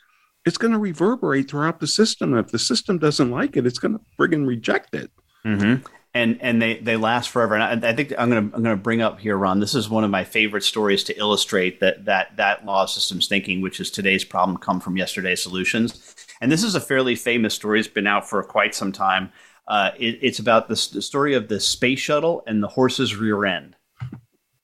it's 0.45 0.57
going 0.57 0.73
to 0.73 0.79
reverberate 0.79 1.49
throughout 1.49 1.79
the 1.79 1.87
system. 1.87 2.37
If 2.37 2.47
the 2.47 2.59
system 2.59 2.97
doesn't 2.97 3.31
like 3.31 3.57
it, 3.57 3.65
it's 3.65 3.79
going 3.79 3.97
to 3.97 4.01
friggin' 4.17 4.47
reject 4.47 4.95
it. 4.95 5.11
Mm-hmm. 5.45 5.85
And 6.11 6.41
and 6.41 6.59
they, 6.59 6.77
they 6.79 6.97
last 6.97 7.29
forever. 7.29 7.55
And 7.55 7.85
I, 7.85 7.89
I 7.89 7.93
think 7.93 8.13
I'm 8.17 8.29
gonna 8.29 8.49
I'm 8.53 8.63
gonna 8.63 8.75
bring 8.75 8.99
up 8.99 9.19
here, 9.19 9.37
Ron. 9.37 9.59
This 9.59 9.75
is 9.75 9.91
one 9.91 10.03
of 10.03 10.09
my 10.09 10.23
favorite 10.23 10.63
stories 10.63 11.03
to 11.03 11.17
illustrate 11.19 11.81
that 11.81 12.05
that 12.05 12.35
that 12.37 12.65
law 12.65 12.83
of 12.83 12.89
systems 12.89 13.27
thinking, 13.27 13.61
which 13.61 13.79
is 13.79 13.91
today's 13.91 14.23
problem, 14.23 14.57
come 14.57 14.79
from 14.79 14.97
yesterday's 14.97 15.43
solutions. 15.43 16.15
And 16.41 16.51
this 16.51 16.63
is 16.63 16.73
a 16.73 16.81
fairly 16.81 17.13
famous 17.15 17.53
story. 17.53 17.79
It's 17.79 17.87
been 17.87 18.07
out 18.07 18.27
for 18.27 18.41
quite 18.41 18.73
some 18.73 18.91
time. 18.91 19.31
Uh, 19.67 19.91
it, 19.99 20.17
it's 20.21 20.39
about 20.39 20.67
the, 20.67 20.89
the 20.93 21.01
story 21.01 21.35
of 21.35 21.47
the 21.47 21.59
space 21.59 21.99
shuttle 21.99 22.43
and 22.47 22.63
the 22.63 22.67
horse's 22.67 23.15
rear 23.15 23.45
end. 23.45 23.75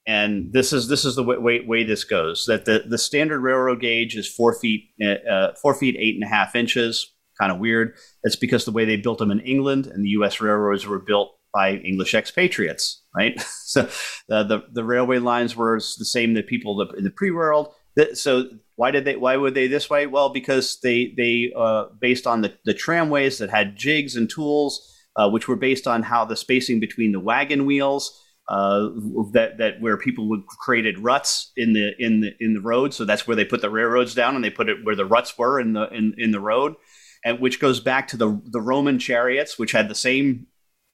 And 0.06 0.52
this 0.52 0.72
is 0.72 0.88
this 0.88 1.04
is 1.04 1.16
the 1.16 1.24
way, 1.24 1.36
way, 1.36 1.60
way 1.60 1.84
this 1.84 2.04
goes. 2.04 2.44
That 2.46 2.64
the, 2.64 2.84
the 2.86 2.98
standard 2.98 3.40
railroad 3.40 3.80
gauge 3.80 4.16
is 4.16 4.28
four 4.28 4.54
feet 4.54 4.90
uh, 5.02 5.48
four 5.60 5.74
feet 5.74 5.96
eight 5.98 6.14
and 6.14 6.24
a 6.24 6.28
half 6.28 6.54
inches. 6.54 7.12
Kind 7.40 7.52
of 7.52 7.58
weird. 7.58 7.96
That's 8.22 8.36
because 8.36 8.64
the 8.64 8.72
way 8.72 8.84
they 8.84 8.96
built 8.96 9.18
them 9.18 9.30
in 9.30 9.40
England 9.40 9.86
and 9.86 10.04
the 10.04 10.10
U.S. 10.10 10.40
railroads 10.40 10.86
were 10.86 11.00
built 11.00 11.36
by 11.52 11.74
English 11.76 12.14
expatriates, 12.14 13.02
right? 13.16 13.40
so 13.64 13.88
uh, 14.30 14.42
the 14.44 14.62
the 14.72 14.84
railway 14.84 15.18
lines 15.18 15.56
were 15.56 15.76
the 15.98 16.04
same 16.04 16.34
that 16.34 16.46
people 16.46 16.80
in 16.96 17.04
the 17.04 17.10
pre-world. 17.10 17.72
So 18.12 18.44
why 18.76 18.90
did 18.90 19.06
they? 19.06 19.16
Why 19.16 19.36
would 19.36 19.54
they 19.54 19.66
this 19.66 19.88
way? 19.88 20.06
Well, 20.06 20.28
because 20.28 20.78
they 20.82 21.14
they 21.16 21.52
uh, 21.56 21.86
based 21.98 22.26
on 22.26 22.42
the 22.42 22.54
the 22.64 22.74
tramways 22.74 23.38
that 23.38 23.50
had 23.50 23.76
jigs 23.76 24.16
and 24.16 24.28
tools, 24.28 24.94
uh, 25.16 25.30
which 25.30 25.48
were 25.48 25.56
based 25.56 25.86
on 25.86 26.02
how 26.02 26.24
the 26.26 26.36
spacing 26.36 26.78
between 26.78 27.12
the 27.12 27.20
wagon 27.20 27.64
wheels. 27.66 28.22
Uh, 28.48 28.90
that 29.32 29.58
that 29.58 29.80
where 29.80 29.96
people 29.96 30.28
would 30.28 30.46
created 30.46 31.00
ruts 31.00 31.50
in 31.56 31.72
the 31.72 31.92
in 31.98 32.20
the 32.20 32.32
in 32.38 32.54
the 32.54 32.60
road, 32.60 32.94
so 32.94 33.04
that's 33.04 33.26
where 33.26 33.34
they 33.34 33.44
put 33.44 33.60
the 33.60 33.68
railroads 33.68 34.14
down, 34.14 34.36
and 34.36 34.44
they 34.44 34.50
put 34.50 34.68
it 34.68 34.84
where 34.84 34.94
the 34.94 35.04
ruts 35.04 35.36
were 35.36 35.58
in 35.58 35.72
the 35.72 35.88
in, 35.88 36.14
in 36.16 36.30
the 36.30 36.38
road, 36.38 36.76
and 37.24 37.40
which 37.40 37.58
goes 37.58 37.80
back 37.80 38.06
to 38.06 38.16
the 38.16 38.40
the 38.44 38.60
Roman 38.60 39.00
chariots, 39.00 39.58
which 39.58 39.72
had 39.72 39.88
the 39.88 39.96
same 39.96 40.46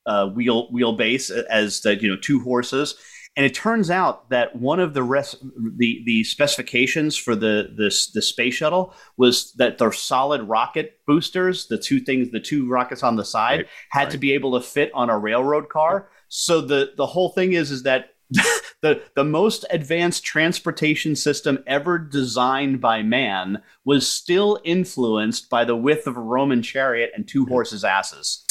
uh, 0.07 0.29
wheel 0.29 0.71
wheelbase 0.73 1.31
as 1.31 1.83
the 1.83 2.01
you 2.01 2.09
know 2.09 2.17
two 2.17 2.41
horses. 2.41 2.95
And 3.35 3.47
it 3.47 3.55
turns 3.55 3.91
out 3.91 4.29
that 4.29 4.57
one 4.57 4.79
of 4.79 4.93
the 4.93 5.03
rest 5.03 5.43
the 5.77 6.03
the 6.05 6.23
specifications 6.25 7.17
for 7.17 7.35
the 7.35 7.73
this 7.77 8.11
the 8.11 8.21
space 8.21 8.55
shuttle 8.55 8.95
was 9.17 9.53
that 9.55 9.79
the 9.79 9.91
solid 9.91 10.43
rocket 10.43 10.99
boosters, 11.07 11.67
the 11.67 11.79
two 11.79 12.01
things, 12.01 12.31
the 12.31 12.41
two 12.41 12.69
rockets 12.69 13.03
on 13.03 13.17
the 13.17 13.25
side, 13.25 13.61
Right, 13.61 13.69
had 13.91 14.11
to 14.11 14.19
be 14.19 14.33
able 14.33 14.59
to 14.59 14.67
fit 14.67 14.91
on 14.93 15.09
a 15.09 15.19
railroad 15.19 15.71
car. 15.71 16.11
So 16.35 16.63
the 16.63 16.95
the 16.97 17.05
whole 17.05 17.29
thing 17.29 17.53
is 17.53 17.71
is 17.71 17.83
that 17.83 18.15
the 18.81 19.03
the 19.15 19.23
most 19.23 19.67
advanced 19.69 20.25
transportation 20.25 21.15
system 21.15 21.63
ever 21.67 21.99
designed 21.99 22.81
by 22.81 23.03
man 23.03 23.63
was 23.85 24.09
still 24.09 24.59
influenced 24.65 25.51
by 25.51 25.67
the 25.67 25.77
width 25.77 26.07
of 26.07 26.17
a 26.17 26.21
Roman 26.21 26.63
chariot 26.63 27.13
and 27.15 27.29
two 27.29 27.45
horses' 27.45 27.85
asses. 27.85 28.47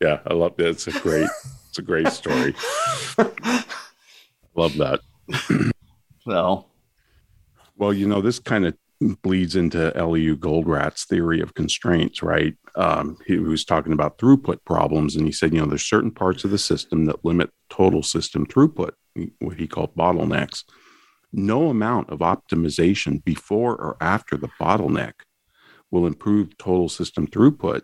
Yeah, 0.00 0.18
I 0.26 0.34
love 0.34 0.56
that. 0.56 0.66
It's 0.66 0.88
a 0.88 0.98
great, 0.98 1.28
it's 1.68 1.78
a 1.78 1.82
great 1.82 2.08
story. 2.08 2.56
love 4.56 4.76
that. 4.76 5.00
So 6.24 6.66
Well, 7.76 7.92
you 7.92 8.08
know, 8.08 8.20
this 8.20 8.40
kind 8.40 8.66
of 8.66 8.76
bleeds 9.00 9.56
into 9.56 9.94
Elihu 9.96 10.36
Goldratt's 10.36 11.04
theory 11.04 11.40
of 11.40 11.54
constraints, 11.54 12.22
right? 12.22 12.54
Um, 12.76 13.18
he 13.26 13.38
was 13.38 13.64
talking 13.64 13.92
about 13.92 14.18
throughput 14.18 14.64
problems, 14.64 15.16
and 15.16 15.26
he 15.26 15.32
said, 15.32 15.52
you 15.52 15.60
know, 15.60 15.66
there's 15.66 15.88
certain 15.88 16.10
parts 16.10 16.44
of 16.44 16.50
the 16.50 16.58
system 16.58 17.06
that 17.06 17.24
limit 17.24 17.50
total 17.68 18.02
system 18.02 18.46
throughput, 18.46 18.92
what 19.38 19.58
he 19.58 19.66
called 19.66 19.94
bottlenecks. 19.94 20.64
No 21.32 21.68
amount 21.68 22.10
of 22.10 22.20
optimization 22.20 23.22
before 23.24 23.74
or 23.74 23.96
after 24.00 24.36
the 24.36 24.48
bottleneck 24.60 25.12
will 25.90 26.06
improve 26.06 26.56
total 26.58 26.88
system 26.88 27.26
throughput 27.26 27.82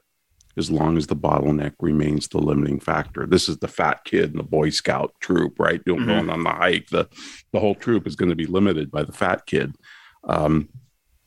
as 0.57 0.71
long 0.71 0.97
as 0.97 1.07
the 1.07 1.17
bottleneck 1.17 1.73
remains 1.81 2.29
the 2.29 2.39
limiting 2.39 2.79
factor. 2.79 3.27
This 3.27 3.49
is 3.49 3.59
the 3.59 3.69
fat 3.69 4.05
kid 4.05 4.33
in 4.33 4.37
the 4.37 4.43
Boy 4.43 4.71
Scout 4.71 5.15
troop, 5.21 5.59
right? 5.59 5.83
Going 5.85 6.09
on 6.09 6.43
the 6.43 6.51
hike, 6.51 6.89
the 6.89 7.09
the 7.53 7.61
whole 7.61 7.75
troop 7.75 8.07
is 8.07 8.17
going 8.17 8.29
to 8.29 8.37
be 8.37 8.47
limited 8.47 8.91
by 8.91 9.03
the 9.03 9.13
fat 9.13 9.47
kid. 9.47 9.75
Um, 10.25 10.69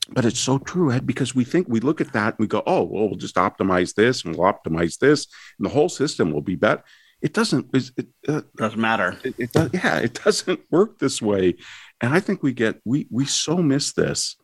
but 0.10 0.26
it's 0.26 0.40
so 0.40 0.58
true, 0.58 0.92
Ed, 0.92 1.08
because 1.08 1.34
we 1.34 1.44
think 1.44 1.68
we 1.68 1.80
look 1.80 2.02
at 2.02 2.14
that 2.14 2.36
and 2.36 2.40
we 2.40 2.48
go, 2.48 2.64
oh, 2.66 2.84
well, 2.84 3.08
we'll 3.08 3.18
just 3.18 3.36
optimize 3.36 3.96
this 3.96 4.24
and 4.24 4.36
we'll 4.36 4.52
optimize 4.52 4.98
this, 5.00 5.28
and 5.58 5.66
the 5.66 5.72
whole 5.72 5.90
system 5.90 6.32
will 6.32 6.42
be 6.42 6.56
better. 6.56 6.84
It 7.22 7.34
doesn't. 7.34 7.70
It, 7.74 7.90
it, 7.98 8.08
uh, 8.28 8.42
doesn't 8.56 8.80
matter. 8.80 9.18
it, 9.24 9.36
it 9.38 9.52
does, 9.52 9.72
yeah, 9.74 10.00
it 10.00 10.14
doesn't 10.24 10.60
work 10.70 11.00
this 11.00 11.22
way. 11.22 11.56
And 12.02 12.14
I 12.14 12.20
think 12.20 12.44
we 12.44 12.54
get 12.54 12.82
we 12.86 13.08
we 13.10 13.26
so 13.26 13.58
miss 13.58 13.94
this. 13.94 14.36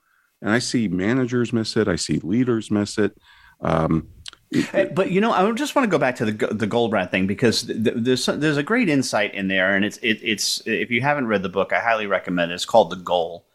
And 0.42 0.50
I 0.50 0.60
see 0.60 0.88
managers 0.88 1.54
miss 1.54 1.78
it. 1.78 1.88
I 1.88 1.96
see 1.96 2.20
leaders 2.20 2.72
miss 2.72 2.98
it. 2.98 3.16
Um, 3.62 4.08
but 4.94 5.12
you 5.12 5.22
know, 5.22 5.32
I 5.32 5.50
just 5.52 5.76
want 5.76 5.86
to 5.86 5.90
go 5.90 6.00
back 6.00 6.16
to 6.18 6.26
the 6.26 6.48
the 6.48 6.68
Goldratt 6.68 7.12
thing 7.12 7.28
because 7.28 7.64
there's 7.68 8.26
there's 8.26 8.58
a 8.58 8.64
great 8.64 8.90
insight 8.90 9.34
in 9.34 9.48
there, 9.48 9.76
and 9.76 9.86
it's 9.86 9.98
it, 9.98 10.20
it's 10.22 10.62
if 10.66 10.92
you 10.92 11.02
haven't 11.02 11.28
read 11.28 11.44
the 11.44 11.50
book, 11.50 11.72
I 11.72 11.80
highly 11.80 12.08
recommend 12.08 12.52
it. 12.52 12.56
It's 12.56 12.66
called 12.66 12.90
The 12.90 12.98
Goal, 12.98 13.46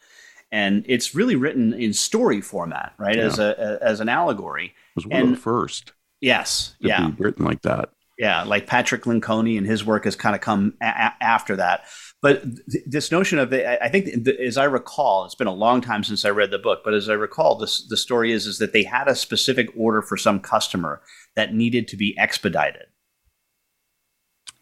and 0.52 0.84
it's 0.88 1.14
really 1.14 1.36
written 1.36 1.72
in 1.74 1.92
story 1.92 2.40
format, 2.40 2.94
right, 2.98 3.16
yeah. 3.16 3.22
as 3.24 3.38
a 3.38 3.78
as 3.82 4.00
an 4.00 4.08
allegory. 4.08 4.66
It 4.66 4.96
was 4.96 5.06
one 5.06 5.20
and, 5.20 5.28
of 5.30 5.36
the 5.36 5.40
first. 5.40 5.92
Yes, 6.20 6.74
yeah, 6.80 7.10
written 7.18 7.44
like 7.44 7.62
that. 7.62 7.90
Yeah, 8.18 8.44
like 8.44 8.66
Patrick 8.66 9.02
Lencioni 9.02 9.58
and 9.58 9.66
his 9.66 9.84
work 9.84 10.04
has 10.04 10.16
kind 10.16 10.34
of 10.34 10.40
come 10.40 10.74
a- 10.80 11.12
after 11.20 11.56
that. 11.56 11.84
But 12.22 12.42
th- 12.42 12.84
this 12.86 13.12
notion 13.12 13.38
of 13.38 13.50
the, 13.50 13.84
I 13.84 13.90
think, 13.90 14.24
the, 14.24 14.40
as 14.40 14.56
I 14.56 14.64
recall, 14.64 15.26
it's 15.26 15.34
been 15.34 15.46
a 15.46 15.52
long 15.52 15.82
time 15.82 16.02
since 16.02 16.24
I 16.24 16.30
read 16.30 16.50
the 16.50 16.58
book, 16.58 16.80
but 16.82 16.94
as 16.94 17.10
I 17.10 17.12
recall, 17.12 17.56
this 17.56 17.86
the 17.88 17.96
story 17.96 18.32
is 18.32 18.46
is 18.46 18.58
that 18.58 18.72
they 18.72 18.84
had 18.84 19.06
a 19.06 19.14
specific 19.14 19.68
order 19.76 20.00
for 20.00 20.16
some 20.16 20.40
customer 20.40 21.02
that 21.34 21.54
needed 21.54 21.88
to 21.88 21.96
be 21.96 22.16
expedited. 22.18 22.86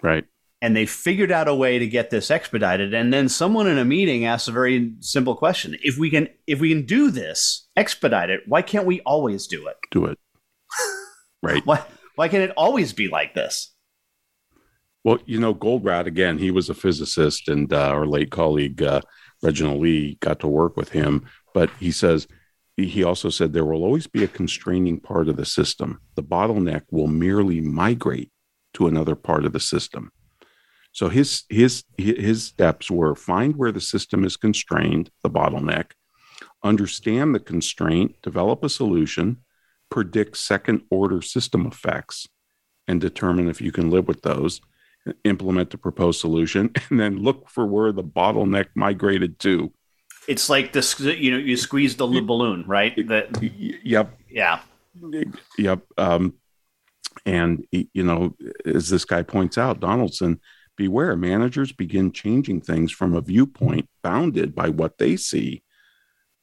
Right. 0.03 0.25
And 0.65 0.75
they 0.75 0.87
figured 0.87 1.31
out 1.31 1.47
a 1.47 1.55
way 1.55 1.79
to 1.79 1.87
get 1.87 2.09
this 2.09 2.31
expedited. 2.31 2.95
And 2.95 3.13
then 3.13 3.29
someone 3.29 3.67
in 3.67 3.77
a 3.77 3.85
meeting 3.85 4.25
asked 4.25 4.49
a 4.49 4.53
very 4.53 4.95
simple 5.01 5.37
question: 5.37 5.77
If 5.83 5.99
we 5.99 6.09
can, 6.09 6.27
if 6.47 6.59
we 6.59 6.71
can 6.71 6.87
do 6.87 7.11
this, 7.11 7.69
expedite 7.77 8.31
it, 8.31 8.41
why 8.47 8.63
can't 8.63 8.87
we 8.87 9.03
always 9.03 9.47
do 9.47 9.67
it? 9.67 9.77
Do 9.91 10.07
it. 10.07 10.19
right. 11.43 11.61
Why? 11.67 11.85
Why 12.15 12.29
can't 12.29 12.45
it 12.45 12.55
always 12.57 12.95
be 12.95 13.09
like 13.09 13.35
this? 13.35 13.75
Well, 15.05 15.19
you 15.27 15.39
know, 15.39 15.55
Goldratt 15.55 16.07
again, 16.07 16.39
he 16.39 16.51
was 16.51 16.71
a 16.71 16.75
physicist, 16.75 17.47
and 17.49 17.71
uh, 17.71 17.91
our 17.91 18.07
late 18.07 18.31
colleague 18.31 18.83
uh, 18.83 19.03
Reginald 19.43 19.83
Lee 19.83 20.17
got 20.21 20.41
to 20.41 20.49
work 20.49 20.79
with 20.79 20.93
him. 20.93 21.27
But 21.53 21.69
he 21.79 21.93
says 21.93 22.27
he 22.79 23.05
also 23.05 23.29
said 23.29 23.53
there 23.53 23.67
will 23.67 23.85
always 23.85 24.07
be 24.07 24.25
a 24.25 24.29
constraining 24.29 24.99
part 24.99 25.29
of 25.29 25.37
the 25.37 25.45
system. 25.45 26.01
The 26.15 26.23
bottleneck 26.23 26.85
will 26.91 27.07
merely 27.07 27.61
migrate 27.61 28.33
to 28.75 28.87
another 28.87 29.15
part 29.15 29.45
of 29.45 29.53
the 29.53 29.61
system. 29.61 30.11
So 30.95 31.09
his 31.09 31.43
his 31.49 31.85
his 31.99 32.45
steps 32.45 32.89
were 32.89 33.17
find 33.17 33.57
where 33.57 33.73
the 33.73 33.81
system 33.81 34.25
is 34.25 34.37
constrained, 34.37 35.11
the 35.25 35.29
bottleneck, 35.31 35.91
understand 36.63 37.35
the 37.35 37.41
constraint, 37.41 38.15
develop 38.23 38.63
a 38.63 38.69
solution, 38.69 39.39
predict 39.91 40.37
second 40.37 40.83
order 40.91 41.21
system 41.21 41.67
effects, 41.67 42.29
and 42.87 43.01
determine 43.01 43.49
if 43.49 43.61
you 43.61 43.73
can 43.73 43.91
live 43.91 44.07
with 44.07 44.23
those 44.23 44.61
implement 45.25 45.71
the 45.71 45.79
proposed 45.79 46.21
solution, 46.21 46.71
and 46.91 47.01
then 47.01 47.19
look 47.19 47.51
for 47.51 47.67
where 47.67 47.93
the 47.93 48.05
bottleneck 48.05 48.69
migrated 48.75 49.39
to. 49.41 49.73
It's 50.29 50.49
like 50.49 50.73
this, 50.73 50.99
you 51.01 51.33
know, 51.33 51.39
you 51.39 51.57
squeeze 51.57 51.97
the 51.97 52.07
balloon, 52.07 52.65
right? 52.67 52.95
That, 53.09 53.43
yep. 53.43 54.19
Yeah. 54.31 54.61
Yep. 55.59 55.83
Um, 55.99 56.35
and 57.27 57.67
you 57.71 58.05
know, 58.05 58.35
as 58.65 58.89
this 58.89 59.05
guy 59.05 59.23
points 59.23 59.59
out, 59.59 59.81
Donaldson, 59.81 60.41
beware, 60.77 61.17
managers 61.17 61.73
begin 61.73 62.13
changing 62.13 62.61
things 62.61 62.93
from 62.93 63.15
a 63.15 63.21
viewpoint 63.21 63.89
bounded 64.03 64.55
by 64.55 64.69
what 64.69 64.99
they 64.99 65.17
see, 65.17 65.63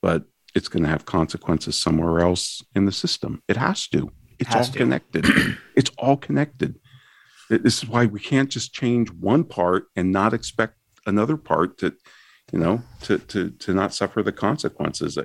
but 0.02 0.24
it's 0.56 0.68
going 0.68 0.84
to 0.84 0.90
have 0.90 1.06
consequences 1.06 1.76
somewhere 1.76 2.20
else 2.20 2.64
in 2.76 2.86
the 2.86 2.92
system. 2.92 3.42
It 3.48 3.58
has 3.58 3.88
to. 3.90 4.12
It's 4.40 4.54
has 4.54 4.68
all 4.68 4.74
to. 4.74 4.78
connected. 4.78 5.26
it's 5.76 5.92
all 5.98 6.18
connected. 6.18 6.80
This 7.50 7.84
is 7.84 7.90
why 7.90 8.06
we 8.06 8.20
can't 8.20 8.50
just 8.50 8.74
change 8.74 9.12
one 9.12 9.44
part 9.44 9.88
and 9.96 10.12
not 10.12 10.34
expect 10.34 10.76
another 11.06 11.38
part 11.38 11.78
to, 11.80 11.94
you 12.52 12.60
know, 12.60 12.82
to 13.04 13.18
to 13.20 13.52
to 13.52 13.74
not 13.74 13.94
suffer 13.94 14.24
the 14.24 14.32
consequences. 14.32 15.18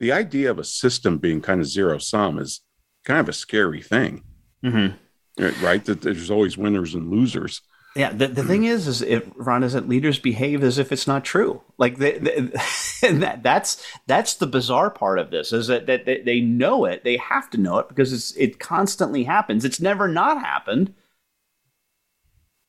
The 0.00 0.12
idea 0.12 0.50
of 0.50 0.58
a 0.58 0.64
system 0.64 1.18
being 1.18 1.40
kind 1.40 1.60
of 1.60 1.66
zero 1.66 1.98
sum 1.98 2.38
is 2.38 2.60
kind 3.04 3.20
of 3.20 3.28
a 3.28 3.32
scary 3.32 3.82
thing, 3.82 4.22
mm-hmm. 4.64 5.64
right? 5.64 5.84
That 5.84 6.02
there's 6.02 6.30
always 6.30 6.58
winners 6.58 6.94
and 6.94 7.10
losers. 7.10 7.62
Yeah, 7.98 8.12
the, 8.12 8.28
the 8.28 8.44
thing 8.44 8.64
is, 8.64 8.86
is 8.86 9.02
if 9.02 9.24
Ron 9.34 9.64
is 9.64 9.72
that 9.72 9.88
leaders 9.88 10.18
behave 10.18 10.62
as 10.62 10.78
if 10.78 10.92
it's 10.92 11.06
not 11.06 11.24
true. 11.24 11.62
Like 11.78 11.98
they, 11.98 12.18
they, 12.18 12.36
and 13.02 13.22
that 13.22 13.42
that's 13.42 13.82
that's 14.06 14.34
the 14.34 14.46
bizarre 14.46 14.90
part 14.90 15.18
of 15.18 15.30
this 15.30 15.52
is 15.52 15.66
that, 15.66 15.86
that 15.86 16.06
they, 16.06 16.20
they 16.22 16.40
know 16.40 16.84
it, 16.84 17.04
they 17.04 17.16
have 17.16 17.50
to 17.50 17.58
know 17.58 17.78
it 17.78 17.88
because 17.88 18.12
it's 18.12 18.36
it 18.36 18.58
constantly 18.58 19.24
happens. 19.24 19.64
It's 19.64 19.80
never 19.80 20.08
not 20.08 20.40
happened 20.40 20.94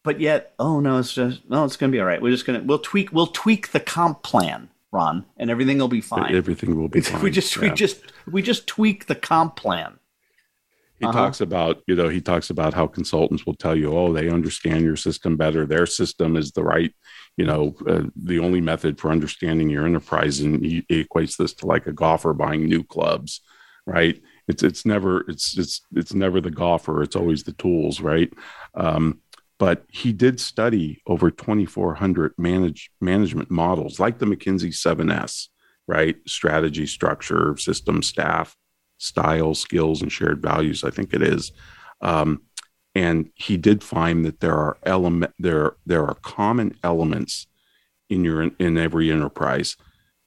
but 0.03 0.19
yet, 0.19 0.53
oh 0.59 0.79
no, 0.79 0.97
it's 0.97 1.13
just 1.13 1.47
no, 1.49 1.65
it's 1.65 1.77
going 1.77 1.91
to 1.91 1.95
be 1.95 1.99
all 1.99 2.07
right. 2.07 2.21
We're 2.21 2.31
just 2.31 2.45
going 2.45 2.59
to 2.59 2.65
we'll 2.65 2.79
tweak 2.79 3.11
we'll 3.11 3.27
tweak 3.27 3.71
the 3.71 3.79
comp 3.79 4.23
plan, 4.23 4.69
Ron, 4.91 5.25
and 5.37 5.49
everything 5.49 5.77
will 5.77 5.87
be 5.87 6.01
fine. 6.01 6.33
Everything 6.33 6.75
will 6.77 6.87
be 6.87 7.01
fine. 7.01 7.21
we 7.21 7.31
just 7.31 7.55
yeah. 7.55 7.61
we 7.61 7.69
just 7.71 8.01
we 8.25 8.41
just 8.41 8.65
tweak 8.65 9.07
the 9.07 9.15
comp 9.15 9.55
plan. 9.55 9.98
He 10.99 11.05
uh-huh. 11.05 11.17
talks 11.17 11.41
about, 11.41 11.81
you 11.87 11.95
know, 11.95 12.09
he 12.09 12.21
talks 12.21 12.49
about 12.49 12.73
how 12.73 12.87
consultants 12.87 13.45
will 13.45 13.55
tell 13.55 13.75
you, 13.75 13.97
oh, 13.97 14.11
they 14.11 14.29
understand 14.29 14.83
your 14.83 14.97
system 14.97 15.37
better. 15.37 15.65
Their 15.65 15.85
system 15.85 16.35
is 16.35 16.51
the 16.51 16.63
right, 16.63 16.93
you 17.37 17.45
know, 17.45 17.75
uh, 17.87 18.03
the 18.15 18.39
only 18.39 18.59
method 18.59 18.99
for 18.99 19.11
understanding 19.11 19.69
your 19.69 19.85
enterprise. 19.85 20.41
And 20.41 20.63
he, 20.63 20.85
he 20.89 21.05
equates 21.05 21.37
this 21.37 21.53
to 21.55 21.65
like 21.67 21.87
a 21.87 21.93
golfer 21.93 22.33
buying 22.33 22.65
new 22.65 22.83
clubs, 22.83 23.41
right? 23.85 24.21
It's 24.49 24.63
it's 24.63 24.85
never 24.85 25.21
it's 25.29 25.57
it's 25.57 25.81
it's 25.95 26.13
never 26.13 26.41
the 26.41 26.51
golfer. 26.51 27.01
It's 27.01 27.15
always 27.15 27.43
the 27.43 27.53
tools, 27.53 28.01
right? 28.01 28.31
Um, 28.75 29.21
but 29.59 29.85
he 29.89 30.11
did 30.13 30.39
study 30.39 31.01
over 31.05 31.29
2400 31.29 32.33
manage, 32.37 32.89
management 33.01 33.51
models 33.51 33.99
like 33.99 34.17
the 34.17 34.25
mckinsey 34.25 34.69
7s 34.69 35.49
right 35.85 36.15
strategy 36.25 36.87
structure 36.87 37.57
system 37.57 38.01
staff 38.01 38.55
style 38.99 39.55
skills 39.55 40.01
and 40.03 40.11
shared 40.11 40.41
values 40.41 40.83
i 40.83 40.91
think 40.91 41.13
it 41.13 41.23
is. 41.23 41.51
Um, 42.01 42.43
and 42.95 43.29
he 43.35 43.57
did 43.57 43.83
find 43.83 44.25
that 44.25 44.39
there 44.39 44.55
are 44.55 44.77
element 44.83 45.33
there 45.37 45.75
there 45.85 46.05
are 46.05 46.15
common 46.15 46.75
elements 46.83 47.47
in 48.09 48.23
your 48.23 48.51
in 48.59 48.77
every 48.77 49.11
enterprise. 49.11 49.77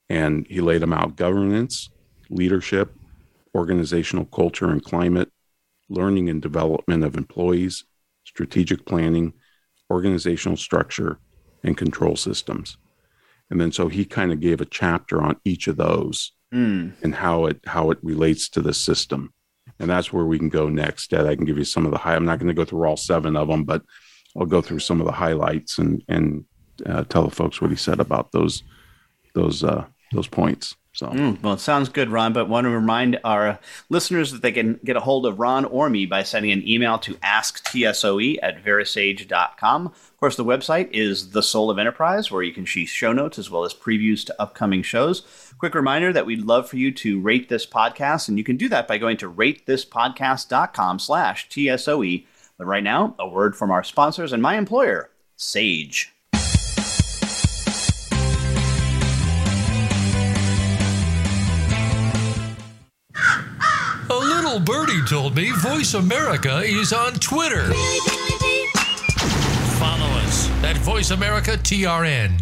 And 0.08 0.46
he 0.48 0.60
laid 0.60 0.82
them 0.82 0.92
out 0.92 1.16
governance 1.16 1.90
leadership 2.30 2.94
organizational 3.54 4.24
culture 4.26 4.70
and 4.70 4.82
climate 4.82 5.30
learning 5.90 6.30
and 6.30 6.40
development 6.40 7.04
of 7.04 7.16
employees 7.16 7.84
strategic 8.24 8.86
planning, 8.86 9.32
organizational 9.90 10.56
structure, 10.56 11.18
and 11.64 11.76
control 11.76 12.16
systems. 12.16 12.78
And 13.50 13.60
then 13.60 13.72
so 13.72 13.88
he 13.88 14.04
kind 14.04 14.32
of 14.32 14.40
gave 14.40 14.60
a 14.60 14.64
chapter 14.64 15.20
on 15.20 15.36
each 15.44 15.66
of 15.66 15.76
those 15.76 16.32
mm. 16.52 16.92
and 17.02 17.14
how 17.14 17.46
it 17.46 17.60
how 17.66 17.90
it 17.90 17.98
relates 18.02 18.48
to 18.50 18.60
the 18.60 18.74
system. 18.74 19.32
And 19.78 19.90
that's 19.90 20.12
where 20.12 20.24
we 20.24 20.38
can 20.38 20.48
go 20.48 20.68
next. 20.68 21.12
Ed, 21.12 21.26
I 21.26 21.34
can 21.34 21.44
give 21.44 21.58
you 21.58 21.64
some 21.64 21.86
of 21.86 21.92
the 21.92 21.98
high. 21.98 22.14
I'm 22.14 22.24
not 22.24 22.38
going 22.38 22.48
to 22.48 22.54
go 22.54 22.64
through 22.64 22.84
all 22.86 22.96
seven 22.96 23.36
of 23.36 23.48
them, 23.48 23.64
but 23.64 23.82
I'll 24.36 24.46
go 24.46 24.62
through 24.62 24.80
some 24.80 25.00
of 25.00 25.06
the 25.06 25.12
highlights 25.12 25.78
and 25.78 26.02
and 26.08 26.44
uh, 26.86 27.04
tell 27.04 27.24
the 27.24 27.34
folks 27.34 27.60
what 27.60 27.70
he 27.70 27.76
said 27.76 28.00
about 28.00 28.32
those 28.32 28.62
those 29.34 29.64
uh, 29.64 29.84
those 30.12 30.28
points. 30.28 30.76
So, 30.94 31.06
mm, 31.06 31.40
well, 31.42 31.54
it 31.54 31.60
sounds 31.60 31.88
good, 31.88 32.10
Ron. 32.10 32.34
But 32.34 32.50
want 32.50 32.66
to 32.66 32.70
remind 32.70 33.18
our 33.24 33.58
listeners 33.88 34.30
that 34.30 34.42
they 34.42 34.52
can 34.52 34.78
get 34.84 34.96
a 34.96 35.00
hold 35.00 35.24
of 35.24 35.40
Ron 35.40 35.64
or 35.64 35.88
me 35.88 36.04
by 36.04 36.22
sending 36.22 36.52
an 36.52 36.66
email 36.68 36.98
to 36.98 37.14
asktsoe 37.14 38.38
at 38.42 38.62
verasage.com. 38.62 39.86
Of 39.86 40.16
course, 40.20 40.36
the 40.36 40.44
website 40.44 40.90
is 40.92 41.30
The 41.30 41.42
Soul 41.42 41.70
of 41.70 41.78
Enterprise, 41.78 42.30
where 42.30 42.42
you 42.42 42.52
can 42.52 42.66
see 42.66 42.84
show 42.84 43.12
notes 43.12 43.38
as 43.38 43.50
well 43.50 43.64
as 43.64 43.72
previews 43.72 44.24
to 44.26 44.40
upcoming 44.40 44.82
shows. 44.82 45.22
Quick 45.58 45.74
reminder 45.74 46.12
that 46.12 46.26
we'd 46.26 46.44
love 46.44 46.68
for 46.68 46.76
you 46.76 46.92
to 46.92 47.20
rate 47.20 47.48
this 47.48 47.66
podcast, 47.66 48.28
and 48.28 48.36
you 48.36 48.44
can 48.44 48.58
do 48.58 48.68
that 48.68 48.86
by 48.86 48.98
going 48.98 49.16
to 49.16 49.32
ratethispodcast.com 49.32 50.98
slash 50.98 51.48
TSOE. 51.48 52.26
But 52.58 52.66
right 52.66 52.84
now, 52.84 53.14
a 53.18 53.26
word 53.26 53.56
from 53.56 53.70
our 53.70 53.82
sponsors 53.82 54.32
and 54.32 54.42
my 54.42 54.56
employer, 54.56 55.10
Sage. 55.36 56.11
Little 64.52 64.66
Birdie 64.66 65.02
told 65.08 65.34
me 65.34 65.50
Voice 65.60 65.94
America 65.94 66.58
is 66.58 66.92
on 66.92 67.14
Twitter. 67.14 67.72
Follow 69.78 70.10
us 70.18 70.50
at 70.62 70.76
Voice 70.82 71.10
America 71.10 71.52
TRN. 71.52 72.38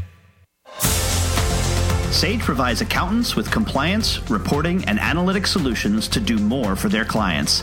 Sage 2.13 2.41
provides 2.41 2.81
accountants 2.81 3.37
with 3.37 3.49
compliance, 3.53 4.29
reporting, 4.29 4.85
and 4.87 4.99
analytic 4.99 5.47
solutions 5.47 6.09
to 6.09 6.19
do 6.19 6.37
more 6.39 6.75
for 6.75 6.89
their 6.89 7.05
clients. 7.05 7.63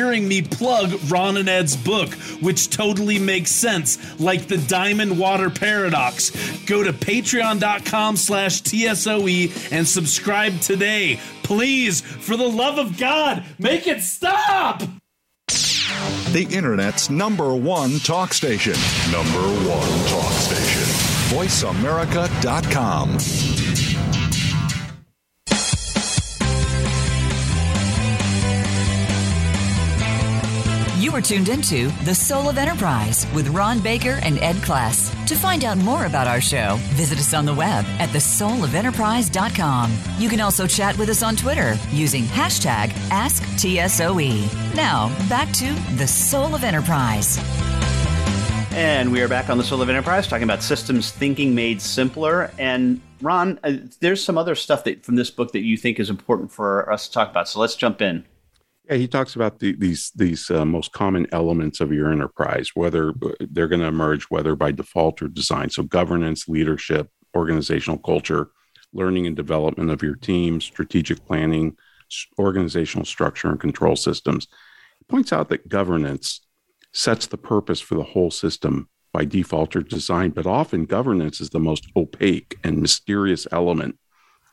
hearing 0.00 0.26
me 0.26 0.40
plug 0.40 0.98
Ron 1.10 1.36
and 1.36 1.46
Ed's 1.46 1.76
book, 1.76 2.14
which 2.40 2.70
totally 2.70 3.18
makes 3.18 3.50
sense, 3.50 3.98
like 4.18 4.46
the 4.46 4.56
Diamond 4.56 5.18
Water 5.18 5.50
Paradox. 5.50 6.30
Go 6.64 6.82
to 6.82 6.90
patreon.com 6.90 8.16
slash 8.16 8.62
TSOE 8.62 9.70
and 9.70 9.86
subscribe 9.86 10.58
today. 10.60 11.20
Please, 11.42 12.00
for 12.00 12.38
the 12.38 12.48
love 12.48 12.78
of 12.78 12.96
God, 12.96 13.44
make 13.58 13.86
it 13.86 14.00
stop! 14.00 14.80
The 16.32 16.48
Internet's 16.50 17.10
number 17.10 17.54
one 17.54 17.98
talk 17.98 18.32
station. 18.32 18.72
Number 19.12 19.42
one 19.68 20.08
talk 20.08 20.32
station. 20.32 20.88
VoiceAmerica.com. 21.36 23.18
You 31.10 31.16
are 31.16 31.20
tuned 31.20 31.48
into 31.48 31.88
The 32.04 32.14
Soul 32.14 32.48
of 32.48 32.56
Enterprise 32.56 33.26
with 33.34 33.48
Ron 33.48 33.80
Baker 33.80 34.20
and 34.22 34.38
Ed 34.38 34.54
Kless. 34.58 35.10
To 35.26 35.34
find 35.34 35.64
out 35.64 35.76
more 35.78 36.06
about 36.06 36.28
our 36.28 36.40
show, 36.40 36.76
visit 36.90 37.18
us 37.18 37.34
on 37.34 37.44
the 37.44 37.52
web 37.52 37.84
at 37.98 38.10
thesoulofenterprise.com. 38.10 39.98
You 40.18 40.28
can 40.28 40.40
also 40.40 40.68
chat 40.68 40.96
with 40.96 41.08
us 41.08 41.24
on 41.24 41.34
Twitter 41.34 41.76
using 41.90 42.22
hashtag 42.26 42.90
AskTSOE. 43.08 44.76
Now, 44.76 45.08
back 45.28 45.52
to 45.54 45.72
The 45.96 46.06
Soul 46.06 46.54
of 46.54 46.62
Enterprise. 46.62 47.40
And 48.70 49.10
we 49.10 49.20
are 49.20 49.26
back 49.26 49.50
on 49.50 49.58
The 49.58 49.64
Soul 49.64 49.82
of 49.82 49.88
Enterprise 49.88 50.28
talking 50.28 50.44
about 50.44 50.62
systems 50.62 51.10
thinking 51.10 51.56
made 51.56 51.82
simpler. 51.82 52.52
And 52.56 53.00
Ron, 53.20 53.58
uh, 53.64 53.78
there's 53.98 54.22
some 54.22 54.38
other 54.38 54.54
stuff 54.54 54.84
that 54.84 55.04
from 55.04 55.16
this 55.16 55.32
book 55.32 55.50
that 55.54 55.62
you 55.62 55.76
think 55.76 55.98
is 55.98 56.08
important 56.08 56.52
for 56.52 56.88
us 56.88 57.08
to 57.08 57.12
talk 57.12 57.30
about. 57.30 57.48
So 57.48 57.58
let's 57.58 57.74
jump 57.74 58.00
in. 58.00 58.24
Yeah, 58.90 58.96
he 58.96 59.06
talks 59.06 59.36
about 59.36 59.60
the, 59.60 59.76
these 59.76 60.10
these 60.16 60.50
uh, 60.50 60.64
most 60.64 60.92
common 60.92 61.28
elements 61.30 61.80
of 61.80 61.92
your 61.92 62.10
enterprise, 62.10 62.72
whether 62.74 63.10
uh, 63.10 63.30
they're 63.38 63.68
going 63.68 63.82
to 63.82 63.86
emerge, 63.86 64.24
whether 64.24 64.56
by 64.56 64.72
default 64.72 65.22
or 65.22 65.28
design. 65.28 65.70
So, 65.70 65.84
governance, 65.84 66.48
leadership, 66.48 67.08
organizational 67.36 67.98
culture, 67.98 68.50
learning 68.92 69.28
and 69.28 69.36
development 69.36 69.90
of 69.90 70.02
your 70.02 70.16
team, 70.16 70.60
strategic 70.60 71.24
planning, 71.24 71.76
organizational 72.36 73.04
structure, 73.04 73.48
and 73.48 73.60
control 73.60 73.94
systems. 73.94 74.48
He 74.98 75.04
points 75.04 75.32
out 75.32 75.50
that 75.50 75.68
governance 75.68 76.40
sets 76.92 77.28
the 77.28 77.38
purpose 77.38 77.80
for 77.80 77.94
the 77.94 78.02
whole 78.02 78.32
system 78.32 78.88
by 79.12 79.24
default 79.24 79.76
or 79.76 79.82
design, 79.82 80.30
but 80.30 80.46
often 80.46 80.84
governance 80.84 81.40
is 81.40 81.50
the 81.50 81.60
most 81.60 81.86
opaque 81.94 82.58
and 82.64 82.82
mysterious 82.82 83.46
element 83.52 83.96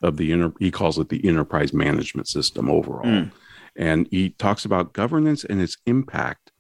of 0.04 0.18
the 0.18 0.32
inter- 0.32 0.54
he 0.60 0.70
calls 0.70 1.00
it 1.00 1.10
the 1.10 1.28
enterprise 1.28 1.74
management 1.74 2.28
system 2.28 2.70
overall. 2.70 3.04
Mm. 3.04 3.32
And 3.78 4.08
he 4.10 4.32
talks 4.32 4.66
about 4.66 4.94
governance 4.94 5.44
and 5.44 5.62
its 5.62 5.78
impact 5.86 6.52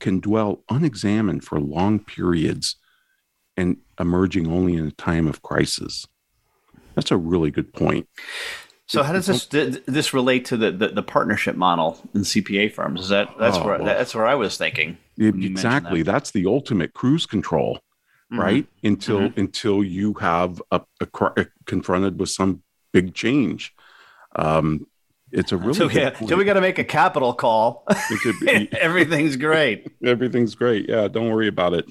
can 0.00 0.20
dwell 0.20 0.64
unexamined 0.68 1.44
for 1.44 1.60
long 1.60 2.00
periods 2.00 2.76
and 3.56 3.76
emerging 3.98 4.48
only 4.48 4.74
in 4.74 4.86
a 4.86 4.90
time 4.90 5.28
of 5.28 5.40
crisis. 5.40 6.06
That's 6.94 7.12
a 7.12 7.16
really 7.16 7.50
good 7.50 7.72
point. 7.72 8.08
So 8.86 9.02
how 9.02 9.12
does 9.12 9.26
this 9.26 9.46
this 9.86 10.12
relate 10.12 10.44
to 10.46 10.56
the, 10.56 10.70
the, 10.70 10.88
the 10.88 11.02
partnership 11.02 11.56
model 11.56 11.98
in 12.14 12.20
CPA 12.20 12.72
firms? 12.72 13.00
Is 13.02 13.08
that 13.08 13.30
that's 13.38 13.56
oh, 13.56 13.64
where 13.64 13.78
well, 13.78 13.86
that's 13.86 14.14
where 14.14 14.26
I 14.26 14.34
was 14.34 14.58
thinking. 14.58 14.98
Exactly. 15.16 16.02
That. 16.02 16.12
That's 16.12 16.30
the 16.32 16.46
ultimate 16.46 16.92
cruise 16.92 17.24
control, 17.24 17.76
mm-hmm. 18.30 18.40
right? 18.40 18.66
Until 18.82 19.20
mm-hmm. 19.20 19.40
until 19.40 19.82
you 19.82 20.14
have 20.14 20.60
a, 20.70 20.82
a, 21.00 21.08
a, 21.36 21.46
confronted 21.64 22.20
with 22.20 22.28
some 22.28 22.62
big 22.92 23.14
change. 23.14 23.74
Um, 24.36 24.86
it's 25.34 25.52
a 25.52 25.56
really 25.56 25.74
so, 25.74 25.90
yeah, 25.90 26.16
so 26.26 26.36
we 26.36 26.44
got 26.44 26.54
to 26.54 26.60
make 26.60 26.78
a 26.78 26.84
capital 26.84 27.34
call. 27.34 27.84
Be, 28.40 28.68
everything's 28.80 29.36
great. 29.36 29.90
everything's 30.04 30.54
great. 30.54 30.88
Yeah, 30.88 31.08
don't 31.08 31.28
worry 31.28 31.48
about 31.48 31.74
it. 31.74 31.86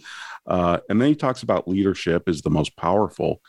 Uh, 0.48 0.80
and 0.90 1.02
then 1.02 1.10
he 1.10 1.16
talks 1.16 1.44
about 1.44 1.68
leadership 1.68 2.30
is 2.30 2.42
the 2.42 2.50
most 2.50 2.76
powerful 2.78 3.42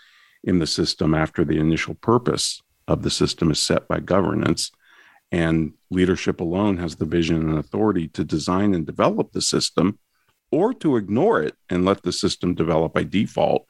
in 0.42 0.58
the 0.58 0.66
system 0.66 1.14
after 1.14 1.44
the 1.44 1.58
initial 1.58 1.94
purpose 1.94 2.60
of 2.88 3.02
the 3.02 3.10
system 3.10 3.50
is 3.50 3.60
set 3.60 3.86
by 3.86 4.00
governance. 4.00 4.72
And 5.30 5.74
leadership 5.90 6.40
alone 6.40 6.76
has 6.78 6.96
the 6.96 7.06
vision 7.06 7.48
and 7.48 7.58
authority 7.58 8.08
to 8.08 8.24
design 8.24 8.74
and 8.74 8.84
develop 8.84 9.32
the 9.32 9.42
system 9.42 9.98
or 10.50 10.74
to 10.74 10.96
ignore 10.96 11.40
it 11.40 11.54
and 11.70 11.84
let 11.84 12.02
the 12.02 12.12
system 12.12 12.54
develop 12.54 12.94
by 12.94 13.04
default. 13.04 13.66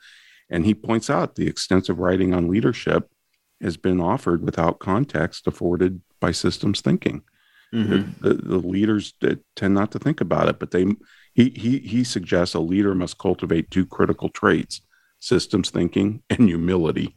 And 0.50 0.64
he 0.64 0.74
points 0.74 1.08
out 1.08 1.34
the 1.34 1.46
extensive 1.46 1.98
writing 1.98 2.34
on 2.34 2.48
leadership 2.48 3.08
has 3.62 3.76
been 3.76 4.00
offered 4.00 4.42
without 4.42 4.78
context 4.78 5.46
afforded 5.46 6.00
by 6.20 6.32
systems 6.32 6.80
thinking. 6.80 7.22
Mm-hmm. 7.72 8.22
The, 8.22 8.34
the, 8.34 8.42
the, 8.42 8.58
leaders 8.58 9.14
tend 9.56 9.74
not 9.74 9.90
to 9.92 9.98
think 9.98 10.20
about 10.20 10.48
it, 10.48 10.58
but 10.58 10.70
they 10.70 10.86
he 11.34 11.50
he 11.50 11.78
he 11.78 12.04
suggests 12.04 12.54
a 12.54 12.60
leader 12.60 12.94
must 12.94 13.18
cultivate 13.18 13.70
two 13.70 13.84
critical 13.84 14.28
traits: 14.28 14.80
systems 15.18 15.70
thinking 15.70 16.22
and 16.30 16.48
humility. 16.48 17.16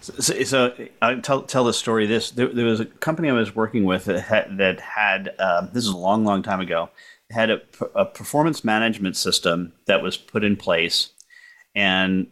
so, 0.00 0.42
so 0.42 0.74
I 1.00 1.14
tell 1.14 1.42
tell 1.42 1.64
the 1.64 1.72
story. 1.72 2.06
This 2.06 2.30
there, 2.32 2.48
there, 2.48 2.66
was 2.66 2.80
a 2.80 2.84
company 2.84 3.30
I 3.30 3.32
was 3.32 3.54
working 3.54 3.84
with 3.84 4.04
that 4.04 4.20
had, 4.20 4.58
that 4.58 4.80
had 4.80 5.34
um, 5.38 5.70
this 5.72 5.84
is 5.84 5.90
a 5.90 5.96
long 5.96 6.24
long 6.24 6.42
time 6.42 6.60
ago 6.60 6.90
had 7.30 7.50
a, 7.50 7.62
a 7.94 8.04
performance 8.04 8.64
management 8.64 9.16
system 9.16 9.72
that 9.86 10.02
was 10.02 10.18
put 10.18 10.44
in 10.44 10.56
place, 10.56 11.10
and 11.74 12.26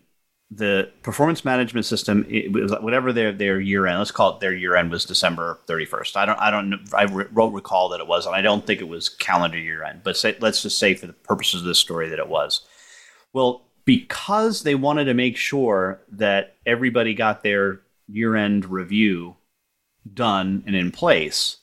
the 0.55 0.91
performance 1.03 1.45
management 1.47 1.87
system 1.87 2.27
it 2.29 2.53
was 2.53 2.73
whatever 2.81 3.13
their 3.13 3.33
their 3.33 3.59
year 3.59 3.87
end 3.87 3.99
let's 3.99 4.11
call 4.11 4.35
it 4.35 4.41
their 4.41 4.53
year 4.53 4.77
end 4.77 4.91
was 4.91 5.05
december 5.07 5.59
31st 5.67 6.17
i 6.17 6.27
don't 6.27 6.39
i 6.41 6.51
don't 6.51 6.95
i 6.95 7.07
won't 7.07 7.55
recall 7.55 7.89
that 7.89 8.01
it 8.01 8.07
was 8.07 8.27
and 8.27 8.35
i 8.35 8.43
don't 8.43 8.67
think 8.67 8.81
it 8.81 8.89
was 8.89 9.09
calendar 9.09 9.57
year 9.57 9.83
end 9.83 10.03
but 10.05 10.17
say, 10.17 10.37
let's 10.41 10.63
just 10.63 10.79
say 10.79 10.95
for 10.95 11.07
the 11.07 11.13
purposes 11.13 11.63
of 11.63 11.67
this 11.67 11.79
story 11.79 12.09
that 12.09 12.19
it 12.19 12.29
was. 12.29 12.67
Well 13.33 13.63
because 13.85 14.63
they 14.63 14.77
wanted 14.77 15.07
to 15.07 15.15
make 15.15 15.37
sure 15.37 16.01
that 16.13 16.57
everybody 16.67 17.15
got 17.15 17.43
their 17.43 17.81
year 18.07 18.37
end 18.37 18.67
review 18.67 19.37
done 20.13 20.63
and 20.67 20.77
in 20.77 20.91
place 20.91 21.59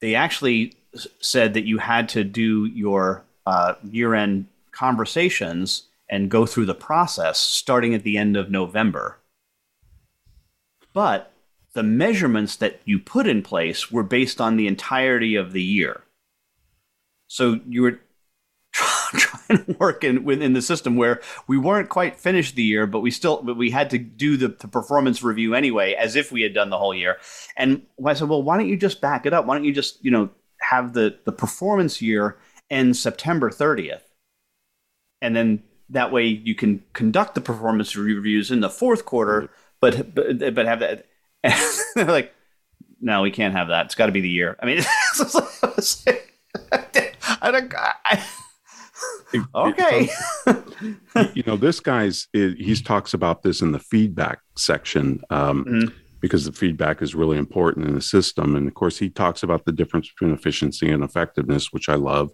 they 0.00 0.14
actually 0.14 0.74
said 1.20 1.54
that 1.54 1.66
you 1.66 1.78
had 1.78 2.08
to 2.08 2.24
do 2.24 2.64
your 2.66 3.24
uh, 3.44 3.74
year 3.84 4.14
end 4.14 4.46
conversations 4.70 5.84
and 6.08 6.30
go 6.30 6.46
through 6.46 6.66
the 6.66 6.74
process 6.74 7.38
starting 7.38 7.94
at 7.94 8.02
the 8.02 8.16
end 8.16 8.36
of 8.36 8.50
November. 8.50 9.18
But 10.92 11.32
the 11.74 11.82
measurements 11.82 12.56
that 12.56 12.80
you 12.84 12.98
put 12.98 13.26
in 13.26 13.42
place 13.42 13.92
were 13.92 14.02
based 14.02 14.40
on 14.40 14.56
the 14.56 14.66
entirety 14.66 15.36
of 15.36 15.52
the 15.52 15.62
year. 15.62 16.02
So 17.28 17.60
you 17.68 17.82
were 17.82 18.00
trying 18.72 19.64
to 19.64 19.76
work 19.78 20.02
in 20.02 20.24
within 20.24 20.52
the 20.54 20.62
system 20.62 20.96
where 20.96 21.20
we 21.46 21.58
weren't 21.58 21.88
quite 21.88 22.18
finished 22.18 22.54
the 22.54 22.62
year, 22.62 22.86
but 22.86 23.00
we 23.00 23.10
still 23.10 23.42
but 23.42 23.56
we 23.56 23.70
had 23.70 23.90
to 23.90 23.98
do 23.98 24.36
the, 24.36 24.48
the 24.48 24.68
performance 24.68 25.22
review 25.22 25.54
anyway, 25.54 25.94
as 25.94 26.16
if 26.16 26.32
we 26.32 26.42
had 26.42 26.54
done 26.54 26.70
the 26.70 26.78
whole 26.78 26.94
year. 26.94 27.18
And 27.56 27.82
I 28.04 28.14
said, 28.14 28.28
well, 28.28 28.42
why 28.42 28.56
don't 28.56 28.68
you 28.68 28.76
just 28.76 29.00
back 29.00 29.26
it 29.26 29.32
up? 29.32 29.46
Why 29.46 29.56
don't 29.56 29.64
you 29.64 29.72
just 29.72 30.02
you 30.04 30.10
know 30.10 30.30
have 30.60 30.92
the 30.94 31.18
the 31.24 31.32
performance 31.32 32.00
year 32.00 32.38
end 32.70 32.96
September 32.96 33.50
30th, 33.50 34.02
and 35.20 35.36
then 35.36 35.62
that 35.90 36.12
way 36.12 36.26
you 36.26 36.54
can 36.54 36.82
conduct 36.92 37.34
the 37.34 37.40
performance 37.40 37.96
reviews 37.96 38.50
in 38.50 38.60
the 38.60 38.70
fourth 38.70 39.04
quarter, 39.04 39.50
but 39.80 40.14
but, 40.14 40.54
but 40.54 40.66
have 40.66 40.80
that. 40.80 41.06
they're 41.94 42.04
like, 42.06 42.34
no, 43.00 43.22
we 43.22 43.30
can't 43.30 43.54
have 43.54 43.68
that. 43.68 43.86
It's 43.86 43.94
got 43.94 44.06
to 44.06 44.12
be 44.12 44.20
the 44.20 44.28
year. 44.28 44.56
I 44.60 44.66
mean, 44.66 44.78
I 47.40 47.50
don't. 47.50 47.72
I, 48.04 48.24
okay. 49.54 50.08
you 51.34 51.42
know, 51.46 51.56
this 51.56 51.80
guy's 51.80 52.28
he 52.32 52.74
talks 52.76 53.14
about 53.14 53.42
this 53.42 53.60
in 53.60 53.72
the 53.72 53.78
feedback 53.78 54.40
section 54.56 55.20
um, 55.30 55.64
mm-hmm. 55.64 55.94
because 56.20 56.46
the 56.46 56.52
feedback 56.52 57.02
is 57.02 57.14
really 57.14 57.38
important 57.38 57.86
in 57.86 57.94
the 57.94 58.00
system, 58.00 58.56
and 58.56 58.66
of 58.66 58.74
course, 58.74 58.98
he 58.98 59.10
talks 59.10 59.42
about 59.42 59.64
the 59.66 59.72
difference 59.72 60.08
between 60.08 60.34
efficiency 60.34 60.90
and 60.90 61.04
effectiveness, 61.04 61.72
which 61.72 61.88
I 61.88 61.94
love. 61.94 62.30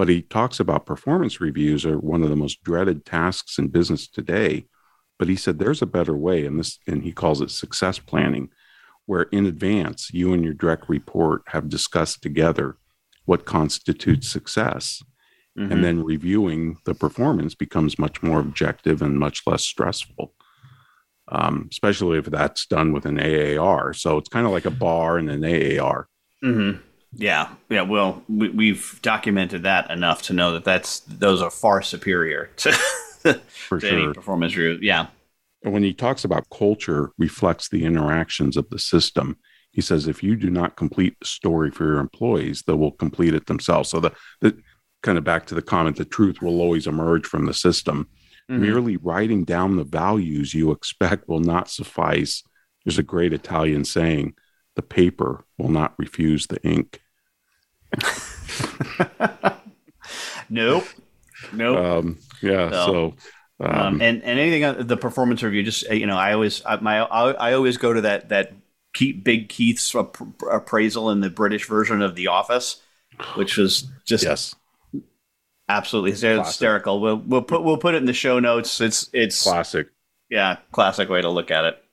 But 0.00 0.08
he 0.08 0.22
talks 0.22 0.58
about 0.58 0.86
performance 0.86 1.42
reviews 1.42 1.84
are 1.84 1.98
one 1.98 2.22
of 2.22 2.30
the 2.30 2.34
most 2.34 2.64
dreaded 2.64 3.04
tasks 3.04 3.58
in 3.58 3.68
business 3.68 4.08
today. 4.08 4.64
But 5.18 5.28
he 5.28 5.36
said 5.36 5.58
there's 5.58 5.82
a 5.82 5.86
better 5.86 6.16
way, 6.16 6.46
and 6.46 6.58
this 6.58 6.78
and 6.86 7.02
he 7.02 7.12
calls 7.12 7.42
it 7.42 7.50
success 7.50 7.98
planning, 7.98 8.48
where 9.04 9.24
in 9.24 9.44
advance 9.44 10.10
you 10.10 10.32
and 10.32 10.42
your 10.42 10.54
direct 10.54 10.88
report 10.88 11.42
have 11.48 11.68
discussed 11.68 12.22
together 12.22 12.78
what 13.26 13.44
constitutes 13.44 14.26
success. 14.26 15.02
Mhm. 15.58 15.70
And 15.70 15.84
then 15.84 16.02
reviewing 16.02 16.78
the 16.86 16.94
performance 16.94 17.54
becomes 17.54 17.98
much 17.98 18.22
more 18.22 18.40
objective 18.40 19.02
and 19.02 19.18
much 19.18 19.42
less 19.46 19.66
stressful, 19.66 20.32
um, 21.28 21.68
especially 21.70 22.16
if 22.16 22.24
that's 22.24 22.64
done 22.64 22.94
with 22.94 23.04
an 23.04 23.18
AAR. 23.20 23.92
So 23.92 24.16
it's 24.16 24.30
kind 24.30 24.46
of 24.46 24.52
like 24.52 24.64
a 24.64 24.70
bar 24.70 25.18
and 25.18 25.28
an 25.28 25.44
AAR. 25.44 26.08
hmm 26.40 26.70
Yeah, 27.12 27.48
yeah. 27.68 27.82
Well, 27.82 28.22
we, 28.28 28.50
we've 28.50 28.98
documented 29.02 29.64
that 29.64 29.90
enough 29.90 30.22
to 30.22 30.32
know 30.32 30.52
that 30.52 30.64
that's 30.64 31.00
those 31.00 31.42
are 31.42 31.50
far 31.50 31.82
superior 31.82 32.50
to, 32.58 32.72
For 33.68 33.80
to 33.80 33.88
any 33.88 34.12
performance 34.12 34.56
review. 34.56 34.78
Yeah. 34.80 35.08
And 35.62 35.72
when 35.72 35.82
he 35.82 35.92
talks 35.92 36.24
about 36.24 36.48
culture 36.50 37.10
reflects 37.18 37.68
the 37.68 37.84
interactions 37.84 38.56
of 38.56 38.70
the 38.70 38.78
system, 38.78 39.36
he 39.72 39.80
says 39.80 40.06
if 40.06 40.22
you 40.22 40.36
do 40.36 40.50
not 40.50 40.76
complete 40.76 41.16
the 41.20 41.26
story 41.26 41.70
for 41.70 41.84
your 41.84 41.98
employees, 41.98 42.62
they 42.66 42.72
will 42.72 42.92
complete 42.92 43.34
it 43.34 43.46
themselves. 43.46 43.90
So 43.90 44.00
the, 44.00 44.12
the 44.40 44.56
kind 45.02 45.18
of 45.18 45.24
back 45.24 45.46
to 45.46 45.54
the 45.54 45.62
comment, 45.62 45.96
the 45.96 46.04
truth 46.04 46.40
will 46.40 46.60
always 46.60 46.86
emerge 46.86 47.26
from 47.26 47.46
the 47.46 47.54
system. 47.54 48.08
Mhm. 48.50 48.60
Merely 48.60 48.96
writing 48.96 49.44
down 49.44 49.76
the 49.76 49.84
values 49.84 50.54
you 50.54 50.70
expect 50.70 51.28
will 51.28 51.40
not 51.40 51.70
suffice. 51.70 52.42
There's 52.84 52.98
a 52.98 53.04
great 53.04 53.32
Italian 53.32 53.84
saying, 53.84 54.34
the 54.76 54.82
paper 54.82 55.44
will 55.58 55.70
not 55.70 55.94
refuse 55.98 56.46
the 56.46 56.62
ink. 56.62 57.02
Nope. 60.50 60.84
Nope. 61.52 61.78
Um, 61.78 62.18
yeah. 62.42 62.68
No. 62.68 62.86
So, 62.86 63.14
um, 63.64 63.74
um, 63.74 64.02
and 64.02 64.22
and 64.22 64.38
anything 64.38 64.64
on 64.64 64.86
the 64.86 64.96
performance 64.96 65.42
review, 65.42 65.62
just 65.62 65.88
uh, 65.88 65.94
you 65.94 66.06
know, 66.06 66.16
I 66.16 66.32
always 66.32 66.62
I, 66.64 66.76
my 66.76 67.00
I, 67.00 67.30
I 67.30 67.52
always 67.52 67.76
go 67.76 67.92
to 67.92 68.00
that 68.02 68.28
that 68.30 68.52
Keith, 68.92 69.22
Big 69.22 69.48
Keith's 69.48 69.94
app- 69.94 70.16
appraisal 70.50 71.10
in 71.10 71.20
the 71.20 71.30
British 71.30 71.66
version 71.66 72.02
of 72.02 72.16
The 72.16 72.26
Office, 72.26 72.82
which 73.34 73.56
was 73.56 73.88
just 74.04 74.24
yes, 74.24 74.54
absolutely 75.68 76.10
hysterical. 76.10 77.00
We'll 77.00 77.18
we'll 77.18 77.42
put 77.42 77.62
we'll 77.62 77.78
put 77.78 77.94
it 77.94 77.98
in 77.98 78.06
the 78.06 78.12
show 78.12 78.40
notes. 78.40 78.80
It's 78.80 79.08
it's 79.12 79.42
classic. 79.44 79.88
yeah, 80.28 80.56
classic 80.72 81.08
way 81.08 81.22
to 81.22 81.30
look 81.30 81.50
at 81.50 81.64
it. 81.64 81.84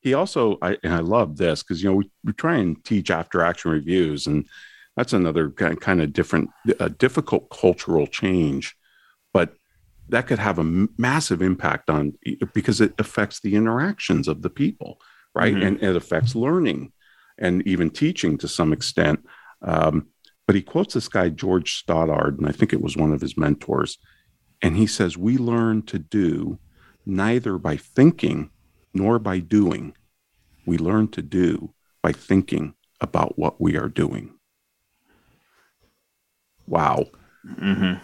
He 0.00 0.14
also 0.14 0.58
I 0.62 0.76
and 0.82 0.92
I 0.94 1.00
love 1.00 1.36
this 1.36 1.62
because 1.62 1.82
you 1.82 1.90
know 1.90 1.96
we, 1.96 2.10
we 2.24 2.32
try 2.32 2.56
and 2.56 2.82
teach 2.84 3.10
after 3.10 3.42
action 3.42 3.70
reviews 3.70 4.26
and 4.26 4.46
that's 4.96 5.12
another 5.12 5.50
kind 5.50 5.80
kind 5.80 6.00
of 6.00 6.12
different 6.12 6.50
a 6.78 6.88
difficult 6.90 7.50
cultural 7.50 8.06
change 8.06 8.76
but 9.32 9.54
that 10.08 10.26
could 10.26 10.40
have 10.40 10.58
a 10.58 10.64
massive 10.98 11.40
impact 11.40 11.88
on 11.88 12.12
because 12.52 12.80
it 12.80 12.92
affects 12.98 13.40
the 13.40 13.54
interactions 13.54 14.26
of 14.28 14.42
the 14.42 14.50
people 14.50 15.00
right 15.34 15.54
Mhm. 15.54 15.66
and 15.66 15.82
it 15.82 15.96
affects 15.96 16.34
learning 16.34 16.92
and 17.38 17.66
even 17.66 17.90
teaching 17.90 18.36
to 18.38 18.48
some 18.48 18.72
extent 18.72 19.20
um, 19.62 20.08
but 20.46 20.56
he 20.56 20.62
quotes 20.62 20.94
this 20.94 21.08
guy 21.08 21.28
george 21.28 21.74
stoddard 21.78 22.38
and 22.38 22.48
i 22.48 22.52
think 22.52 22.72
it 22.72 22.82
was 22.82 22.96
one 22.96 23.12
of 23.12 23.20
his 23.20 23.36
mentors 23.36 23.98
and 24.62 24.76
he 24.76 24.86
says 24.86 25.16
we 25.16 25.38
learn 25.38 25.82
to 25.82 25.98
do 25.98 26.58
neither 27.06 27.56
by 27.58 27.76
thinking 27.76 28.50
nor 28.92 29.18
by 29.18 29.38
doing. 29.38 29.94
We 30.66 30.78
learn 30.78 31.08
to 31.08 31.22
do 31.22 31.72
by 32.02 32.12
thinking 32.12 32.74
about 33.00 33.38
what 33.38 33.60
we 33.60 33.76
are 33.76 33.88
doing. 33.88 34.34
Wow. 36.66 37.06
hmm 37.44 37.94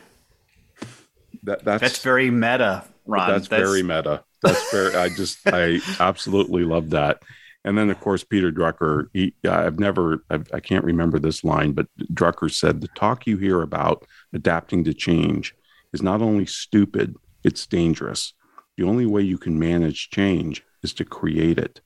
That, 1.45 1.65
that's 1.65 1.81
That's 1.81 2.03
very 2.03 2.31
meta, 2.31 2.85
Ron. 3.07 3.29
that's, 3.29 3.47
very 3.47 3.83
meta. 3.83 4.25
That's 4.43 4.71
very. 4.73 4.95
I 4.97 5.09
just 5.09 5.39
I 5.47 5.81
absolutely 6.01 6.65
love 6.65 6.91
that. 6.91 7.23
And 7.65 7.77
then 7.77 7.91
of 7.91 8.01
course 8.01 8.25
Peter 8.25 8.53
Drucker. 8.53 9.07
He, 9.13 9.35
I've 9.49 9.79
never. 9.79 10.25
I've, 10.31 10.49
I 10.53 10.61
can't 10.61 10.85
remember 10.85 11.19
this 11.19 11.45
line, 11.45 11.73
but 11.73 11.87
Drucker 12.13 12.53
said 12.53 12.81
the 12.81 12.89
talk 12.89 13.27
you 13.27 13.37
hear 13.39 13.63
about 13.63 14.07
adapting 14.33 14.85
to 14.85 14.95
change 14.95 15.55
is 15.93 16.03
not 16.03 16.23
only 16.23 16.47
stupid, 16.47 17.17
it's 17.45 17.67
dangerous. 17.67 18.35
The 18.77 18.85
only 18.85 19.07
way 19.07 19.23
you 19.23 19.39
can 19.39 19.59
manage 19.59 20.11
change 20.11 20.63
is 20.87 20.95
to 20.95 21.05
create 21.05 21.59
it. 21.59 21.81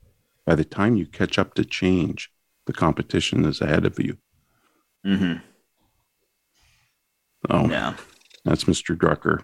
By 0.46 0.54
the 0.54 0.64
time 0.64 0.96
you 0.96 1.06
catch 1.06 1.38
up 1.38 1.54
to 1.54 1.64
change, 1.64 2.30
the 2.66 2.72
competition 2.72 3.44
is 3.46 3.60
ahead 3.60 3.84
of 3.86 3.98
you. 3.98 4.16
hmm 5.04 5.34
Oh, 7.48 7.68
Yeah. 7.70 7.96
That's 8.44 8.64
Mr. 8.64 8.96
Drucker. 8.96 9.38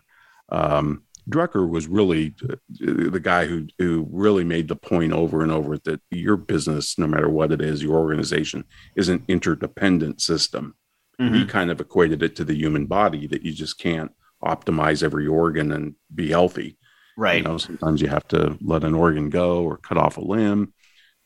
Um, 0.51 1.03
Drucker 1.31 1.69
was 1.69 1.87
really 1.89 2.35
uh, 2.49 2.57
the 2.79 3.21
guy 3.21 3.47
who 3.47 3.67
who 3.79 4.07
really 4.11 4.45
made 4.45 4.69
the 4.69 4.77
point 4.77 5.13
over 5.13 5.43
and 5.43 5.51
over 5.51 5.77
that 5.79 6.01
your 6.11 6.37
business, 6.37 6.99
no 6.99 7.07
matter 7.07 7.29
what 7.29 7.53
it 7.53 7.61
is, 7.61 7.83
your 7.83 7.97
organization 7.99 8.65
is 8.95 9.09
an 9.09 9.25
interdependent 9.29 10.21
system. 10.21 10.75
He 11.19 11.25
Mhm. 11.25 11.49
kind 11.49 11.71
of 11.71 11.81
equated 11.81 12.23
it 12.23 12.37
to 12.37 12.45
the 12.45 12.55
human 12.55 12.87
body 12.87 13.27
that 13.27 13.43
you 13.43 13.53
just 13.53 13.79
can't 13.79 14.13
optimize 14.45 15.03
every 15.03 15.27
organ 15.27 15.73
and 15.73 15.95
be 16.15 16.29
healthy. 16.29 16.77
Right. 17.17 17.39
You 17.39 17.43
know, 17.43 17.59
sometimes 17.59 18.03
you 18.03 18.09
have 18.09 18.29
to 18.29 18.59
let 18.61 18.85
an 18.85 18.95
organ 18.95 19.31
go 19.31 19.63
or 19.65 19.79
cut 19.79 19.97
off 19.97 20.17
a 20.19 20.21
limb 20.21 20.75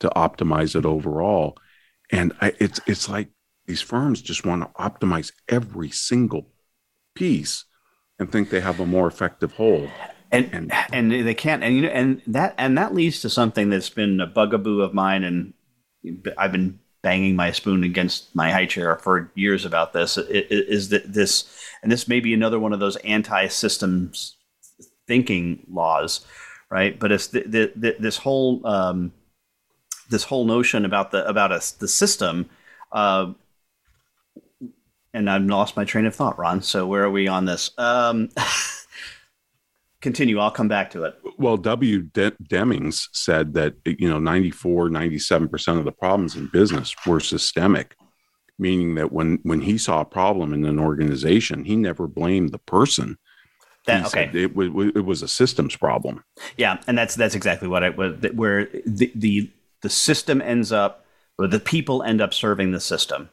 to 0.01 0.09
optimize 0.11 0.77
it 0.77 0.87
overall. 0.87 1.57
And 2.11 2.33
I, 2.41 2.53
it's 2.59 2.81
it's 2.87 3.09
like 3.09 3.29
these 3.67 3.81
firms 3.83 4.23
just 4.23 4.47
want 4.47 4.63
to 4.63 4.69
optimize 4.81 5.33
every 5.49 5.91
single 5.91 6.49
piece 7.15 7.65
and 8.19 8.31
think 8.31 8.51
they 8.51 8.61
have 8.61 8.81
a 8.81 8.87
more 8.87 9.07
effective 9.09 9.53
whole. 9.53 9.89
and 10.31 10.49
And- 10.53 10.73
and 10.93 11.11
they 11.13 11.35
can't 11.35 11.63
and 11.65 11.75
you 11.75 11.83
know 11.83 11.89
and 11.89 12.23
that 12.29 12.55
and 12.57 12.79
that 12.79 12.95
leads 12.95 13.21
to 13.23 13.31
something 13.31 13.69
that's 13.71 13.91
been 13.91 14.21
a 14.21 14.27
bugaboo 14.27 14.81
of 14.81 14.95
mine 14.95 15.25
and 15.25 15.55
I've 16.39 16.53
been 16.53 16.79
banging 17.03 17.35
my 17.35 17.51
spoon 17.51 17.83
against 17.83 18.35
my 18.35 18.51
high 18.51 18.67
chair 18.67 18.97
for 18.99 19.33
years 19.35 19.65
about 19.65 19.93
this 19.93 20.19
is 20.19 20.91
that 20.91 21.13
this 21.13 21.49
and 21.83 21.91
this 21.91 22.07
may 22.07 22.21
be 22.21 22.33
another 22.35 22.59
one 22.61 22.73
of 22.73 22.81
those 22.81 22.97
anti-systems 22.97 24.37
thinking 25.11 25.43
laws 25.83 26.25
right 26.71 26.99
but 27.01 27.11
it's 27.11 27.27
this 27.27 28.17
whole 28.17 28.65
um, 28.67 29.13
this 30.09 30.25
whole 30.25 30.45
notion 30.45 30.85
about 30.85 31.11
the 31.11 31.27
about 31.27 31.51
us 31.59 31.73
the 31.73 31.89
system 31.89 32.49
uh, 32.93 33.33
and 35.13 35.29
I've 35.29 35.43
lost 35.43 35.77
my 35.77 35.85
train 35.85 36.07
of 36.07 36.15
thought, 36.15 36.39
Ron. 36.39 36.63
So 36.63 36.87
where 36.87 37.03
are 37.03 37.11
we 37.11 37.27
on 37.29 37.45
this? 37.45 37.71
Um, 37.79 38.29
continue. 40.01 40.39
I'll 40.39 40.51
come 40.51 40.69
back 40.69 40.91
to 40.93 41.05
it. 41.05 41.15
Well, 41.39 41.57
W. 41.57 42.03
De- 42.03 42.31
Demings 42.33 43.09
said 43.13 43.55
that, 43.55 43.75
you 43.85 44.09
know, 44.09 44.19
94, 44.19 44.89
97% 44.89 45.79
of 45.79 45.85
the 45.85 45.93
problems 45.93 46.37
in 46.37 46.47
business 46.47 46.95
were 47.07 47.21
systemic, 47.21 47.97
meaning 48.59 48.95
that 48.95 49.13
when, 49.13 49.41
when 49.43 49.61
he 49.61 49.79
saw 49.79 50.01
a 50.01 50.07
problem 50.07 50.55
in 50.55 50.65
an 50.65 50.79
organization, 50.79 51.65
he 51.65 51.77
never 51.77 52.07
blamed 52.07 52.53
the 52.53 52.59
person. 52.59 53.19
That, 53.87 54.07
okay. 54.07 54.31
It, 54.35 54.55
was 54.55 54.93
it 54.95 55.05
was 55.05 55.23
a 55.23 55.29
systems 55.29 55.75
problem. 55.77 56.23
Yeah, 56.57 56.81
and 56.87 56.97
that's 56.99 57.15
that's 57.15 57.35
exactly 57.35 57.67
what 57.69 57.83
I 57.83 57.89
was. 57.91 58.15
Where 58.35 58.69
the 58.87 59.11
the 59.15 59.51
the 59.83 59.89
system 59.89 60.43
ends 60.43 60.71
up, 60.71 61.05
or 61.39 61.47
the 61.47 61.61
people 61.61 62.03
end 62.03 62.21
up 62.21 62.35
serving 62.35 62.73
the 62.73 62.81
system 62.81 63.31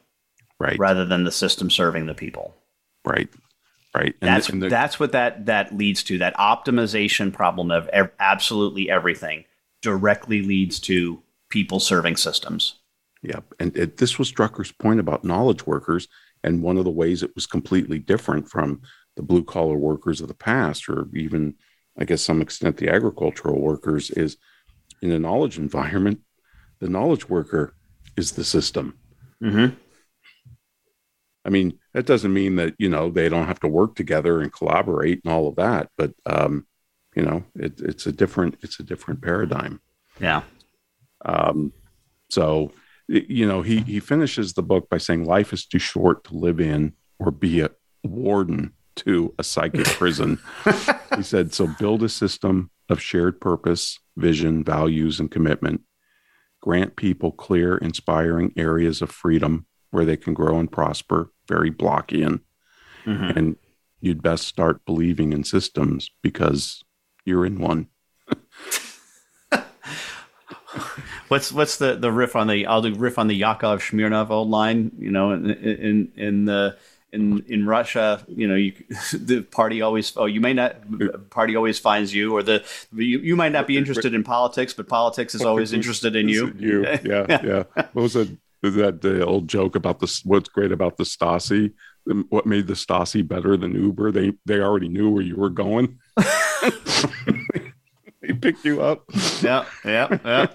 Right. 0.58 0.78
rather 0.78 1.04
than 1.04 1.24
the 1.24 1.30
system 1.30 1.70
serving 1.70 2.06
the 2.06 2.14
people. 2.14 2.56
Right. 3.04 3.28
Right. 3.94 4.14
And 4.20 4.28
That's 4.28 4.46
the- 4.48 4.56
the- 4.56 4.68
that's 4.68 4.98
what 4.98 5.12
that 5.12 5.46
that 5.46 5.76
leads 5.76 6.02
to. 6.04 6.18
That 6.18 6.36
optimization 6.36 7.32
problem 7.32 7.70
of 7.70 7.86
ev- 7.88 8.10
absolutely 8.18 8.90
everything 8.90 9.44
directly 9.82 10.42
leads 10.42 10.80
to 10.80 11.22
people 11.50 11.78
serving 11.80 12.16
systems. 12.16 12.74
Yeah, 13.22 13.40
and 13.60 13.76
it, 13.76 13.96
this 13.98 14.18
was 14.18 14.32
Drucker's 14.32 14.72
point 14.72 15.00
about 15.00 15.24
knowledge 15.24 15.66
workers, 15.66 16.06
and 16.44 16.62
one 16.62 16.76
of 16.76 16.84
the 16.84 16.90
ways 16.90 17.22
it 17.22 17.34
was 17.34 17.46
completely 17.46 17.98
different 17.98 18.48
from 18.48 18.80
the 19.18 19.22
blue 19.24 19.42
collar 19.42 19.76
workers 19.76 20.20
of 20.20 20.28
the 20.28 20.34
past, 20.34 20.88
or 20.88 21.08
even, 21.12 21.54
I 21.98 22.04
guess, 22.04 22.22
some 22.22 22.40
extent, 22.40 22.76
the 22.76 22.88
agricultural 22.88 23.60
workers, 23.60 24.12
is 24.12 24.36
in 25.02 25.10
a 25.10 25.18
knowledge 25.18 25.58
environment, 25.58 26.20
the 26.78 26.88
knowledge 26.88 27.28
worker 27.28 27.74
is 28.16 28.32
the 28.32 28.44
system. 28.44 28.96
Mm-hmm. 29.42 29.74
I 31.44 31.50
mean, 31.50 31.80
that 31.94 32.06
doesn't 32.06 32.32
mean 32.32 32.56
that 32.56 32.74
you 32.78 32.88
know 32.88 33.10
they 33.10 33.28
don't 33.28 33.48
have 33.48 33.58
to 33.60 33.68
work 33.68 33.96
together 33.96 34.40
and 34.40 34.52
collaborate 34.52 35.20
and 35.24 35.32
all 35.32 35.48
of 35.48 35.56
that, 35.56 35.88
but 35.98 36.12
um, 36.24 36.68
you 37.16 37.22
know, 37.22 37.42
it, 37.56 37.80
it's 37.80 38.06
a 38.06 38.12
different 38.12 38.56
it's 38.62 38.78
a 38.78 38.84
different 38.84 39.20
paradigm. 39.20 39.80
Yeah. 40.20 40.42
Um, 41.24 41.72
so, 42.30 42.70
you 43.08 43.48
know, 43.48 43.62
he 43.62 43.80
he 43.80 43.98
finishes 43.98 44.52
the 44.52 44.62
book 44.62 44.88
by 44.88 44.98
saying 44.98 45.24
life 45.24 45.52
is 45.52 45.66
too 45.66 45.80
short 45.80 46.22
to 46.24 46.34
live 46.34 46.60
in 46.60 46.92
or 47.18 47.32
be 47.32 47.60
a 47.62 47.70
warden 48.04 48.74
to 48.98 49.34
a 49.38 49.44
psychic 49.44 49.86
prison. 49.86 50.38
he 51.16 51.22
said, 51.22 51.52
so 51.52 51.66
build 51.66 52.02
a 52.02 52.08
system 52.08 52.70
of 52.88 53.02
shared 53.02 53.40
purpose, 53.40 53.98
vision, 54.16 54.64
values, 54.64 55.20
and 55.20 55.30
commitment. 55.30 55.82
Grant 56.60 56.96
people 56.96 57.32
clear, 57.32 57.76
inspiring 57.76 58.52
areas 58.56 59.00
of 59.02 59.10
freedom 59.10 59.66
where 59.90 60.04
they 60.04 60.16
can 60.16 60.34
grow 60.34 60.58
and 60.58 60.70
prosper. 60.70 61.32
Very 61.48 61.70
Blockian. 61.70 62.40
Mhm. 63.06 63.36
And 63.36 63.56
you'd 64.00 64.22
best 64.22 64.46
start 64.46 64.84
believing 64.84 65.32
in 65.32 65.44
systems 65.44 66.10
because 66.22 66.82
you're 67.24 67.46
in 67.46 67.58
one. 67.58 67.88
what's 71.28 71.52
what's 71.52 71.78
the 71.78 71.96
the 71.96 72.12
riff 72.12 72.36
on 72.36 72.46
the 72.46 72.66
I'll 72.66 72.82
do 72.82 72.94
riff 72.94 73.18
on 73.18 73.28
the 73.28 73.36
Yakov 73.36 73.80
Smirnoff 73.80 74.30
old 74.30 74.48
line. 74.48 74.92
You 74.98 75.10
know, 75.10 75.32
in 75.32 75.50
in 75.50 76.12
in 76.16 76.44
the 76.44 76.76
in 77.12 77.44
in 77.48 77.66
Russia, 77.66 78.24
you 78.28 78.46
know, 78.46 78.54
you, 78.54 78.72
the 79.12 79.42
party 79.42 79.82
always 79.82 80.12
oh 80.16 80.26
you 80.26 80.40
may 80.40 80.52
not 80.52 80.76
party 81.30 81.56
always 81.56 81.78
finds 81.78 82.14
you, 82.14 82.36
or 82.36 82.42
the 82.42 82.64
you, 82.92 83.18
you 83.20 83.36
might 83.36 83.52
not 83.52 83.66
be 83.66 83.76
interested 83.76 84.14
in 84.14 84.22
politics, 84.24 84.74
but 84.74 84.88
politics 84.88 85.34
is 85.34 85.42
always 85.42 85.72
interested 85.72 86.16
in 86.16 86.28
you. 86.28 86.52
You, 86.58 86.82
yeah, 87.04 87.40
yeah. 87.42 87.62
What 87.74 87.94
was 87.94 88.16
it? 88.16 88.28
That 88.60 89.02
the 89.02 89.24
old 89.24 89.46
joke 89.46 89.76
about 89.76 90.00
this? 90.00 90.24
What's 90.24 90.48
great 90.48 90.72
about 90.72 90.96
the 90.96 91.04
Stasi? 91.04 91.72
What 92.28 92.44
made 92.44 92.66
the 92.66 92.74
Stasi 92.74 93.26
better 93.26 93.56
than 93.56 93.72
Uber? 93.72 94.10
They 94.10 94.32
they 94.46 94.60
already 94.60 94.88
knew 94.88 95.10
where 95.10 95.22
you 95.22 95.36
were 95.36 95.50
going. 95.50 95.98
they 98.20 98.32
picked 98.40 98.64
you 98.64 98.82
up. 98.82 99.04
Yeah, 99.42 99.64
yeah, 99.84 100.18
yeah. 100.24 100.46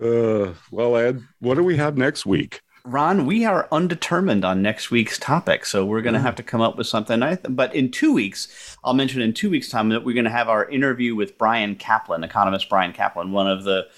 Uh, 0.00 0.52
well, 0.70 0.96
Ed, 0.96 1.22
what 1.40 1.56
do 1.56 1.64
we 1.64 1.76
have 1.76 1.96
next 1.96 2.24
week? 2.24 2.60
Ron, 2.86 3.26
we 3.26 3.44
are 3.44 3.66
undetermined 3.72 4.44
on 4.44 4.62
next 4.62 4.92
week's 4.92 5.18
topic, 5.18 5.66
so 5.66 5.84
we're 5.84 6.02
going 6.02 6.14
to 6.14 6.20
hmm. 6.20 6.26
have 6.26 6.36
to 6.36 6.42
come 6.44 6.60
up 6.60 6.76
with 6.76 6.86
something. 6.86 7.20
but 7.48 7.74
in 7.74 7.90
two 7.90 8.12
weeks, 8.12 8.76
I'll 8.84 8.94
mention 8.94 9.20
in 9.20 9.34
two 9.34 9.50
weeks' 9.50 9.68
time 9.68 9.88
that 9.88 10.04
we're 10.04 10.14
going 10.14 10.24
to 10.24 10.30
have 10.30 10.48
our 10.48 10.68
interview 10.68 11.16
with 11.16 11.36
Bryan 11.36 11.74
Caplan, 11.74 12.24
economist 12.24 12.68
Bryan 12.68 12.92
Caplan, 12.92 13.30
one 13.30 13.48
of 13.48 13.64
the 13.64 13.88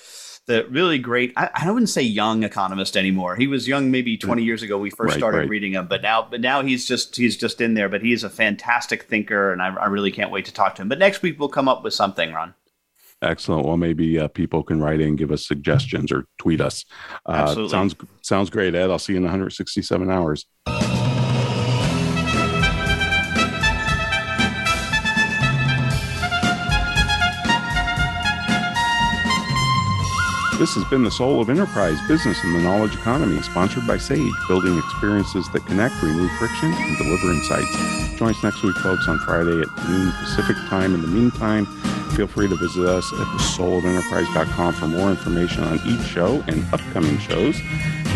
the 0.47 0.67
really 0.71 0.99
great. 0.99 1.35
I, 1.37 1.51
I 1.53 1.71
wouldn't 1.71 1.91
say 1.91 2.01
young 2.01 2.43
economist 2.43 2.97
anymore. 2.97 3.37
He 3.37 3.47
was 3.47 3.69
young 3.69 3.91
maybe 3.91 4.17
hmm. 4.17 4.27
20 4.27 4.43
years 4.43 4.63
ago. 4.63 4.79
We 4.79 4.89
first 4.89 5.11
right, 5.11 5.19
started 5.19 5.39
right. 5.39 5.49
reading 5.51 5.73
him, 5.73 5.87
but 5.87 6.01
now, 6.01 6.27
but 6.29 6.41
now 6.41 6.63
he's 6.63 6.87
just 6.87 7.15
he's 7.15 7.37
just 7.37 7.61
in 7.61 7.75
there. 7.75 7.91
But 7.91 8.01
he's 8.01 8.25
a 8.25 8.31
fantastic 8.31 9.03
thinker, 9.03 9.53
and 9.53 9.61
I, 9.61 9.75
I 9.75 9.87
really 9.87 10.11
can't 10.11 10.31
wait 10.31 10.47
to 10.47 10.55
talk 10.55 10.77
to 10.77 10.83
him. 10.83 10.89
But 10.89 10.99
next 10.99 11.21
week 11.21 11.39
we'll 11.39 11.51
come 11.51 11.69
up 11.69 11.85
with 11.85 11.93
something, 11.93 12.33
Ron. 12.33 12.55
Excellent. 13.23 13.67
Well, 13.67 13.77
maybe 13.77 14.19
uh, 14.19 14.29
people 14.29 14.63
can 14.63 14.81
write 14.81 15.01
in, 15.01 15.17
give 15.17 15.33
us 15.33 15.47
suggestions, 15.47 16.13
or 16.13 16.27
tweet 16.39 16.61
us. 16.61 16.85
Uh, 17.29 17.33
Absolutely. 17.33 17.71
Sounds 17.71 17.97
sounds 18.23 18.51
great, 18.51 18.75
Ed. 18.75 18.91
I'll 18.91 18.99
see 18.99 19.15
you 19.15 19.19
in 19.19 19.25
167 19.25 20.11
hours. 20.11 20.47
This 30.59 30.75
has 30.75 30.83
been 30.87 31.05
the 31.05 31.11
Soul 31.11 31.41
of 31.41 31.51
Enterprise 31.51 32.01
Business 32.09 32.43
and 32.43 32.53
the 32.53 32.61
Knowledge 32.61 32.95
Economy, 32.95 33.41
sponsored 33.43 33.87
by 33.87 33.97
Sage, 33.97 34.33
building 34.49 34.77
experiences 34.77 35.49
that 35.53 35.65
connect, 35.67 36.03
remove 36.03 36.33
friction, 36.33 36.73
and 36.73 36.99
deliver 36.99 37.31
insights. 37.31 38.19
Join 38.19 38.31
us 38.31 38.43
next 38.43 38.65
week, 38.65 38.75
folks, 38.79 39.07
on 39.07 39.21
Friday 39.21 39.61
at 39.61 39.89
noon 39.89 40.11
Pacific 40.19 40.57
time. 40.69 40.97
In 40.97 41.03
the 41.03 41.07
meantime, 41.07 41.67
feel 42.17 42.27
free 42.27 42.49
to 42.49 42.57
visit 42.57 42.85
us 42.87 43.09
at 43.13 43.27
thesoulofenterprise.com 43.39 44.75
for 44.75 44.89
more 44.89 45.11
information 45.11 45.63
on 45.63 45.79
each 45.87 46.05
show 46.05 46.43
and 46.49 46.67
upcoming 46.75 47.19
shows, 47.19 47.61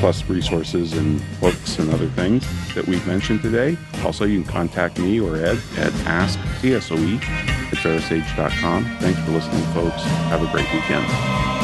plus 0.01 0.28
resources 0.28 0.95
and 0.95 1.22
books 1.40 1.78
and 1.78 1.95
other 1.95 2.09
things 2.09 2.45
that 2.74 2.84
we've 2.88 3.07
mentioned 3.07 3.40
today. 3.40 3.76
Also, 4.05 4.24
you 4.24 4.43
can 4.43 4.51
contact 4.51 4.99
me 4.99 5.20
or 5.20 5.36
Ed 5.36 5.62
at 5.76 5.93
asktsoe 6.11 7.22
at 7.22 7.78
verasage.com. 7.78 8.84
Thanks 8.99 9.20
for 9.20 9.30
listening, 9.30 9.62
folks. 9.74 10.03
Have 10.03 10.43
a 10.43 10.51
great 10.51 10.66
weekend. 10.74 11.61